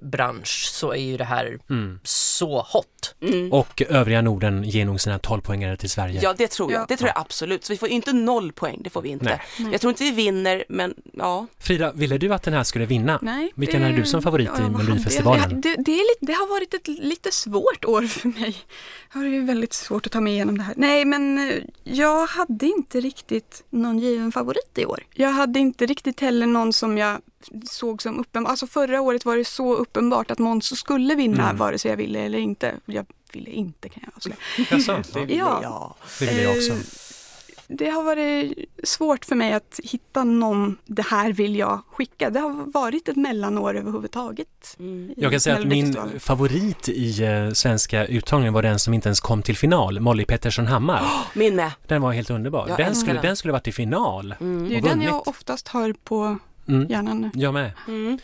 bransch 0.00 0.68
så 0.72 0.90
är 0.92 0.96
ju 1.02 1.16
det 1.16 1.24
här 1.24 1.58
Mm. 1.70 2.00
så 2.04 2.66
hot. 2.72 3.14
Och 3.50 3.82
övriga 3.88 4.22
Norden 4.22 4.64
ger 4.64 4.84
nog 4.84 5.00
sina 5.00 5.18
12 5.18 5.40
poängare 5.40 5.76
till 5.76 5.90
Sverige. 5.90 6.20
Ja, 6.22 6.34
det 6.38 6.48
tror 6.50 6.72
jag. 6.72 6.80
Ja. 6.80 6.86
Det 6.88 6.96
tror 6.96 7.08
jag 7.08 7.18
absolut. 7.18 7.64
Så 7.64 7.72
vi 7.72 7.76
får 7.78 7.88
inte 7.88 8.12
noll 8.12 8.52
poäng, 8.52 8.80
det 8.84 8.90
får 8.90 9.02
vi 9.02 9.08
inte. 9.08 9.40
Nej. 9.58 9.72
Jag 9.72 9.80
tror 9.80 9.90
inte 9.90 10.04
vi 10.04 10.10
vinner, 10.10 10.64
men 10.68 10.94
ja. 11.12 11.46
Frida, 11.58 11.92
ville 11.92 12.18
du 12.18 12.34
att 12.34 12.42
den 12.42 12.54
här 12.54 12.62
skulle 12.64 12.86
vinna? 12.86 13.18
Nej, 13.22 13.52
Vilken 13.54 13.80
det- 13.82 13.88
är 13.88 13.92
du 13.92 14.04
som 14.04 14.22
favorit 14.22 14.46
i 14.48 14.50
hade 14.50 14.62
jag? 14.62 14.72
Melodifestivalen? 14.72 15.60
Det, 15.60 15.76
det, 15.76 15.92
är 15.92 16.14
lite, 16.14 16.26
det 16.26 16.32
har 16.32 16.48
varit 16.48 16.74
ett 16.74 16.88
lite 16.88 17.30
svårt 17.32 17.84
år 17.84 18.02
för 18.02 18.28
mig. 18.28 18.56
Jag 19.12 19.20
har 19.20 19.26
ju 19.26 19.44
väldigt 19.44 19.72
svårt 19.72 20.06
att 20.06 20.12
ta 20.12 20.20
mig 20.20 20.32
igenom 20.32 20.58
det 20.58 20.64
här. 20.64 20.74
Nej, 20.76 21.04
men 21.04 21.50
eh, 21.50 21.54
jag 21.84 22.26
hade 22.26 22.66
inte 22.66 23.00
riktigt 23.00 23.64
någon 23.70 23.98
given 23.98 24.32
favorit 24.32 24.78
i 24.78 24.86
år. 24.86 25.04
Jag 25.14 25.30
hade 25.30 25.58
inte 25.58 25.86
riktigt 25.86 26.20
heller 26.20 26.46
någon 26.46 26.72
som 26.72 26.98
jag 26.98 27.20
såg 27.64 28.02
som 28.02 28.20
uppenbar. 28.20 28.50
Alltså 28.50 28.66
förra 28.66 29.00
året 29.00 29.24
var 29.24 29.36
det 29.36 29.44
så 29.44 29.74
uppenbart 29.74 30.30
att 30.30 30.38
Måns 30.38 30.78
skulle 30.78 31.14
vinna 31.14 31.44
Mm. 31.44 31.56
vare 31.56 31.78
sig 31.78 31.90
jag 31.90 31.96
ville 31.96 32.18
eller 32.20 32.38
inte. 32.38 32.74
Jag 32.84 33.06
ville 33.32 33.50
inte 33.50 33.88
kan 33.88 34.02
jag 34.06 34.12
avslöja. 34.16 34.36
Jaså? 34.70 35.02
Ja, 35.28 35.60
Ja. 35.62 35.94
det 36.18 36.26
ville 36.26 36.42
jag 36.42 36.56
också. 36.56 36.72
Eh, 36.72 36.78
Det 37.74 37.88
har 37.90 38.02
varit 38.02 38.52
svårt 38.84 39.24
för 39.24 39.34
mig 39.36 39.52
att 39.52 39.80
hitta 39.84 40.24
någon, 40.24 40.76
det 40.86 41.02
här 41.02 41.32
vill 41.32 41.56
jag 41.56 41.80
skicka. 41.92 42.30
Det 42.30 42.40
har 42.40 42.72
varit 42.72 43.08
ett 43.08 43.16
mellanår 43.16 43.76
överhuvudtaget. 43.76 44.76
i 44.78 45.14
Jag 45.16 45.30
kan 45.30 45.40
säga 45.40 45.58
att 45.58 45.66
min 45.66 45.96
favorit 46.20 46.88
i 46.88 47.22
eh, 47.24 47.50
svenska 47.52 48.06
uttagningen 48.06 48.52
var 48.54 48.62
den 48.62 48.78
som 48.78 48.94
inte 48.94 49.08
ens 49.08 49.20
kom 49.20 49.42
till 49.42 49.56
final, 49.56 50.00
Molly 50.00 50.24
Pettersson 50.24 50.66
Hammar. 50.66 51.02
Min 51.34 51.56
med. 51.56 51.70
Den 51.86 52.02
var 52.02 52.12
helt 52.12 52.30
underbar. 52.30 52.68
Jag 52.68 52.78
Den 52.78 52.94
skulle, 52.94 53.12
den. 53.14 53.22
den 53.22 53.36
skulle 53.36 53.52
varit 53.52 53.68
i 53.68 53.72
final. 53.72 54.34
Det 54.68 54.76
är 54.76 54.82
den 54.82 55.02
jag 55.02 55.28
oftast 55.28 55.68
har 55.68 55.92
på 56.04 56.38
Mm. 56.68 56.86
hjärnan 56.90 57.20
nu. 57.20 57.30
Jag 57.34 57.54
med. 57.54 57.72
Mm. 57.88 58.18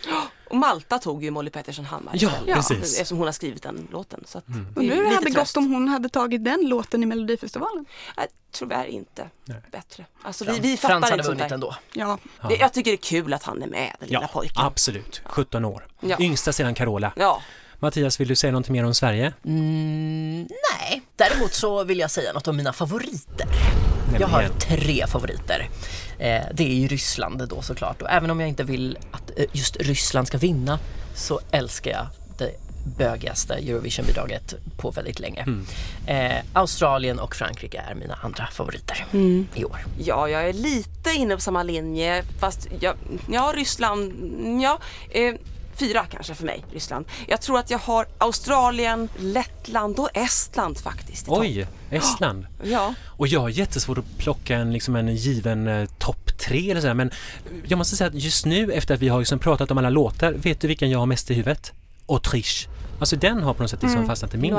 Och 0.50 0.56
Malta 0.56 0.98
tog 0.98 1.24
ju 1.24 1.30
Molly 1.30 1.50
Pettersson 1.50 1.84
Hammar 1.84 2.12
Ja, 2.16 2.30
precis. 2.46 2.92
Eftersom 2.98 3.18
hon 3.18 3.26
har 3.26 3.32
skrivit 3.32 3.62
den 3.62 3.88
låten. 3.92 4.24
Så 4.26 4.38
att 4.38 4.48
Mm. 4.48 4.66
det 4.74 4.80
lite 4.80 4.96
hade 5.14 5.30
tröst. 5.30 5.54
gått 5.54 5.56
om 5.64 5.72
hon 5.72 5.88
hade 5.88 6.08
tagit 6.08 6.44
den 6.44 6.68
låten 6.68 7.02
i 7.02 7.06
Melodifestivalen. 7.06 7.84
Jag 8.16 8.26
tyvärr 8.52 8.86
inte 8.86 9.28
Nej. 9.44 9.56
bättre. 9.72 10.04
Alltså 10.22 10.44
vi, 10.44 10.50
Frans, 10.50 10.64
vi 10.64 10.76
fattar 10.76 10.88
Frans 10.88 11.04
hade 11.04 11.14
inte 11.14 11.24
sånt 11.24 11.38
vunnit 11.38 11.48
där. 11.48 11.54
ändå. 11.54 11.74
Ja, 11.92 12.18
Ja. 12.42 12.48
Det- 12.48 12.54
Jag 12.56 12.72
tycker 12.72 12.90
det 12.90 12.94
är 12.94 13.22
kul 13.22 13.32
att 13.34 13.42
han 13.42 13.62
är 13.62 13.66
med, 13.66 13.96
den 14.00 14.08
lilla 14.08 14.20
Ja, 14.22 14.28
pojken. 14.32 14.62
absolut. 14.64 15.22
17 15.24 15.64
år. 15.64 15.86
Ja. 16.00 16.16
Yngsta 16.20 16.52
sedan 16.52 16.74
Carola. 16.74 17.12
Ja, 17.16 17.42
Mattias, 17.80 18.20
vill 18.20 18.28
du 18.28 18.36
säga 18.36 18.52
något 18.52 18.68
mer 18.68 18.84
om 18.84 18.94
Sverige? 18.94 19.32
Mm, 19.44 20.48
nej, 20.80 21.02
däremot 21.16 21.54
så 21.54 21.84
vill 21.84 21.98
jag 21.98 22.10
säga 22.10 22.32
något 22.32 22.48
om 22.48 22.56
mina 22.56 22.72
favoriter. 22.72 23.46
Jag 24.20 24.28
har 24.28 24.42
Nämligen. 24.42 24.58
tre 24.58 25.06
favoriter. 25.06 25.68
Eh, 26.18 26.42
det 26.54 26.64
är 26.64 26.74
ju 26.74 26.88
Ryssland 26.88 27.48
då 27.48 27.62
såklart 27.62 28.02
och 28.02 28.10
även 28.10 28.30
om 28.30 28.40
jag 28.40 28.48
inte 28.48 28.64
vill 28.64 28.98
att 29.10 29.30
eh, 29.36 29.44
just 29.52 29.76
Ryssland 29.76 30.26
ska 30.26 30.38
vinna 30.38 30.78
så 31.14 31.40
älskar 31.50 31.90
jag 31.90 32.06
det 32.38 32.50
bögigaste 32.98 33.54
Eurovision-bidraget 33.54 34.54
på 34.76 34.90
väldigt 34.90 35.20
länge. 35.20 35.46
Eh, 36.06 36.36
Australien 36.52 37.18
och 37.18 37.36
Frankrike 37.36 37.82
är 37.90 37.94
mina 37.94 38.14
andra 38.22 38.46
favoriter 38.52 39.06
i 39.54 39.64
år. 39.64 39.84
ja, 39.98 40.28
jag 40.28 40.48
är 40.48 40.52
lite 40.52 41.10
inne 41.10 41.34
på 41.34 41.40
samma 41.40 41.62
linje 41.62 42.22
fast 42.38 42.68
jag, 42.80 42.94
ja, 43.30 43.52
Ryssland, 43.56 44.12
ja. 44.62 44.78
Eh, 45.10 45.34
fyra 45.78 46.06
kanske 46.10 46.34
för 46.34 46.44
mig, 46.44 46.64
Ryssland. 46.72 47.06
Jag 47.28 47.40
tror 47.40 47.58
att 47.58 47.70
jag 47.70 47.78
har 47.78 48.06
Australien, 48.18 49.08
Lettland 49.18 49.98
och 49.98 50.10
Estland 50.14 50.78
faktiskt. 50.78 51.26
Oj, 51.28 51.66
Estland. 51.90 52.46
Ja, 52.62 52.94
Och 53.06 53.28
jag 53.28 53.40
har 53.40 53.48
jättesvårt 53.48 53.98
att 53.98 54.18
plocka 54.18 54.56
en, 54.56 54.72
liksom 54.72 54.96
en 54.96 55.16
given 55.16 55.68
eh, 55.68 55.88
topp 55.98 56.38
tre 56.38 56.70
eller 56.70 56.80
sådär 56.80 56.94
men 56.94 57.10
jag 57.66 57.76
måste 57.78 57.96
säga 57.96 58.08
att 58.08 58.14
just 58.14 58.46
nu 58.46 58.72
efter 58.72 58.94
att 58.94 59.00
vi 59.00 59.08
har 59.08 59.18
liksom 59.18 59.38
pratat 59.38 59.70
om 59.70 59.78
alla 59.78 59.90
låtar, 59.90 60.32
vet 60.32 60.60
du 60.60 60.68
vilken 60.68 60.90
jag 60.90 60.98
har 60.98 61.06
mest 61.06 61.30
i 61.30 61.34
huvudet? 61.34 61.72
Autriche. 62.06 62.68
Alltså 62.98 63.16
den 63.16 63.42
har 63.42 63.54
på 63.54 63.62
något 63.62 63.70
sätt 63.70 63.82
liksom 63.82 64.06
fastnat 64.06 64.34
i 64.34 64.38
min, 64.38 64.54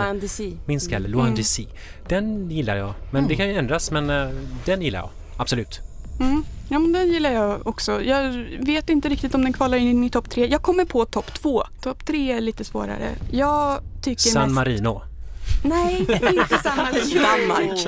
min 0.65 0.80
skalle, 0.80 1.07
Loin 1.07 1.36
d'ici. 1.36 1.67
Den 2.07 2.51
gillar 2.51 2.76
jag, 2.76 2.93
men 3.11 3.28
det 3.28 3.36
kan 3.36 3.47
ju 3.47 3.57
ändras 3.57 3.91
men 3.91 4.09
eh, 4.09 4.30
den 4.65 4.82
gillar 4.82 4.99
jag, 4.99 5.09
absolut. 5.38 5.80
mm. 6.20 6.43
Ja 6.70 6.80
men 6.80 6.91
den 6.91 7.07
gillar 7.07 7.32
jag 7.32 7.67
också. 7.67 8.03
Jag 8.03 8.45
vet 8.59 8.89
inte 8.89 9.09
riktigt 9.09 9.36
om 9.36 9.43
den 9.43 9.53
kvalar 9.53 9.78
in 9.78 10.03
i 10.03 10.09
topp 10.09 10.30
tre. 10.30 10.47
Jag 10.47 10.61
kommer 10.61 10.86
på 10.86 11.05
topp 11.05 11.34
två. 11.34 11.63
Topp 11.82 12.05
tre 12.05 12.32
är 12.32 12.41
lite 12.41 12.63
svårare. 12.63 13.09
Jag 13.32 13.80
tycker 14.01 14.22
San 14.22 14.41
mest... 14.43 14.55
Marino. 14.55 15.01
Nej, 15.63 15.99
inte 16.34 16.57
San 16.63 16.78
Marino. 16.78 17.22
Danmark. 17.47 17.88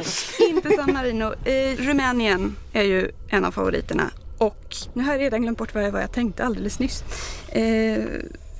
inte 0.50 0.70
San 0.76 0.94
Marino. 0.94 1.34
Eh, 1.46 1.78
Rumänien 1.78 2.56
är 2.74 2.84
ju 2.84 3.12
en 3.30 3.46
av 3.46 3.52
favoriterna. 3.52 4.10
Och 4.38 4.76
nu 4.94 5.04
har 5.04 5.12
jag 5.12 5.22
redan 5.22 5.42
glömt 5.42 5.58
bort 5.58 5.74
vad 5.76 5.84
jag, 5.84 5.92
vad 5.92 6.02
jag 6.02 6.12
tänkte 6.12 6.44
alldeles 6.46 6.80
nyss. 6.80 7.04
Eh, 7.50 8.04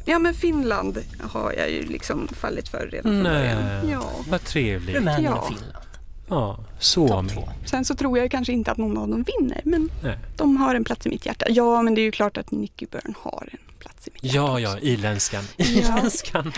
ja 0.06 0.20
men 0.20 0.34
Finland 0.34 0.98
har 1.32 1.54
jag 1.58 1.72
ju 1.72 1.84
liksom 1.86 2.28
fallit 2.28 2.70
för 2.70 2.88
redan 2.92 3.12
från 3.12 3.24
Nej. 3.24 3.56
början. 3.56 3.90
Ja. 3.92 4.04
Vad 4.30 4.44
trevligt. 4.44 4.96
Rumänien 4.96 5.24
Ja. 5.24 5.40
och 5.40 5.48
Finland. 5.48 5.74
Ja, 6.32 6.58
två. 6.94 7.50
Sen 7.66 7.86
så 7.86 7.96
tror 7.96 8.18
jag 8.18 8.32
kanske 8.32 8.54
inte 8.54 8.72
att 8.72 8.78
någon 8.78 8.98
av 8.98 9.08
dem 9.08 9.24
vinner 9.40 9.62
men 9.66 9.90
Nej. 10.04 10.18
de 10.38 10.58
har 10.58 10.76
en 10.76 10.84
plats 10.84 11.06
i 11.06 11.10
mitt 11.10 11.26
hjärta. 11.26 11.46
Ja 11.50 11.82
men 11.82 11.96
det 11.96 12.02
är 12.02 12.04
ju 12.04 12.12
klart 12.12 12.38
att 12.38 12.52
Nicky 12.52 12.86
Byrne 12.92 13.14
har 13.22 13.50
en 13.52 13.60
plats 13.80 14.08
i 14.08 14.12
mitt 14.14 14.24
hjärta 14.24 14.38
Ja, 14.38 14.52
också. 14.54 14.62
ja, 14.62 14.80
irländskan. 14.92 15.44
Irländskan. 15.58 16.44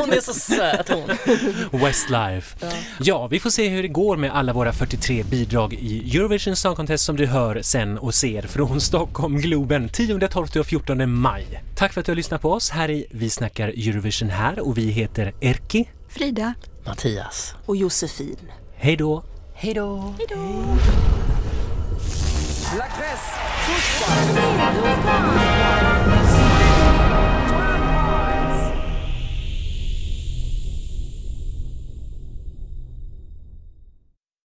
Hon 0.00 0.12
är 0.12 0.20
så 0.20 0.34
söt 0.34 0.88
hon. 0.88 1.80
Westlife. 1.80 2.66
Ja, 3.00 3.26
vi 3.26 3.40
får 3.40 3.50
se 3.50 3.68
hur 3.68 3.82
det 3.82 3.88
går 3.88 4.16
med 4.16 4.30
alla 4.36 4.52
våra 4.52 4.72
43 4.72 5.22
bidrag 5.22 5.72
i 5.74 6.16
Eurovision 6.16 6.56
Song 6.56 6.76
Contest 6.76 7.04
som 7.04 7.16
du 7.16 7.26
hör 7.26 7.62
sen 7.62 7.98
och 7.98 8.14
ser 8.14 8.42
från 8.42 8.80
Stockholm 8.80 9.36
Globen 9.40 9.88
10, 9.88 10.28
12 10.28 10.46
och 10.58 10.66
14 10.66 11.10
maj. 11.14 11.62
Tack 11.76 11.92
för 11.92 12.00
att 12.00 12.06
du 12.06 12.12
har 12.12 12.16
lyssnat 12.16 12.42
på 12.42 12.52
oss. 12.52 12.70
Här 12.70 12.90
i 12.90 13.06
Vi 13.10 13.30
snackar 13.30 13.68
Eurovision 13.68 14.30
här 14.30 14.60
och 14.60 14.78
vi 14.78 14.90
heter 14.90 15.32
Erki. 15.40 15.88
Frida. 16.08 16.54
Mattias. 16.86 17.54
Och 17.66 17.76
Josefin. 17.76 18.36
Hej 18.84 18.96
då! 18.96 19.22
Hej 19.54 19.74
då! 19.74 20.14
Hej 20.18 20.26
då! 20.28 20.36
La 22.78 22.84
Grèce, 22.84 23.32